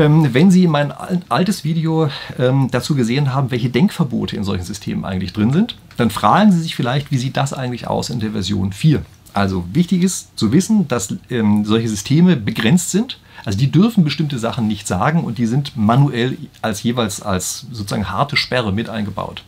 Ähm, 0.00 0.32
wenn 0.32 0.50
Sie 0.50 0.66
mein 0.66 0.92
altes 1.28 1.62
Video 1.62 2.08
ähm, 2.38 2.68
dazu 2.70 2.94
gesehen 2.94 3.34
haben, 3.34 3.50
welche 3.50 3.68
Denkverbote 3.68 4.34
in 4.34 4.44
solchen 4.44 4.64
Systemen 4.64 5.04
eigentlich 5.04 5.34
drin 5.34 5.52
sind, 5.52 5.76
dann 5.98 6.08
fragen 6.08 6.52
Sie 6.52 6.60
sich 6.60 6.74
vielleicht, 6.74 7.10
wie 7.10 7.18
sieht 7.18 7.36
das 7.36 7.52
eigentlich 7.52 7.86
aus 7.86 8.08
in 8.08 8.18
der 8.18 8.30
Version 8.30 8.72
4? 8.72 9.02
Also 9.34 9.64
wichtig 9.74 10.02
ist 10.02 10.38
zu 10.38 10.52
wissen, 10.52 10.88
dass 10.88 11.14
ähm, 11.28 11.66
solche 11.66 11.88
Systeme 11.88 12.36
begrenzt 12.36 12.90
sind. 12.90 13.20
Also 13.44 13.58
die 13.58 13.70
dürfen 13.70 14.02
bestimmte 14.02 14.38
Sachen 14.38 14.66
nicht 14.66 14.88
sagen 14.88 15.22
und 15.22 15.36
die 15.36 15.46
sind 15.46 15.76
manuell 15.76 16.38
als 16.62 16.82
jeweils 16.82 17.20
als 17.20 17.66
sozusagen 17.70 18.08
harte 18.08 18.38
Sperre 18.38 18.72
mit 18.72 18.88
eingebaut. 18.88 19.44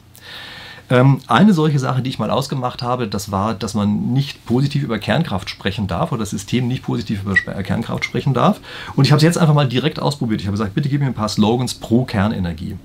Ähm, 0.90 1.20
eine 1.26 1.54
solche 1.54 1.78
Sache, 1.78 2.02
die 2.02 2.10
ich 2.10 2.18
mal 2.18 2.30
ausgemacht 2.30 2.82
habe, 2.82 3.08
das 3.08 3.30
war, 3.30 3.54
dass 3.54 3.74
man 3.74 4.12
nicht 4.12 4.44
positiv 4.44 4.82
über 4.82 4.98
Kernkraft 4.98 5.48
sprechen 5.48 5.86
darf 5.86 6.12
oder 6.12 6.20
das 6.20 6.30
System 6.30 6.68
nicht 6.68 6.82
positiv 6.82 7.22
über 7.22 7.34
Kernkraft 7.34 8.04
sprechen 8.04 8.34
darf. 8.34 8.60
Und 8.94 9.04
ich 9.04 9.12
habe 9.12 9.18
es 9.18 9.22
jetzt 9.22 9.38
einfach 9.38 9.54
mal 9.54 9.68
direkt 9.68 10.00
ausprobiert. 10.00 10.40
Ich 10.40 10.46
habe 10.46 10.56
gesagt, 10.56 10.74
bitte 10.74 10.88
gib 10.88 11.00
mir 11.00 11.06
ein 11.06 11.14
paar 11.14 11.28
Slogans 11.28 11.74
pro 11.74 12.04
Kernenergie. 12.04 12.76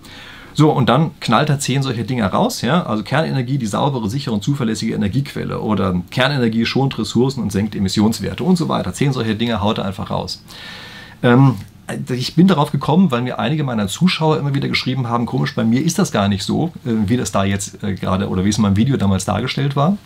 So, 0.54 0.72
und 0.72 0.90
dann 0.90 1.12
knallt 1.20 1.50
er 1.50 1.60
zehn 1.60 1.84
solche 1.84 2.04
Dinge 2.04 2.26
raus, 2.26 2.64
ja. 2.64 2.84
Also 2.84 3.04
Kernenergie, 3.04 3.60
die 3.60 3.68
saubere, 3.68 4.10
sichere 4.10 4.34
und 4.34 4.44
zuverlässige 4.44 4.96
Energiequelle 4.96 5.60
oder 5.60 6.02
Kernenergie 6.10 6.66
schont 6.66 6.98
Ressourcen 6.98 7.44
und 7.44 7.52
senkt 7.52 7.76
Emissionswerte 7.76 8.44
und 8.44 8.56
so 8.56 8.68
weiter. 8.68 8.92
Zehn 8.92 9.14
solche 9.14 9.36
Dinge 9.36 9.62
haut 9.62 9.78
er 9.78 9.86
einfach 9.86 10.10
raus. 10.10 10.42
Ähm, 11.22 11.58
ich 12.10 12.36
bin 12.36 12.48
darauf 12.48 12.72
gekommen, 12.72 13.12
weil 13.12 13.22
mir 13.22 13.40
einige 13.40 13.64
meiner 13.64 13.88
Zuschauer 13.88 14.38
immer 14.38 14.54
wieder 14.54 14.68
geschrieben 14.68 15.08
haben, 15.08 15.26
komisch, 15.26 15.56
bei 15.56 15.64
mir 15.64 15.84
ist 15.84 16.00
das 16.00 16.12
gar 16.12 16.28
nicht 16.28 16.44
so, 16.44 16.68
äh, 16.86 16.92
wie 17.08 17.18
das 17.18 17.32
da 17.32 17.44
jetzt 17.44 17.84
äh, 17.84 17.94
gerade 17.94 18.30
oder 18.30 18.44
wie 18.44 18.50
es 18.50 18.58
in 18.58 18.64
meinem 18.64 18.76
Video 18.76 18.98
damals 18.98 19.26
dargestellt 19.26 19.76
war. 19.76 19.98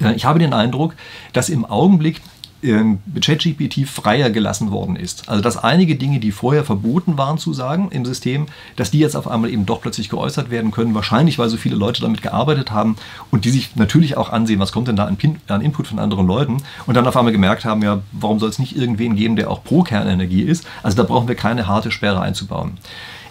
Äh, 0.00 0.14
ich 0.14 0.24
habe 0.24 0.38
den 0.38 0.52
Eindruck, 0.52 0.94
dass 1.32 1.48
im 1.48 1.64
Augenblick 1.64 2.20
ChatGPT 2.64 3.86
freier 3.86 4.30
gelassen 4.30 4.70
worden 4.70 4.96
ist. 4.96 5.28
Also 5.28 5.42
dass 5.42 5.56
einige 5.56 5.96
Dinge, 5.96 6.20
die 6.20 6.32
vorher 6.32 6.64
verboten 6.64 7.18
waren 7.18 7.38
zu 7.38 7.52
sagen 7.52 7.88
im 7.90 8.04
System, 8.04 8.46
dass 8.76 8.90
die 8.90 8.98
jetzt 8.98 9.16
auf 9.16 9.28
einmal 9.28 9.50
eben 9.50 9.66
doch 9.66 9.80
plötzlich 9.80 10.08
geäußert 10.08 10.50
werden 10.50 10.70
können. 10.70 10.94
Wahrscheinlich, 10.94 11.38
weil 11.38 11.48
so 11.48 11.56
viele 11.56 11.76
Leute 11.76 12.00
damit 12.00 12.22
gearbeitet 12.22 12.70
haben 12.70 12.96
und 13.30 13.44
die 13.44 13.50
sich 13.50 13.76
natürlich 13.76 14.16
auch 14.16 14.30
ansehen, 14.30 14.60
was 14.60 14.72
kommt 14.72 14.88
denn 14.88 14.96
da 14.96 15.04
an, 15.04 15.16
Pin 15.16 15.36
an 15.48 15.60
Input 15.60 15.86
von 15.86 15.98
anderen 15.98 16.26
Leuten 16.26 16.58
und 16.86 16.94
dann 16.94 17.06
auf 17.06 17.16
einmal 17.16 17.32
gemerkt 17.32 17.64
haben, 17.64 17.82
ja, 17.82 18.00
warum 18.12 18.38
soll 18.38 18.48
es 18.48 18.58
nicht 18.58 18.76
irgendwen 18.76 19.16
geben, 19.16 19.36
der 19.36 19.50
auch 19.50 19.62
pro 19.62 19.82
Kernenergie 19.82 20.42
ist. 20.42 20.66
Also 20.82 20.96
da 20.96 21.02
brauchen 21.02 21.28
wir 21.28 21.34
keine 21.34 21.66
harte 21.66 21.90
Sperre 21.90 22.20
einzubauen. 22.20 22.78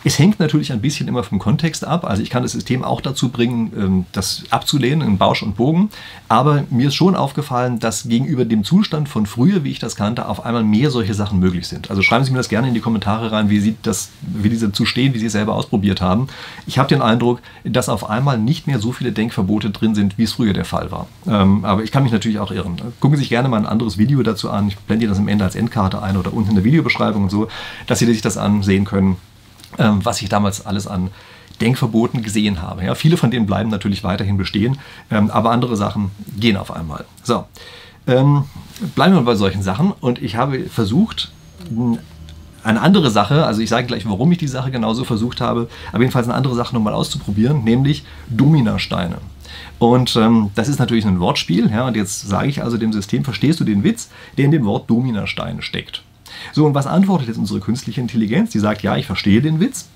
Es 0.05 0.19
hängt 0.19 0.39
natürlich 0.39 0.73
ein 0.73 0.81
bisschen 0.81 1.07
immer 1.07 1.23
vom 1.23 1.39
Kontext 1.39 1.85
ab. 1.85 2.05
Also 2.05 2.21
ich 2.21 2.29
kann 2.29 2.43
das 2.43 2.51
System 2.51 2.83
auch 2.83 2.99
dazu 2.99 3.29
bringen, 3.29 3.71
ähm, 3.77 4.05
das 4.11 4.43
abzulehnen 4.49 5.07
in 5.07 5.17
Bausch 5.17 5.43
und 5.43 5.55
Bogen. 5.55 5.89
Aber 6.27 6.63
mir 6.69 6.89
ist 6.89 6.95
schon 6.95 7.15
aufgefallen, 7.15 7.79
dass 7.79 8.07
gegenüber 8.09 8.43
dem 8.43 8.63
Zustand 8.63 9.07
von 9.07 9.25
früher, 9.25 9.63
wie 9.63 9.71
ich 9.71 9.79
das 9.79 9.95
kannte, 9.95 10.27
auf 10.27 10.45
einmal 10.45 10.63
mehr 10.63 10.91
solche 10.91 11.13
Sachen 11.13 11.39
möglich 11.39 11.67
sind. 11.67 11.89
Also 11.89 12.01
schreiben 12.01 12.25
Sie 12.25 12.31
mir 12.31 12.37
das 12.37 12.49
gerne 12.49 12.67
in 12.67 12.73
die 12.73 12.81
Kommentare 12.81 13.31
rein, 13.31 13.49
wie 13.49 13.59
Sie 13.59 13.75
das, 13.81 14.09
wie 14.21 14.49
diese 14.49 14.71
zu 14.71 14.85
stehen, 14.85 15.13
wie 15.13 15.19
Sie 15.19 15.27
es 15.27 15.31
selber 15.31 15.55
ausprobiert 15.55 16.01
haben. 16.01 16.27
Ich 16.67 16.77
habe 16.77 16.89
den 16.89 17.01
Eindruck, 17.01 17.39
dass 17.63 17.87
auf 17.87 18.09
einmal 18.09 18.37
nicht 18.37 18.67
mehr 18.67 18.79
so 18.79 18.91
viele 18.91 19.13
Denkverbote 19.13 19.69
drin 19.69 19.95
sind, 19.95 20.17
wie 20.17 20.23
es 20.23 20.33
früher 20.33 20.53
der 20.53 20.65
Fall 20.65 20.91
war. 20.91 21.07
Ähm, 21.27 21.63
aber 21.63 21.83
ich 21.83 21.91
kann 21.91 22.03
mich 22.03 22.11
natürlich 22.11 22.39
auch 22.39 22.51
irren. 22.51 22.75
Gucken 22.99 23.17
Sie 23.17 23.21
sich 23.21 23.29
gerne 23.29 23.47
mal 23.47 23.57
ein 23.57 23.65
anderes 23.65 23.97
Video 23.97 24.21
dazu 24.23 24.49
an. 24.49 24.67
Ich 24.67 24.77
blende 24.77 25.05
Ihnen 25.05 25.11
das 25.11 25.19
am 25.19 25.29
Ende 25.29 25.45
als 25.45 25.55
Endkarte 25.55 26.01
ein 26.01 26.17
oder 26.17 26.33
unten 26.33 26.49
in 26.49 26.55
der 26.55 26.63
Videobeschreibung 26.65 27.23
und 27.23 27.29
so, 27.29 27.47
dass 27.87 27.99
Sie 27.99 28.05
sich 28.05 28.21
das 28.21 28.37
ansehen 28.37 28.83
können. 28.83 29.15
Ähm, 29.77 30.03
was 30.03 30.21
ich 30.21 30.29
damals 30.29 30.65
alles 30.65 30.88
an 30.88 31.09
Denkverboten 31.62 32.23
gesehen 32.23 32.62
habe. 32.62 32.83
Ja, 32.83 32.95
viele 32.95 33.17
von 33.17 33.31
denen 33.31 33.45
bleiben 33.45 33.69
natürlich 33.69 34.03
weiterhin 34.03 34.38
bestehen, 34.38 34.77
ähm, 35.12 35.29
aber 35.31 35.51
andere 35.51 35.77
Sachen 35.77 36.12
gehen 36.38 36.57
auf 36.57 36.71
einmal. 36.71 37.05
So, 37.23 37.45
ähm, 38.07 38.45
bleiben 38.95 39.13
wir 39.13 39.21
bei 39.21 39.36
solchen 39.36 39.63
Sachen 39.63 39.91
und 39.91 40.21
ich 40.21 40.36
habe 40.36 40.63
versucht, 40.65 41.31
eine 42.63 42.81
andere 42.81 43.09
Sache, 43.12 43.45
also 43.45 43.62
ich 43.62 43.69
sage 43.69 43.88
gleich, 43.88 44.05
warum 44.05 44.31
ich 44.31 44.38
die 44.38 44.47
Sache 44.47 44.71
genauso 44.71 45.03
versucht 45.03 45.41
habe, 45.41 45.69
aber 45.91 45.99
jedenfalls 45.99 46.27
eine 46.27 46.36
andere 46.36 46.55
Sache 46.55 46.73
nochmal 46.73 46.93
auszuprobieren, 46.93 47.63
nämlich 47.63 48.03
Dominasteine. 48.29 49.17
Und 49.79 50.15
ähm, 50.15 50.51
das 50.55 50.67
ist 50.69 50.79
natürlich 50.79 51.05
ein 51.05 51.19
Wortspiel. 51.19 51.69
Ja, 51.69 51.88
und 51.88 51.95
jetzt 51.95 52.27
sage 52.27 52.47
ich 52.47 52.63
also 52.63 52.77
dem 52.77 52.93
System, 52.93 53.23
verstehst 53.23 53.59
du 53.59 53.63
den 53.63 53.83
Witz, 53.83 54.09
der 54.38 54.45
in 54.45 54.51
dem 54.51 54.65
Wort 54.65 54.89
Dominastein 54.89 55.62
steckt? 55.62 56.03
So, 56.51 56.65
und 56.65 56.73
was 56.73 56.88
antwortet 56.88 57.27
jetzt 57.27 57.38
unsere 57.38 57.60
künstliche 57.60 58.01
Intelligenz? 58.01 58.51
Die 58.51 58.60
sagt, 58.60 58.84
ja, 58.84 58.97
ich 58.97 59.06
verstehe 59.06 59.41
den 59.41 59.60
Witz. 59.60 59.88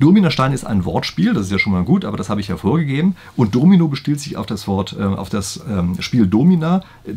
Dominastein 0.00 0.52
ist 0.52 0.64
ein 0.64 0.84
Wortspiel, 0.84 1.32
das 1.32 1.44
ist 1.44 1.52
ja 1.52 1.58
schon 1.58 1.72
mal 1.72 1.84
gut, 1.84 2.04
aber 2.04 2.16
das 2.16 2.28
habe 2.28 2.40
ich 2.40 2.48
ja 2.48 2.56
vorgegeben. 2.56 3.14
Und 3.36 3.54
Domino 3.54 3.88
bestiehlt 3.88 4.20
sich 4.20 4.36
auf 4.36 4.46
das 4.46 4.66
Wort, 4.66 4.96
äh, 4.98 5.02
auf 5.02 5.28
das 5.28 5.62
ähm, 5.68 5.96
Spiel 6.00 6.26
Domina, 6.26 6.82
äh, 7.04 7.12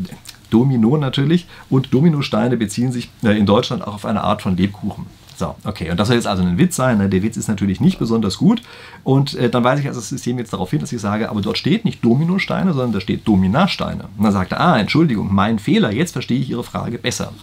Domino 0.49 0.97
natürlich. 0.97 1.47
Und 1.69 1.93
Dominosteine 1.93 2.57
beziehen 2.57 2.91
sich 2.91 3.09
äh, 3.23 3.37
in 3.37 3.45
Deutschland 3.45 3.85
auch 3.87 3.95
auf 3.95 4.05
eine 4.05 4.23
Art 4.23 4.41
von 4.41 4.55
Lebkuchen. 4.55 5.05
So, 5.37 5.55
okay. 5.65 5.91
Und 5.91 5.99
das 5.99 6.07
soll 6.07 6.15
jetzt 6.15 6.27
also 6.27 6.43
ein 6.43 6.57
Witz 6.57 6.75
sein. 6.75 6.97
Ne? 6.97 7.09
Der 7.09 7.21
Witz 7.21 7.35
ist 7.35 7.47
natürlich 7.47 7.81
nicht 7.81 7.99
besonders 7.99 8.37
gut. 8.37 8.61
Und 9.03 9.33
äh, 9.35 9.49
dann 9.49 9.63
weise 9.63 9.81
ich 9.81 9.87
also 9.87 9.99
das 9.99 10.09
System 10.09 10.37
jetzt 10.37 10.53
darauf 10.53 10.69
hin, 10.69 10.79
dass 10.79 10.93
ich 10.93 11.01
sage, 11.01 11.29
aber 11.29 11.41
dort 11.41 11.57
steht 11.57 11.83
nicht 11.85 12.03
Dominosteine, 12.03 12.73
sondern 12.73 12.93
da 12.93 13.01
steht 13.01 13.27
Dominasteine. 13.27 14.05
Und 14.17 14.23
dann 14.23 14.31
sagt 14.31 14.53
er, 14.53 14.61
ah, 14.61 14.79
Entschuldigung, 14.79 15.33
mein 15.33 15.59
Fehler, 15.59 15.91
jetzt 15.91 16.13
verstehe 16.13 16.39
ich 16.39 16.49
Ihre 16.49 16.63
Frage 16.63 16.97
besser. 16.97 17.33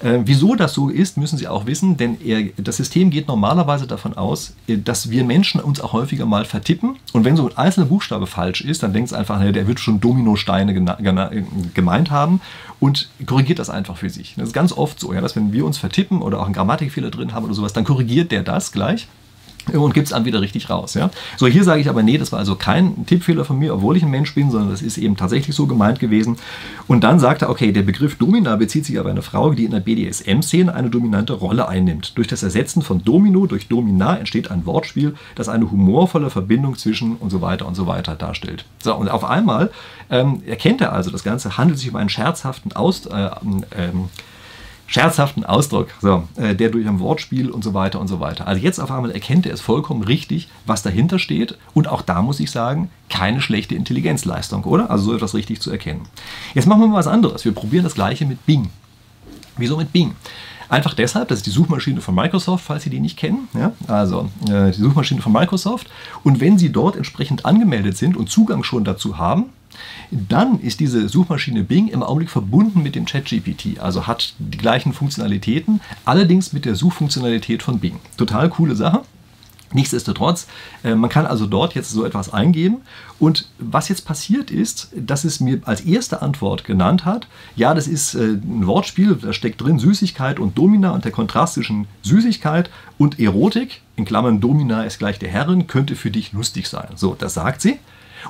Äh, 0.00 0.20
wieso 0.24 0.54
das 0.54 0.74
so 0.74 0.88
ist, 0.88 1.16
müssen 1.16 1.38
Sie 1.38 1.48
auch 1.48 1.66
wissen, 1.66 1.96
denn 1.96 2.18
er, 2.20 2.44
das 2.56 2.76
System 2.76 3.10
geht 3.10 3.28
normalerweise 3.28 3.86
davon 3.86 4.14
aus, 4.14 4.54
äh, 4.66 4.76
dass 4.76 5.10
wir 5.10 5.24
Menschen 5.24 5.60
uns 5.60 5.80
auch 5.80 5.92
häufiger 5.92 6.26
mal 6.26 6.44
vertippen. 6.44 6.96
Und 7.12 7.24
wenn 7.24 7.36
so 7.36 7.48
ein 7.48 7.56
einzelner 7.56 7.86
Buchstabe 7.86 8.26
falsch 8.26 8.60
ist, 8.60 8.82
dann 8.82 8.92
denkt 8.92 9.10
es 9.10 9.12
einfach, 9.12 9.40
der 9.40 9.66
wird 9.66 9.80
schon 9.80 10.00
Dominosteine 10.00 10.74
gemeint 11.74 12.10
haben 12.10 12.40
und 12.80 13.08
korrigiert 13.24 13.58
das 13.58 13.70
einfach 13.70 13.96
für 13.96 14.10
sich. 14.10 14.34
Das 14.36 14.48
ist 14.48 14.52
ganz 14.52 14.72
oft 14.72 15.00
so, 15.00 15.12
ja, 15.12 15.20
dass 15.20 15.36
wenn 15.36 15.52
wir 15.52 15.64
uns 15.64 15.78
vertippen 15.78 16.20
oder 16.20 16.40
auch 16.40 16.44
einen 16.44 16.54
Grammatikfehler 16.54 17.10
drin 17.10 17.32
haben 17.32 17.44
oder 17.44 17.54
sowas, 17.54 17.72
dann 17.72 17.84
korrigiert 17.84 18.32
der 18.32 18.42
das 18.42 18.72
gleich 18.72 19.08
und 19.72 19.94
gibt 19.94 20.06
es 20.06 20.12
dann 20.12 20.24
wieder 20.24 20.40
richtig 20.40 20.70
raus. 20.70 20.94
Ja? 20.94 21.10
So, 21.36 21.46
hier 21.46 21.64
sage 21.64 21.80
ich 21.80 21.88
aber, 21.88 22.02
nee, 22.02 22.18
das 22.18 22.32
war 22.32 22.38
also 22.38 22.56
kein 22.56 23.06
Tippfehler 23.06 23.44
von 23.44 23.58
mir, 23.58 23.74
obwohl 23.74 23.96
ich 23.96 24.02
ein 24.02 24.10
Mensch 24.10 24.34
bin, 24.34 24.50
sondern 24.50 24.70
das 24.70 24.82
ist 24.82 24.98
eben 24.98 25.16
tatsächlich 25.16 25.56
so 25.56 25.66
gemeint 25.66 25.98
gewesen. 25.98 26.36
Und 26.86 27.02
dann 27.02 27.18
sagt 27.18 27.42
er, 27.42 27.50
okay, 27.50 27.72
der 27.72 27.82
Begriff 27.82 28.16
Domina 28.16 28.56
bezieht 28.56 28.84
sich 28.84 28.98
auf 28.98 29.06
eine 29.06 29.22
Frau, 29.22 29.52
die 29.52 29.64
in 29.64 29.72
der 29.72 29.80
BDSM-Szene 29.80 30.74
eine 30.74 30.90
dominante 30.90 31.32
Rolle 31.32 31.68
einnimmt. 31.68 32.16
Durch 32.16 32.28
das 32.28 32.42
Ersetzen 32.42 32.82
von 32.82 33.02
Domino 33.04 33.46
durch 33.46 33.68
Domina 33.68 34.16
entsteht 34.16 34.50
ein 34.50 34.66
Wortspiel, 34.66 35.14
das 35.34 35.48
eine 35.48 35.70
humorvolle 35.70 36.30
Verbindung 36.30 36.76
zwischen 36.76 37.16
und 37.16 37.30
so 37.30 37.40
weiter 37.40 37.66
und 37.66 37.74
so 37.74 37.86
weiter 37.86 38.14
darstellt. 38.14 38.64
So, 38.82 38.94
und 38.94 39.08
auf 39.08 39.24
einmal 39.24 39.70
ähm, 40.10 40.42
erkennt 40.46 40.80
er 40.80 40.92
also, 40.92 41.10
das 41.10 41.24
Ganze 41.24 41.56
handelt 41.56 41.78
sich 41.78 41.90
um 41.90 41.96
einen 41.96 42.08
scherzhaften 42.08 42.72
Aus... 42.72 43.06
Äh, 43.06 43.30
ähm, 43.76 44.08
scherzhaften 44.86 45.44
Ausdruck, 45.44 45.88
so, 46.00 46.24
äh, 46.36 46.54
der 46.54 46.70
durch 46.70 46.86
ein 46.86 47.00
Wortspiel 47.00 47.50
und 47.50 47.64
so 47.64 47.74
weiter 47.74 48.00
und 48.00 48.08
so 48.08 48.20
weiter. 48.20 48.46
Also 48.46 48.62
jetzt 48.62 48.78
auf 48.78 48.90
einmal 48.90 49.10
erkennt 49.10 49.46
er 49.46 49.54
es 49.54 49.60
vollkommen 49.60 50.02
richtig, 50.02 50.48
was 50.64 50.82
dahinter 50.82 51.18
steht. 51.18 51.58
Und 51.74 51.88
auch 51.88 52.02
da 52.02 52.22
muss 52.22 52.40
ich 52.40 52.50
sagen, 52.50 52.90
keine 53.08 53.40
schlechte 53.40 53.74
Intelligenzleistung, 53.74 54.64
oder? 54.64 54.90
Also 54.90 55.06
so 55.06 55.14
etwas 55.14 55.34
richtig 55.34 55.60
zu 55.60 55.70
erkennen. 55.70 56.02
Jetzt 56.54 56.66
machen 56.66 56.80
wir 56.80 56.88
mal 56.88 56.98
was 56.98 57.06
anderes. 57.06 57.44
Wir 57.44 57.52
probieren 57.52 57.84
das 57.84 57.94
gleiche 57.94 58.26
mit 58.26 58.44
Bing. 58.46 58.70
Wieso 59.56 59.76
mit 59.76 59.92
Bing? 59.92 60.14
Einfach 60.68 60.94
deshalb, 60.94 61.28
das 61.28 61.38
ist 61.38 61.46
die 61.46 61.50
Suchmaschine 61.50 62.00
von 62.00 62.14
Microsoft, 62.14 62.64
falls 62.64 62.82
Sie 62.82 62.90
die 62.90 62.98
nicht 62.98 63.16
kennen. 63.16 63.48
Ja? 63.54 63.72
Also 63.86 64.28
äh, 64.48 64.72
die 64.72 64.80
Suchmaschine 64.80 65.22
von 65.22 65.32
Microsoft. 65.32 65.88
Und 66.24 66.40
wenn 66.40 66.58
Sie 66.58 66.72
dort 66.72 66.96
entsprechend 66.96 67.46
angemeldet 67.46 67.96
sind 67.96 68.16
und 68.16 68.28
Zugang 68.30 68.64
schon 68.64 68.84
dazu 68.84 69.18
haben, 69.18 69.46
dann 70.10 70.60
ist 70.60 70.80
diese 70.80 71.08
Suchmaschine 71.08 71.64
Bing 71.64 71.88
im 71.88 72.02
Augenblick 72.02 72.30
verbunden 72.30 72.82
mit 72.82 72.94
dem 72.94 73.06
ChatGPT, 73.06 73.80
also 73.80 74.06
hat 74.06 74.34
die 74.38 74.58
gleichen 74.58 74.92
Funktionalitäten, 74.92 75.80
allerdings 76.04 76.52
mit 76.52 76.64
der 76.64 76.74
Suchfunktionalität 76.74 77.62
von 77.62 77.78
Bing. 77.78 78.00
Total 78.16 78.48
coole 78.48 78.76
Sache. 78.76 79.02
Nichtsdestotrotz, 79.72 80.46
äh, 80.84 80.94
man 80.94 81.10
kann 81.10 81.26
also 81.26 81.46
dort 81.46 81.74
jetzt 81.74 81.90
so 81.90 82.04
etwas 82.04 82.32
eingeben 82.32 82.78
und 83.18 83.48
was 83.58 83.88
jetzt 83.88 84.06
passiert 84.06 84.52
ist, 84.52 84.90
dass 84.96 85.24
es 85.24 85.40
mir 85.40 85.60
als 85.64 85.80
erste 85.80 86.22
Antwort 86.22 86.64
genannt 86.64 87.04
hat, 87.04 87.26
ja, 87.56 87.74
das 87.74 87.88
ist 87.88 88.14
äh, 88.14 88.34
ein 88.34 88.66
Wortspiel, 88.66 89.16
da 89.20 89.32
steckt 89.32 89.60
drin 89.60 89.80
Süßigkeit 89.80 90.38
und 90.38 90.56
Domina 90.56 90.90
und 90.90 91.04
der 91.04 91.10
Kontrast 91.10 91.54
zwischen 91.54 91.88
Süßigkeit 92.02 92.70
und 92.96 93.18
Erotik, 93.18 93.82
in 93.96 94.04
Klammern 94.04 94.40
Domina 94.40 94.84
ist 94.84 95.00
gleich 95.00 95.18
der 95.18 95.30
Herrin, 95.30 95.66
könnte 95.66 95.96
für 95.96 96.12
dich 96.12 96.32
lustig 96.32 96.68
sein. 96.68 96.88
So, 96.94 97.16
das 97.18 97.34
sagt 97.34 97.60
sie. 97.60 97.78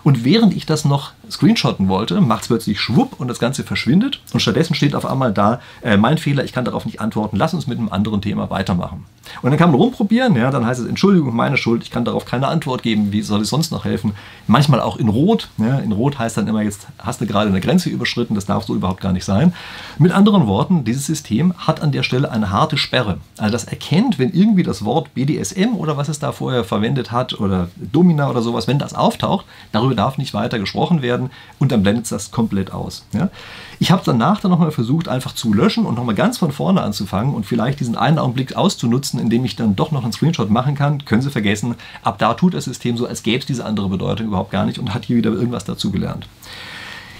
Und 0.05 0.25
während 0.25 0.55
ich 0.55 0.67
das 0.67 0.85
noch 0.85 1.13
screenshotten 1.31 1.89
wollte, 1.89 2.21
macht 2.21 2.43
es 2.43 2.49
plötzlich 2.49 2.81
schwupp 2.81 3.21
und 3.21 3.29
das 3.29 3.39
Ganze 3.39 3.65
verschwindet. 3.65 4.21
Und 4.33 4.41
stattdessen 4.41 4.75
steht 4.75 4.95
auf 4.95 5.07
einmal 5.07 5.33
da, 5.33 5.61
äh, 5.83 5.97
mein 5.97 6.19
Fehler, 6.19 6.45
ich 6.45 6.53
kann 6.53 6.65
darauf 6.65 6.87
nicht 6.87 7.01
antworten, 7.01 7.37
lass 7.37 7.55
uns 7.55 7.67
mit 7.67 7.79
einem 7.79 7.89
anderen 7.89 8.21
Thema 8.21 8.51
weitermachen. 8.51 9.05
Und 9.43 9.51
dann 9.51 9.59
kann 9.59 9.71
man 9.71 9.81
rumprobieren, 9.81 10.37
ja, 10.37 10.51
dann 10.51 10.67
heißt 10.67 10.81
es, 10.81 10.87
Entschuldigung, 10.87 11.35
meine 11.35 11.57
Schuld, 11.57 11.83
ich 11.83 11.91
kann 11.91 12.05
darauf 12.05 12.25
keine 12.25 12.49
Antwort 12.49 12.83
geben, 12.83 13.13
wie 13.13 13.23
soll 13.23 13.43
es 13.43 13.49
sonst 13.49 13.73
noch 13.73 13.85
helfen? 13.85 14.13
Manchmal 14.47 14.81
auch 14.81 14.97
in 14.97 15.09
Rot. 15.09 15.49
Ja, 15.59 15.79
in 15.79 15.93
Rot 15.93 16.19
heißt 16.19 16.37
dann 16.37 16.47
immer, 16.47 16.63
jetzt 16.63 16.87
hast 16.99 17.21
du 17.21 17.27
gerade 17.27 17.49
eine 17.49 17.61
Grenze 17.61 17.91
überschritten, 17.91 18.35
das 18.35 18.47
darf 18.47 18.65
so 18.65 18.75
überhaupt 18.75 19.01
gar 19.01 19.13
nicht 19.13 19.25
sein. 19.25 19.53
Mit 19.99 20.13
anderen 20.13 20.47
Worten, 20.47 20.85
dieses 20.85 21.07
System 21.07 21.55
hat 21.59 21.83
an 21.83 21.93
der 21.93 22.03
Stelle 22.03 22.31
eine 22.31 22.51
harte 22.51 22.79
Sperre. 22.79 23.19
Also 23.39 23.53
das 23.53 23.65
erkennt, 23.65 24.19
wenn 24.19 24.33
irgendwie 24.33 24.63
das 24.63 24.85
Wort 24.85 25.15
BDSM 25.15 25.75
oder 25.77 25.97
was 25.97 26.09
es 26.09 26.19
da 26.19 26.33
vorher 26.33 26.65
verwendet 26.65 27.11
hat 27.11 27.39
oder 27.41 27.69
Domina 27.77 28.31
oder 28.31 28.43
sowas, 28.43 28.69
wenn 28.69 28.79
das 28.79 28.95
auftaucht, 28.95 29.45
darüber 29.73 29.95
darf 29.95 30.19
nicht 30.19 30.35
weiter 30.35 30.59
gesprochen 30.59 31.03
werden 31.03 31.16
und 31.59 31.73
dann 31.73 31.83
blendet 31.83 32.05
es 32.05 32.11
das 32.11 32.31
komplett 32.31 32.73
aus. 32.73 33.05
Ja. 33.13 33.31
Ich 33.79 33.91
habe 33.91 34.03
danach 34.05 34.41
dann 34.41 34.51
nochmal 34.51 34.71
versucht, 34.71 35.09
einfach 35.09 35.35
zu 35.35 35.53
löschen 35.53 35.87
und 35.87 35.97
nochmal 35.97 36.15
ganz 36.15 36.39
von 36.39 36.53
vorne 36.53 36.83
anzufangen 36.83 37.35
und 37.35 37.47
vielleicht 37.47 37.81
diesen 37.81 37.97
einen 37.97 38.19
Augenblick 38.19 38.57
auszunutzen, 38.57 39.21
indem 39.21 39.45
ich 39.45 39.57
dann 39.57 39.77
doch 39.77 39.93
noch 39.93 40.03
einen 40.03 40.13
Screenshot 40.13 40.51
machen 40.51 40.75
kann. 40.75 41.05
Können 41.05 41.23
Sie 41.23 41.31
vergessen, 41.31 41.75
ab 42.03 42.19
da 42.19 42.35
tut 42.35 42.55
das 42.55 42.65
System 42.65 42.97
so, 42.97 43.07
als 43.07 43.23
gäbe 43.23 43.39
es 43.39 43.47
diese 43.47 43.65
andere 43.65 43.89
Bedeutung 43.89 44.29
überhaupt 44.29 44.51
gar 44.51 44.67
nicht 44.67 44.79
und 44.79 44.95
hat 44.95 45.05
hier 45.05 45.17
wieder 45.17 45.31
irgendwas 45.31 45.65
dazu 45.65 45.91
gelernt. 45.91 46.27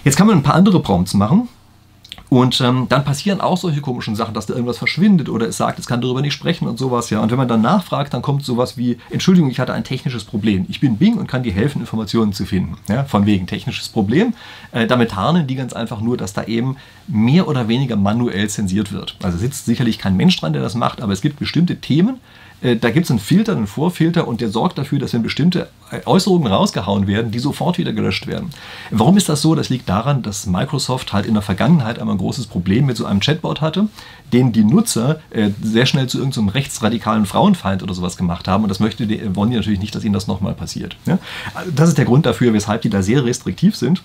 Jetzt 0.03 0.15
kann 0.15 0.27
man 0.27 0.37
ein 0.37 0.43
paar 0.43 0.55
andere 0.55 0.79
Prompts 0.79 1.13
machen. 1.13 1.49
Und 2.29 2.59
ähm, 2.59 2.87
dann 2.89 3.05
passieren 3.05 3.39
auch 3.39 3.57
solche 3.57 3.81
komischen 3.81 4.15
Sachen, 4.15 4.33
dass 4.33 4.45
da 4.45 4.53
irgendwas 4.53 4.77
verschwindet 4.77 5.29
oder 5.29 5.47
es 5.47 5.57
sagt, 5.57 5.79
es 5.79 5.87
kann 5.87 6.01
darüber 6.01 6.21
nicht 6.21 6.33
sprechen 6.33 6.67
und 6.67 6.77
sowas, 6.77 7.09
ja. 7.09 7.21
Und 7.21 7.31
wenn 7.31 7.37
man 7.37 7.47
dann 7.47 7.61
nachfragt, 7.61 8.13
dann 8.13 8.21
kommt 8.21 8.43
sowas 8.43 8.77
wie, 8.77 8.97
Entschuldigung, 9.09 9.49
ich 9.49 9.59
hatte 9.59 9.73
ein 9.73 9.83
technisches 9.83 10.25
Problem. 10.25 10.65
Ich 10.67 10.79
bin 10.79 10.97
Bing 10.97 11.15
und 11.15 11.27
kann 11.27 11.43
dir 11.43 11.53
helfen, 11.53 11.79
Informationen 11.79 12.33
zu 12.33 12.45
finden. 12.45 12.77
Ja, 12.89 13.05
von 13.05 13.25
wegen 13.25 13.47
technisches 13.47 13.89
Problem. 13.89 14.33
Äh, 14.71 14.87
damit 14.87 15.11
tarnen 15.11 15.47
die 15.47 15.55
ganz 15.55 15.73
einfach 15.73 16.01
nur, 16.01 16.17
dass 16.17 16.33
da 16.33 16.43
eben 16.43 16.75
mehr 17.07 17.47
oder 17.47 17.67
weniger 17.69 17.95
manuell 17.95 18.49
zensiert 18.49 18.91
wird. 18.91 19.15
Also 19.23 19.37
sitzt 19.37 19.65
sicherlich 19.65 19.97
kein 19.97 20.17
Mensch 20.17 20.37
dran, 20.37 20.53
der 20.53 20.61
das 20.61 20.75
macht, 20.75 21.01
aber 21.01 21.13
es 21.13 21.21
gibt 21.21 21.39
bestimmte 21.39 21.77
Themen, 21.77 22.17
da 22.61 22.89
gibt 22.89 23.05
es 23.05 23.11
einen 23.11 23.19
Filter, 23.19 23.51
einen 23.55 23.67
Vorfilter 23.67 24.27
und 24.27 24.41
der 24.41 24.49
sorgt 24.49 24.77
dafür, 24.77 24.97
dass 24.99 25.13
wenn 25.13 25.21
bestimmte 25.21 25.69
Äußerungen 26.05 26.51
rausgehauen 26.51 27.07
werden, 27.07 27.31
die 27.31 27.39
sofort 27.39 27.77
wieder 27.77 27.93
gelöscht 27.93 28.27
werden. 28.27 28.49
Warum 28.89 29.15
ist 29.15 29.29
das 29.29 29.41
so? 29.41 29.55
Das 29.55 29.69
liegt 29.69 29.87
daran, 29.87 30.23
dass 30.23 30.47
Microsoft 30.47 31.13
halt 31.13 31.25
in 31.25 31.33
der 31.33 31.43
Vergangenheit 31.43 31.99
einmal 31.99 32.15
ein 32.15 32.19
großes 32.19 32.47
Problem 32.47 32.85
mit 32.85 32.97
so 32.97 33.05
einem 33.05 33.19
Chatbot 33.19 33.61
hatte, 33.61 33.87
den 34.33 34.51
die 34.51 34.63
Nutzer 34.63 35.19
äh, 35.29 35.51
sehr 35.61 35.85
schnell 35.85 36.07
zu 36.07 36.17
irgendeinem 36.17 36.49
rechtsradikalen 36.49 37.25
Frauenfeind 37.25 37.83
oder 37.83 37.93
sowas 37.93 38.17
gemacht 38.17 38.47
haben 38.47 38.63
und 38.63 38.69
das 38.69 38.79
möchte 38.79 39.07
wollen 39.35 39.51
die 39.51 39.55
natürlich 39.55 39.79
nicht, 39.79 39.95
dass 39.95 40.03
ihnen 40.03 40.13
das 40.13 40.27
nochmal 40.27 40.53
passiert. 40.53 40.97
Das 41.73 41.89
ist 41.89 41.97
der 41.97 42.05
Grund 42.05 42.25
dafür, 42.25 42.53
weshalb 42.53 42.81
die 42.81 42.89
da 42.89 43.01
sehr 43.01 43.23
restriktiv 43.23 43.75
sind. 43.75 44.01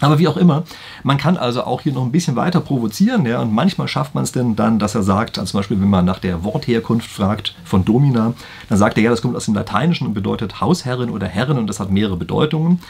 Aber 0.00 0.18
wie 0.18 0.28
auch 0.28 0.36
immer, 0.36 0.64
man 1.02 1.18
kann 1.18 1.36
also 1.36 1.64
auch 1.64 1.82
hier 1.82 1.92
noch 1.92 2.04
ein 2.04 2.12
bisschen 2.12 2.36
weiter 2.36 2.60
provozieren. 2.60 3.26
Ja, 3.26 3.40
und 3.40 3.52
manchmal 3.52 3.86
schafft 3.86 4.14
man 4.14 4.24
es 4.24 4.32
denn 4.32 4.56
dann, 4.56 4.78
dass 4.78 4.94
er 4.94 5.02
sagt, 5.02 5.38
also 5.38 5.50
zum 5.50 5.60
Beispiel, 5.60 5.80
wenn 5.80 5.90
man 5.90 6.04
nach 6.04 6.18
der 6.18 6.42
Wortherkunft 6.42 7.10
fragt 7.10 7.54
von 7.64 7.84
Domina, 7.84 8.32
dann 8.68 8.78
sagt 8.78 8.96
er, 8.96 9.04
ja, 9.04 9.10
das 9.10 9.22
kommt 9.22 9.36
aus 9.36 9.44
dem 9.44 9.54
Lateinischen 9.54 10.06
und 10.06 10.14
bedeutet 10.14 10.60
Hausherrin 10.60 11.10
oder 11.10 11.26
Herrin 11.26 11.58
und 11.58 11.66
das 11.66 11.80
hat 11.80 11.90
mehrere 11.90 12.16
Bedeutungen 12.16 12.80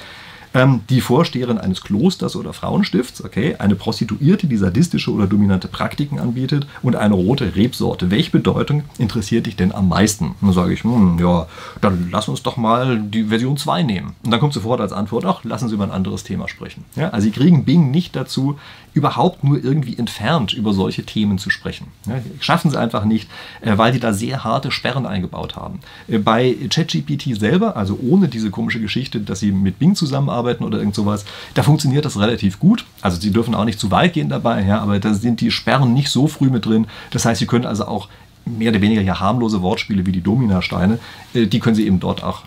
ähm, 0.55 0.81
die 0.89 1.01
Vorsteherin 1.01 1.59
eines 1.59 1.83
Klosters 1.83 2.37
oder 2.37 2.53
Frauenstifts, 2.53 3.25
okay, 3.25 3.57
eine 3.59 3.75
Prostituierte, 3.77 4.47
die 4.47 4.57
sadistische 4.57 5.13
oder 5.13 5.27
dominante 5.27 5.69
Praktiken 5.69 6.19
anbietet 6.19 6.67
und 6.83 6.97
eine 6.97 7.15
rote 7.15 7.55
Rebsorte. 7.57 8.11
Welche 8.11 8.31
Bedeutung 8.31 8.85
interessiert 8.99 9.47
dich 9.47 9.57
denn 9.57 9.73
am 9.73 9.89
meisten? 9.89 10.35
dann 10.41 10.53
sage 10.53 10.73
ich, 10.73 10.83
hm, 10.83 11.19
ja, 11.21 11.47
dann 11.81 12.09
lass 12.11 12.29
uns 12.29 12.43
doch 12.43 12.57
mal 12.57 13.01
die 13.01 13.25
Version 13.25 13.57
2 13.57 13.83
nehmen. 13.83 14.15
Und 14.25 14.31
dann 14.31 14.41
kommt 14.41 14.53
sofort 14.53 14.81
als 14.81 14.93
Antwort, 14.93 15.25
ach, 15.25 15.45
lassen 15.45 15.69
Sie 15.69 15.75
über 15.75 15.85
ein 15.85 15.91
anderes 15.91 16.25
Thema 16.25 16.49
sprechen. 16.49 16.85
Ja, 16.97 17.11
also 17.11 17.25
Sie 17.25 17.31
kriegen 17.31 17.65
Bing 17.65 17.91
nicht 17.91 18.17
dazu, 18.17 18.59
überhaupt 18.93 19.45
nur 19.45 19.63
irgendwie 19.63 19.97
entfernt 19.97 20.53
über 20.53 20.73
solche 20.73 21.05
Themen 21.05 21.39
zu 21.39 21.51
sprechen. 21.51 21.89
Ja, 22.07 22.15
schaffen 22.41 22.71
sie 22.71 22.79
einfach 22.79 23.05
nicht, 23.05 23.31
äh, 23.61 23.79
weil 23.79 23.93
sie 23.93 24.01
da 24.01 24.13
sehr 24.13 24.43
harte 24.43 24.73
Sperren 24.73 25.07
eingebaut 25.07 25.55
haben. 25.55 25.81
Äh, 26.09 26.19
bei 26.19 26.57
ChatGPT 26.69 27.37
selber, 27.39 27.77
also 27.77 27.99
ohne 28.03 28.27
diese 28.27 28.51
komische 28.51 28.81
Geschichte, 28.81 29.21
dass 29.21 29.39
sie 29.39 29.53
mit 29.53 29.79
Bing 29.79 29.95
zusammenarbeiten 29.95 30.40
oder 30.43 30.79
irgend 30.79 30.95
sowas, 30.95 31.25
da 31.55 31.63
funktioniert 31.63 32.05
das 32.05 32.19
relativ 32.19 32.59
gut. 32.59 32.85
Also 33.01 33.21
sie 33.21 33.31
dürfen 33.31 33.55
auch 33.55 33.65
nicht 33.65 33.81
zu 33.81 33.91
weit 33.91 34.13
gehen 34.13 34.29
dabei, 34.29 34.65
ja, 34.65 34.81
aber 34.81 34.99
da 34.99 35.15
sind 35.15 35.41
die 35.41 35.51
Sperren 35.51 35.93
nicht 35.93 36.11
so 36.11 36.27
früh 36.27 36.51
mit 36.51 36.67
drin. 36.67 36.87
Das 37.11 37.25
heißt, 37.25 37.39
sie 37.39 37.47
können 37.47 37.67
also 37.67 37.87
auch 37.87 38.09
mehr 38.45 38.71
oder 38.71 38.81
weniger 38.81 39.03
ja 39.03 39.21
harmlose 39.21 39.63
Wortspiele 39.63 40.07
wie 40.07 40.13
die 40.13 40.23
Dominasteine, 40.23 40.99
äh, 41.35 41.47
die 41.47 41.61
können 41.61 41.77
Sie 41.77 41.87
eben 41.87 42.01
dort 42.01 42.23
auch 42.23 42.43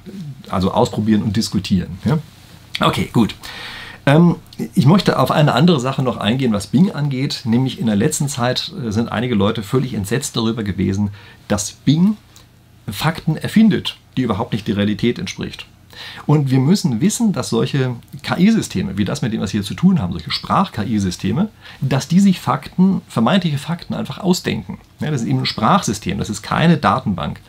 also 0.49 0.71
ausprobieren 0.71 1.23
und 1.23 1.35
diskutieren. 1.35 1.97
Ja? 2.05 2.19
Okay, 2.79 3.09
gut. 3.13 3.35
Ähm, 4.05 4.35
ich 4.73 4.85
möchte 4.85 5.17
auf 5.17 5.31
eine 5.31 5.53
andere 5.53 5.79
Sache 5.79 6.03
noch 6.03 6.17
eingehen, 6.17 6.53
was 6.53 6.67
Bing 6.67 6.91
angeht. 6.91 7.41
Nämlich 7.45 7.79
in 7.79 7.85
der 7.85 7.95
letzten 7.95 8.27
Zeit 8.27 8.71
äh, 8.83 8.91
sind 8.91 9.11
einige 9.11 9.35
Leute 9.35 9.63
völlig 9.63 9.93
entsetzt 9.93 10.35
darüber 10.35 10.63
gewesen, 10.63 11.11
dass 11.47 11.71
Bing 11.71 12.17
Fakten 12.89 13.37
erfindet, 13.37 13.95
die 14.17 14.23
überhaupt 14.23 14.51
nicht 14.51 14.67
der 14.67 14.75
Realität 14.75 15.17
entspricht. 15.17 15.65
Und 16.25 16.51
wir 16.51 16.59
müssen 16.59 17.01
wissen, 17.01 17.33
dass 17.33 17.49
solche 17.49 17.95
KI-Systeme, 18.21 18.97
wie 18.97 19.05
das, 19.05 19.21
mit 19.21 19.33
dem 19.33 19.39
wir 19.39 19.45
es 19.45 19.51
hier 19.51 19.63
zu 19.63 19.73
tun 19.73 20.01
haben, 20.01 20.13
solche 20.13 20.31
Sprach-KI-Systeme, 20.31 21.49
dass 21.81 22.07
die 22.07 22.19
sich 22.19 22.39
Fakten, 22.39 23.01
vermeintliche 23.07 23.57
Fakten 23.57 23.93
einfach 23.93 24.19
ausdenken. 24.19 24.79
Ja, 24.99 25.11
das 25.11 25.21
ist 25.21 25.27
eben 25.27 25.39
ein 25.39 25.45
Sprachsystem, 25.45 26.17
das 26.17 26.29
ist 26.29 26.43
keine 26.43 26.77
Datenbank. 26.77 27.41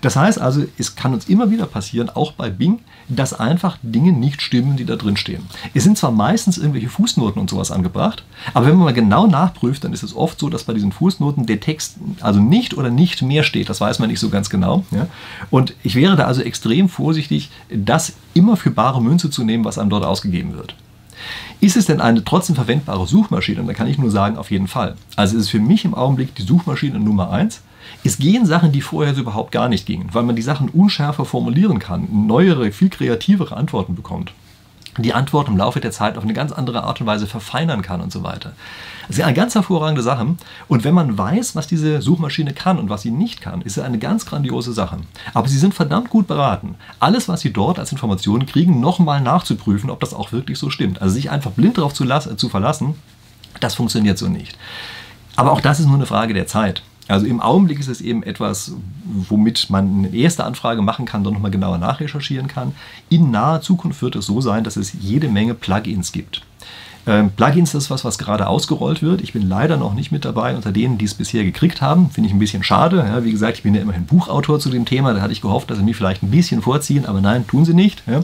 Das 0.00 0.16
heißt 0.16 0.40
also, 0.40 0.64
es 0.78 0.96
kann 0.96 1.12
uns 1.12 1.28
immer 1.28 1.50
wieder 1.50 1.66
passieren, 1.66 2.10
auch 2.10 2.32
bei 2.32 2.50
Bing, 2.50 2.80
dass 3.08 3.32
einfach 3.32 3.78
Dinge 3.82 4.12
nicht 4.12 4.42
stimmen, 4.42 4.76
die 4.76 4.84
da 4.84 4.96
drin 4.96 5.16
stehen. 5.16 5.46
Es 5.74 5.84
sind 5.84 5.98
zwar 5.98 6.10
meistens 6.10 6.58
irgendwelche 6.58 6.88
Fußnoten 6.88 7.40
und 7.40 7.50
sowas 7.50 7.70
angebracht, 7.70 8.24
aber 8.54 8.66
wenn 8.66 8.76
man 8.76 8.86
mal 8.86 8.94
genau 8.94 9.26
nachprüft, 9.26 9.84
dann 9.84 9.92
ist 9.92 10.02
es 10.02 10.16
oft 10.16 10.38
so, 10.38 10.48
dass 10.48 10.64
bei 10.64 10.74
diesen 10.74 10.92
Fußnoten 10.92 11.46
der 11.46 11.60
Text 11.60 11.96
also 12.20 12.40
nicht 12.40 12.74
oder 12.74 12.90
nicht 12.90 13.22
mehr 13.22 13.42
steht. 13.42 13.68
Das 13.68 13.80
weiß 13.80 13.98
man 13.98 14.08
nicht 14.08 14.20
so 14.20 14.28
ganz 14.28 14.50
genau. 14.50 14.84
Ja? 14.90 15.06
Und 15.50 15.74
ich 15.82 15.94
wäre 15.94 16.16
da 16.16 16.24
also 16.24 16.42
extrem 16.42 16.88
vorsichtig, 16.88 17.50
das 17.68 18.14
immer 18.34 18.56
für 18.56 18.70
bare 18.70 19.00
Münze 19.00 19.30
zu 19.30 19.44
nehmen, 19.44 19.64
was 19.64 19.78
einem 19.78 19.90
dort 19.90 20.04
ausgegeben 20.04 20.54
wird. 20.54 20.74
Ist 21.60 21.76
es 21.76 21.86
denn 21.86 22.00
eine 22.00 22.24
trotzdem 22.24 22.56
verwendbare 22.56 23.06
Suchmaschine? 23.06 23.64
Da 23.64 23.72
kann 23.72 23.88
ich 23.88 23.98
nur 23.98 24.10
sagen, 24.10 24.36
auf 24.36 24.50
jeden 24.50 24.68
Fall. 24.68 24.96
Also 25.16 25.36
es 25.36 25.44
ist 25.44 25.50
für 25.50 25.60
mich 25.60 25.84
im 25.84 25.94
Augenblick 25.94 26.34
die 26.34 26.42
Suchmaschine 26.42 26.98
Nummer 26.98 27.30
eins. 27.30 27.62
Es 28.04 28.18
gehen 28.18 28.46
Sachen, 28.46 28.72
die 28.72 28.80
vorher 28.80 29.14
so 29.14 29.20
überhaupt 29.20 29.52
gar 29.52 29.68
nicht 29.68 29.86
gingen, 29.86 30.10
weil 30.12 30.24
man 30.24 30.36
die 30.36 30.42
Sachen 30.42 30.68
unschärfer 30.68 31.24
formulieren 31.24 31.78
kann, 31.78 32.26
neuere, 32.26 32.72
viel 32.72 32.88
kreativere 32.88 33.56
Antworten 33.56 33.94
bekommt 33.94 34.32
die 34.98 35.14
Antwort 35.14 35.48
im 35.48 35.56
Laufe 35.56 35.80
der 35.80 35.90
Zeit 35.90 36.16
auf 36.16 36.24
eine 36.24 36.32
ganz 36.32 36.52
andere 36.52 36.84
Art 36.84 37.00
und 37.00 37.06
Weise 37.06 37.26
verfeinern 37.26 37.82
kann 37.82 38.00
und 38.00 38.12
so 38.12 38.22
weiter. 38.22 38.52
Das 39.08 39.18
ist 39.18 39.24
eine 39.24 39.34
ganz 39.34 39.54
hervorragende 39.54 40.02
Sache. 40.02 40.26
Und 40.68 40.84
wenn 40.84 40.94
man 40.94 41.16
weiß, 41.16 41.54
was 41.54 41.66
diese 41.66 42.02
Suchmaschine 42.02 42.52
kann 42.52 42.78
und 42.78 42.90
was 42.90 43.02
sie 43.02 43.10
nicht 43.10 43.40
kann, 43.40 43.62
ist 43.62 43.76
es 43.76 43.84
eine 43.84 43.98
ganz 43.98 44.26
grandiose 44.26 44.72
Sache. 44.72 44.98
Aber 45.34 45.48
sie 45.48 45.58
sind 45.58 45.74
verdammt 45.74 46.10
gut 46.10 46.26
beraten, 46.26 46.76
alles, 46.98 47.28
was 47.28 47.40
sie 47.40 47.52
dort 47.52 47.78
als 47.78 47.92
Informationen 47.92 48.46
kriegen, 48.46 48.80
nochmal 48.80 49.20
nachzuprüfen, 49.20 49.90
ob 49.90 50.00
das 50.00 50.14
auch 50.14 50.32
wirklich 50.32 50.58
so 50.58 50.70
stimmt. 50.70 51.02
Also 51.02 51.14
sich 51.14 51.30
einfach 51.30 51.52
blind 51.52 51.78
darauf 51.78 51.94
zu, 51.94 52.04
zu 52.36 52.48
verlassen, 52.48 52.94
das 53.60 53.74
funktioniert 53.74 54.18
so 54.18 54.28
nicht. 54.28 54.58
Aber 55.36 55.52
auch 55.52 55.60
das 55.60 55.80
ist 55.80 55.86
nur 55.86 55.96
eine 55.96 56.06
Frage 56.06 56.34
der 56.34 56.46
Zeit. 56.46 56.82
Also 57.08 57.26
im 57.26 57.40
Augenblick 57.40 57.78
ist 57.78 57.88
es 57.88 58.00
eben 58.00 58.22
etwas, 58.22 58.72
womit 59.04 59.70
man 59.70 60.06
eine 60.06 60.14
erste 60.14 60.44
Anfrage 60.44 60.82
machen 60.82 61.06
kann, 61.06 61.22
dann 61.22 61.34
nochmal 61.34 61.50
genauer 61.50 61.78
nachrecherchieren 61.78 62.48
kann. 62.48 62.74
In 63.08 63.30
naher 63.30 63.60
Zukunft 63.60 64.02
wird 64.02 64.16
es 64.16 64.26
so 64.26 64.40
sein, 64.40 64.64
dass 64.64 64.76
es 64.76 64.92
jede 65.00 65.28
Menge 65.28 65.54
Plugins 65.54 66.10
gibt. 66.12 66.42
Ähm, 67.06 67.30
Plugins 67.30 67.72
ist 67.74 67.88
was, 67.88 68.04
was 68.04 68.18
gerade 68.18 68.48
ausgerollt 68.48 69.00
wird. 69.00 69.20
Ich 69.20 69.32
bin 69.32 69.48
leider 69.48 69.76
noch 69.76 69.94
nicht 69.94 70.10
mit 70.10 70.24
dabei 70.24 70.56
unter 70.56 70.72
denen, 70.72 70.98
die 70.98 71.04
es 71.04 71.14
bisher 71.14 71.44
gekriegt 71.44 71.80
haben. 71.80 72.10
Finde 72.10 72.28
ich 72.28 72.34
ein 72.34 72.40
bisschen 72.40 72.64
schade. 72.64 72.98
Ja, 72.98 73.24
wie 73.24 73.30
gesagt, 73.30 73.58
ich 73.58 73.62
bin 73.62 73.74
ja 73.74 73.80
immerhin 73.80 74.06
Buchautor 74.06 74.58
zu 74.58 74.70
dem 74.70 74.84
Thema. 74.84 75.14
Da 75.14 75.20
hatte 75.20 75.32
ich 75.32 75.40
gehofft, 75.40 75.70
dass 75.70 75.78
sie 75.78 75.84
mich 75.84 75.96
vielleicht 75.96 76.24
ein 76.24 76.32
bisschen 76.32 76.62
vorziehen, 76.62 77.06
aber 77.06 77.20
nein, 77.20 77.46
tun 77.46 77.64
sie 77.64 77.74
nicht. 77.74 78.02
Ja. 78.08 78.22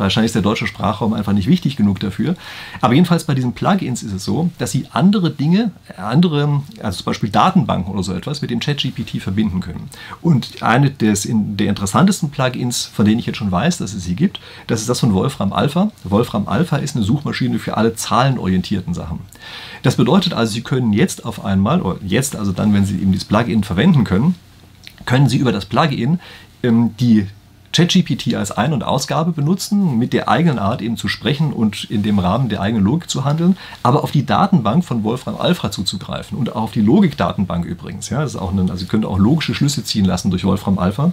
Wahrscheinlich 0.00 0.30
ist 0.30 0.34
der 0.34 0.42
deutsche 0.42 0.66
Sprachraum 0.66 1.12
einfach 1.12 1.32
nicht 1.32 1.46
wichtig 1.46 1.76
genug 1.76 2.00
dafür. 2.00 2.34
Aber 2.80 2.94
jedenfalls 2.94 3.24
bei 3.24 3.34
diesen 3.34 3.52
Plugins 3.52 4.02
ist 4.02 4.12
es 4.12 4.24
so, 4.24 4.50
dass 4.58 4.72
Sie 4.72 4.86
andere 4.92 5.30
Dinge, 5.30 5.70
andere, 5.96 6.62
also 6.82 6.98
zum 6.98 7.04
Beispiel 7.04 7.30
Datenbanken 7.30 7.92
oder 7.92 8.02
so 8.02 8.14
etwas, 8.14 8.42
mit 8.42 8.50
dem 8.50 8.60
ChatGPT 8.60 9.20
verbinden 9.20 9.60
können. 9.60 9.90
Und 10.22 10.62
eine 10.62 10.90
des, 10.90 11.28
der 11.30 11.68
interessantesten 11.68 12.30
Plugins, 12.30 12.86
von 12.86 13.04
denen 13.04 13.18
ich 13.18 13.26
jetzt 13.26 13.36
schon 13.36 13.52
weiß, 13.52 13.78
dass 13.78 13.92
es 13.92 14.04
sie 14.04 14.16
gibt, 14.16 14.40
das 14.66 14.80
ist 14.80 14.88
das 14.88 15.00
von 15.00 15.12
Wolfram 15.12 15.52
Alpha. 15.52 15.90
Wolfram 16.04 16.48
Alpha 16.48 16.76
ist 16.76 16.96
eine 16.96 17.04
Suchmaschine 17.04 17.58
für 17.58 17.76
alle 17.76 17.94
zahlenorientierten 17.94 18.94
Sachen. 18.94 19.20
Das 19.82 19.96
bedeutet 19.96 20.34
also, 20.34 20.52
Sie 20.52 20.62
können 20.62 20.92
jetzt 20.92 21.24
auf 21.24 21.44
einmal, 21.44 21.82
oder 21.82 21.98
jetzt, 22.04 22.36
also 22.36 22.52
dann, 22.52 22.72
wenn 22.72 22.84
Sie 22.84 22.96
eben 22.96 23.12
dieses 23.12 23.26
Plugin 23.26 23.64
verwenden 23.64 24.04
können, 24.04 24.34
können 25.06 25.28
Sie 25.28 25.38
über 25.38 25.52
das 25.52 25.66
Plugin 25.66 26.20
ähm, 26.62 26.94
die 26.98 27.26
ChatGPT 27.72 28.34
als 28.34 28.50
Ein- 28.50 28.72
und 28.72 28.82
Ausgabe 28.82 29.32
benutzen, 29.32 29.98
mit 29.98 30.12
der 30.12 30.28
eigenen 30.28 30.58
Art 30.58 30.82
eben 30.82 30.96
zu 30.96 31.08
sprechen 31.08 31.52
und 31.52 31.84
in 31.84 32.02
dem 32.02 32.18
Rahmen 32.18 32.48
der 32.48 32.60
eigenen 32.60 32.84
Logik 32.84 33.08
zu 33.08 33.24
handeln, 33.24 33.56
aber 33.82 34.02
auf 34.02 34.10
die 34.10 34.26
Datenbank 34.26 34.84
von 34.84 35.04
Wolfram 35.04 35.36
Alpha 35.36 35.70
zuzugreifen 35.70 36.36
und 36.36 36.54
auch 36.56 36.62
auf 36.62 36.72
die 36.72 36.80
Logikdatenbank 36.80 37.64
übrigens. 37.64 38.10
Ja, 38.10 38.22
das 38.22 38.34
ist 38.34 38.40
auch 38.40 38.52
ein, 38.52 38.58
also 38.58 38.76
Sie 38.76 38.86
können 38.86 39.04
auch 39.04 39.18
logische 39.18 39.54
Schlüsse 39.54 39.84
ziehen 39.84 40.04
lassen 40.04 40.30
durch 40.30 40.44
Wolfram 40.44 40.78
Alpha. 40.78 41.12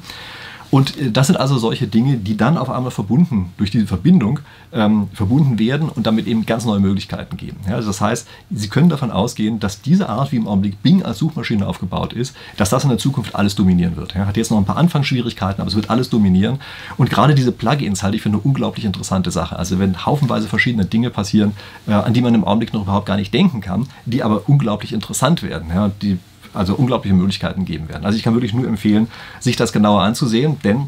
Und 0.70 0.98
äh, 0.98 1.12
das 1.12 1.28
sind 1.28 1.38
also 1.38 1.58
solche 1.58 1.88
Dinge, 1.88 2.18
die 2.18 2.38
dann 2.38 2.58
auf 2.58 2.70
einmal 2.70 2.92
verbunden, 2.92 3.54
durch 3.58 3.72
diese 3.72 3.88
Verbindung, 3.88 4.40
ähm, 4.74 5.08
verbunden 5.14 5.60
werden 5.60 5.90
und 5.90 6.08
damit 6.08 6.28
eben 6.28 6.46
ganz 6.46 6.66
neue 6.66 6.80
Möglichkeiten 6.80 7.38
geben. 7.38 7.58
Ja, 7.68 7.76
also 7.76 7.88
das 7.88 8.02
heißt, 8.02 8.28
Sie 8.50 8.68
können 8.68 8.90
davon 8.90 9.12
ausgehen, 9.12 9.60
dass 9.60 9.82
diese 9.82 10.10
Art, 10.10 10.32
wie 10.32 10.38
im 10.38 10.48
Augenblick 10.48 10.82
Bing 10.84 11.04
als 11.04 11.20
Suchmaschine 11.20 11.68
aufgebaut 11.68 12.14
ist, 12.14 12.36
dass 12.58 12.70
das 12.70 12.84
in 12.84 12.90
der 12.90 12.98
Zukunft 12.98 13.36
alles 13.36 13.56
dominieren 13.56 13.96
wird. 13.96 14.14
Ja, 14.14 14.26
hat 14.26 14.38
jetzt 14.38 14.52
noch 14.52 14.58
ein 14.58 14.66
paar 14.66 14.78
Anfangsschwierigkeiten, 14.78 15.62
aber 15.62 15.70
es 15.70 15.76
wird 15.76 15.90
alles 15.90 16.10
dominieren. 16.10 16.60
Und 16.98 17.10
gerade 17.10 17.36
diese 17.36 17.52
Plugins 17.52 18.04
halte 18.04 18.18
ich 18.18 18.22
für 18.22 18.30
eine 18.30 18.40
unglaublich 18.40 18.86
interessante 18.86 19.32
Sache. 19.32 19.58
Also 19.58 19.80
wenn 19.80 20.06
haufenweise 20.06 20.48
verschiedene 20.48 20.86
Dinge 20.86 21.10
passieren, 21.10 21.54
äh, 21.88 21.94
an 21.94 22.14
die 22.14 22.22
man 22.22 22.34
im 22.34 22.44
Augenblick 22.44 22.74
noch 22.74 22.84
überhaupt 22.84 23.06
gar 23.06 23.18
nicht 23.18 23.34
denken 23.34 23.62
kann, 23.62 23.88
die 24.06 24.24
aber 24.24 24.44
unglaublich 24.48 24.94
interessant 24.94 25.44
werden. 25.44 25.70
Ja, 25.74 25.90
die 26.02 26.20
also 26.54 26.76
unglaubliche 26.76 27.16
Möglichkeiten 27.16 27.66
geben 27.66 27.90
werden. 27.90 28.06
Also 28.06 28.18
ich 28.18 28.24
kann 28.24 28.34
wirklich 28.34 28.54
nur 28.54 28.68
empfehlen, 28.68 29.08
sich 29.40 29.56
das 29.56 29.72
genauer 29.72 30.02
anzusehen, 30.02 30.58
denn 30.64 30.88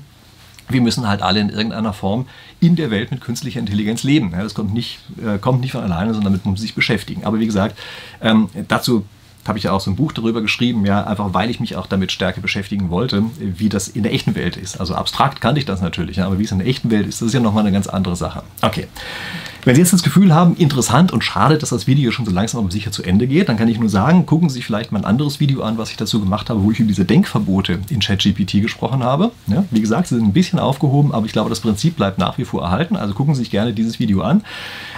wir 0.69 0.81
müssen 0.81 1.07
halt 1.07 1.21
alle 1.21 1.39
in 1.39 1.49
irgendeiner 1.49 1.93
Form 1.93 2.27
in 2.59 2.75
der 2.75 2.91
Welt 2.91 3.11
mit 3.11 3.21
künstlicher 3.21 3.59
Intelligenz 3.59 4.03
leben. 4.03 4.31
das 4.31 4.53
kommt 4.53 4.73
nicht, 4.73 4.99
äh, 5.23 5.39
kommt 5.39 5.61
nicht 5.61 5.71
von 5.71 5.83
alleine, 5.83 6.13
sondern 6.13 6.33
damit 6.33 6.45
muss 6.45 6.59
man 6.59 6.61
sich 6.61 6.75
beschäftigen. 6.75 7.25
Aber 7.25 7.39
wie 7.39 7.45
gesagt, 7.45 7.77
ähm, 8.21 8.49
dazu 8.67 9.05
habe 9.47 9.57
ich 9.57 9.63
ja 9.63 9.71
auch 9.71 9.81
so 9.81 9.89
ein 9.89 9.95
Buch 9.95 10.11
darüber 10.11 10.41
geschrieben, 10.41 10.85
ja, 10.85 11.03
einfach 11.05 11.33
weil 11.33 11.49
ich 11.49 11.59
mich 11.59 11.75
auch 11.75 11.87
damit 11.87 12.11
stärker 12.11 12.41
beschäftigen 12.41 12.89
wollte, 12.89 13.23
wie 13.39 13.69
das 13.69 13.87
in 13.87 14.03
der 14.03 14.13
echten 14.13 14.35
Welt 14.35 14.57
ist. 14.57 14.79
Also 14.79 14.93
abstrakt 14.95 15.41
kannte 15.41 15.59
ich 15.59 15.65
das 15.65 15.81
natürlich, 15.81 16.21
aber 16.21 16.37
wie 16.39 16.43
es 16.43 16.51
in 16.51 16.59
der 16.59 16.67
echten 16.67 16.91
Welt 16.91 17.07
ist, 17.07 17.21
das 17.21 17.27
ist 17.27 17.33
ja 17.33 17.39
nochmal 17.39 17.63
eine 17.63 17.71
ganz 17.71 17.87
andere 17.87 18.15
Sache. 18.15 18.43
Okay. 18.61 18.87
Wenn 19.65 19.75
Sie 19.75 19.81
jetzt 19.81 19.91
das 19.91 20.03
Gefühl 20.03 20.33
haben, 20.33 20.55
interessant 20.55 21.11
und 21.11 21.21
schade, 21.21 21.57
dass 21.57 21.69
das 21.69 21.85
Video 21.85 22.11
schon 22.11 22.25
so 22.25 22.31
langsam 22.31 22.61
aber 22.61 22.71
sicher 22.71 22.93
zu 22.93 23.03
Ende 23.03 23.27
geht, 23.27 23.49
dann 23.49 23.57
kann 23.57 23.67
ich 23.67 23.77
nur 23.77 23.89
sagen, 23.89 24.25
gucken 24.25 24.47
Sie 24.47 24.55
sich 24.55 24.65
vielleicht 24.65 24.93
mal 24.93 24.99
ein 24.99 25.05
anderes 25.05 25.41
Video 25.41 25.63
an, 25.63 25.77
was 25.77 25.91
ich 25.91 25.97
dazu 25.97 26.21
gemacht 26.21 26.49
habe, 26.49 26.63
wo 26.63 26.71
ich 26.71 26.79
über 26.79 26.87
diese 26.87 27.03
Denkverbote 27.03 27.79
in 27.89 27.99
ChatGPT 27.99 28.61
gesprochen 28.61 29.03
habe. 29.03 29.31
Ja, 29.47 29.65
wie 29.69 29.81
gesagt, 29.81 30.07
sie 30.07 30.15
sind 30.15 30.25
ein 30.25 30.33
bisschen 30.33 30.59
aufgehoben, 30.59 31.13
aber 31.13 31.25
ich 31.25 31.33
glaube, 31.33 31.49
das 31.49 31.59
Prinzip 31.59 31.97
bleibt 31.97 32.17
nach 32.17 32.37
wie 32.37 32.45
vor 32.45 32.63
erhalten. 32.63 32.95
Also 32.95 33.13
gucken 33.13 33.35
Sie 33.35 33.39
sich 33.39 33.51
gerne 33.51 33.73
dieses 33.73 33.99
Video 33.99 34.21
an. 34.21 34.43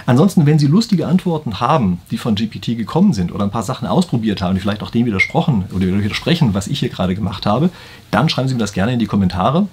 Ansonsten, 0.06 0.46
wenn 0.46 0.60
Sie 0.60 0.68
lustige 0.68 1.08
Antworten 1.08 1.58
haben, 1.58 2.00
die 2.12 2.18
von 2.18 2.36
GPT 2.36 2.76
gekommen 2.76 3.14
sind 3.14 3.32
oder 3.32 3.42
ein 3.42 3.50
paar 3.50 3.64
Sachen 3.64 3.88
ausprobiert 3.88 4.42
haben, 4.42 4.54
die 4.54 4.60
vielleicht 4.60 4.84
auch 4.84 4.90
dem 4.90 5.06
widersprochen 5.06 5.64
oder 5.74 5.86
widersprechen, 5.86 6.54
was 6.54 6.68
ich 6.68 6.78
hier 6.78 6.88
gerade 6.88 7.16
gemacht 7.16 7.46
habe, 7.46 7.70
dann 8.12 8.28
schreiben 8.28 8.46
Sie 8.46 8.54
mir 8.54 8.60
das 8.60 8.72
gerne 8.72 8.92
in 8.92 9.00
die 9.00 9.06
Kommentare. 9.06 9.66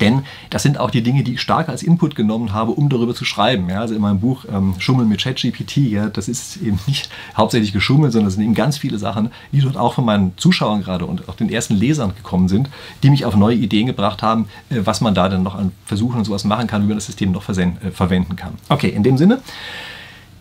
Denn 0.00 0.24
das 0.50 0.62
sind 0.62 0.78
auch 0.78 0.90
die 0.90 1.02
Dinge, 1.02 1.22
die 1.22 1.34
ich 1.34 1.40
stark 1.40 1.68
als 1.68 1.82
Input 1.82 2.16
genommen 2.16 2.52
habe, 2.52 2.72
um 2.72 2.88
darüber 2.88 3.14
zu 3.14 3.24
schreiben. 3.24 3.68
Ja, 3.68 3.80
also 3.80 3.94
in 3.94 4.00
meinem 4.00 4.18
Buch 4.18 4.44
ähm, 4.52 4.74
Schummeln 4.78 5.08
mit 5.08 5.22
ChatGPT, 5.22 5.76
ja, 5.76 6.08
das 6.08 6.28
ist 6.28 6.56
eben 6.56 6.78
nicht 6.86 7.08
hauptsächlich 7.36 7.72
geschummelt, 7.72 8.12
sondern 8.12 8.28
es 8.28 8.34
sind 8.34 8.42
eben 8.42 8.54
ganz 8.54 8.78
viele 8.78 8.98
Sachen, 8.98 9.30
die 9.52 9.60
dort 9.60 9.76
auch 9.76 9.94
von 9.94 10.04
meinen 10.04 10.36
Zuschauern 10.36 10.82
gerade 10.82 11.06
und 11.06 11.28
auch 11.28 11.36
den 11.36 11.48
ersten 11.48 11.76
Lesern 11.76 12.14
gekommen 12.16 12.48
sind, 12.48 12.68
die 13.02 13.10
mich 13.10 13.24
auf 13.24 13.36
neue 13.36 13.56
Ideen 13.56 13.86
gebracht 13.86 14.22
haben, 14.22 14.48
äh, 14.70 14.80
was 14.84 15.00
man 15.00 15.14
da 15.14 15.28
dann 15.28 15.44
noch 15.44 15.54
an 15.54 15.72
Versuchen 15.84 16.18
und 16.18 16.24
sowas 16.24 16.44
machen 16.44 16.66
kann, 16.66 16.82
wie 16.82 16.88
man 16.88 16.96
das 16.96 17.06
System 17.06 17.30
noch 17.30 17.48
äh, 17.48 17.90
verwenden 17.92 18.34
kann. 18.34 18.54
Okay, 18.68 18.88
in 18.88 19.04
dem 19.04 19.16
Sinne. 19.16 19.40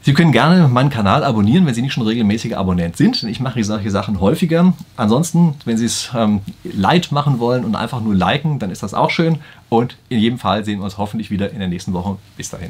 Sie 0.05 0.13
können 0.13 0.31
gerne 0.31 0.67
meinen 0.67 0.91
Kanal 0.91 1.23
abonnieren, 1.23 1.65
wenn 1.65 1.73
Sie 1.73 1.81
nicht 1.81 1.93
schon 1.93 2.05
regelmäßiger 2.05 2.59
Abonnent 2.59 2.95
sind. 2.95 3.23
Ich 3.23 3.39
mache 3.39 3.63
solche 3.63 3.89
Sachen 3.89 4.19
häufiger. 4.19 4.71
Ansonsten, 4.97 5.55
wenn 5.65 5.79
Sie 5.79 5.85
es 5.85 6.11
ähm, 6.15 6.41
light 6.63 7.11
machen 7.11 7.39
wollen 7.39 7.65
und 7.65 7.75
einfach 7.75 8.01
nur 8.01 8.13
liken, 8.13 8.59
dann 8.59 8.69
ist 8.69 8.83
das 8.83 8.93
auch 8.93 9.09
schön. 9.09 9.39
Und 9.67 9.97
in 10.09 10.19
jedem 10.19 10.37
Fall 10.37 10.63
sehen 10.63 10.77
wir 10.77 10.83
uns 10.83 10.99
hoffentlich 10.99 11.31
wieder 11.31 11.49
in 11.49 11.57
der 11.57 11.69
nächsten 11.69 11.91
Woche. 11.91 12.17
Bis 12.37 12.51
dahin. 12.51 12.69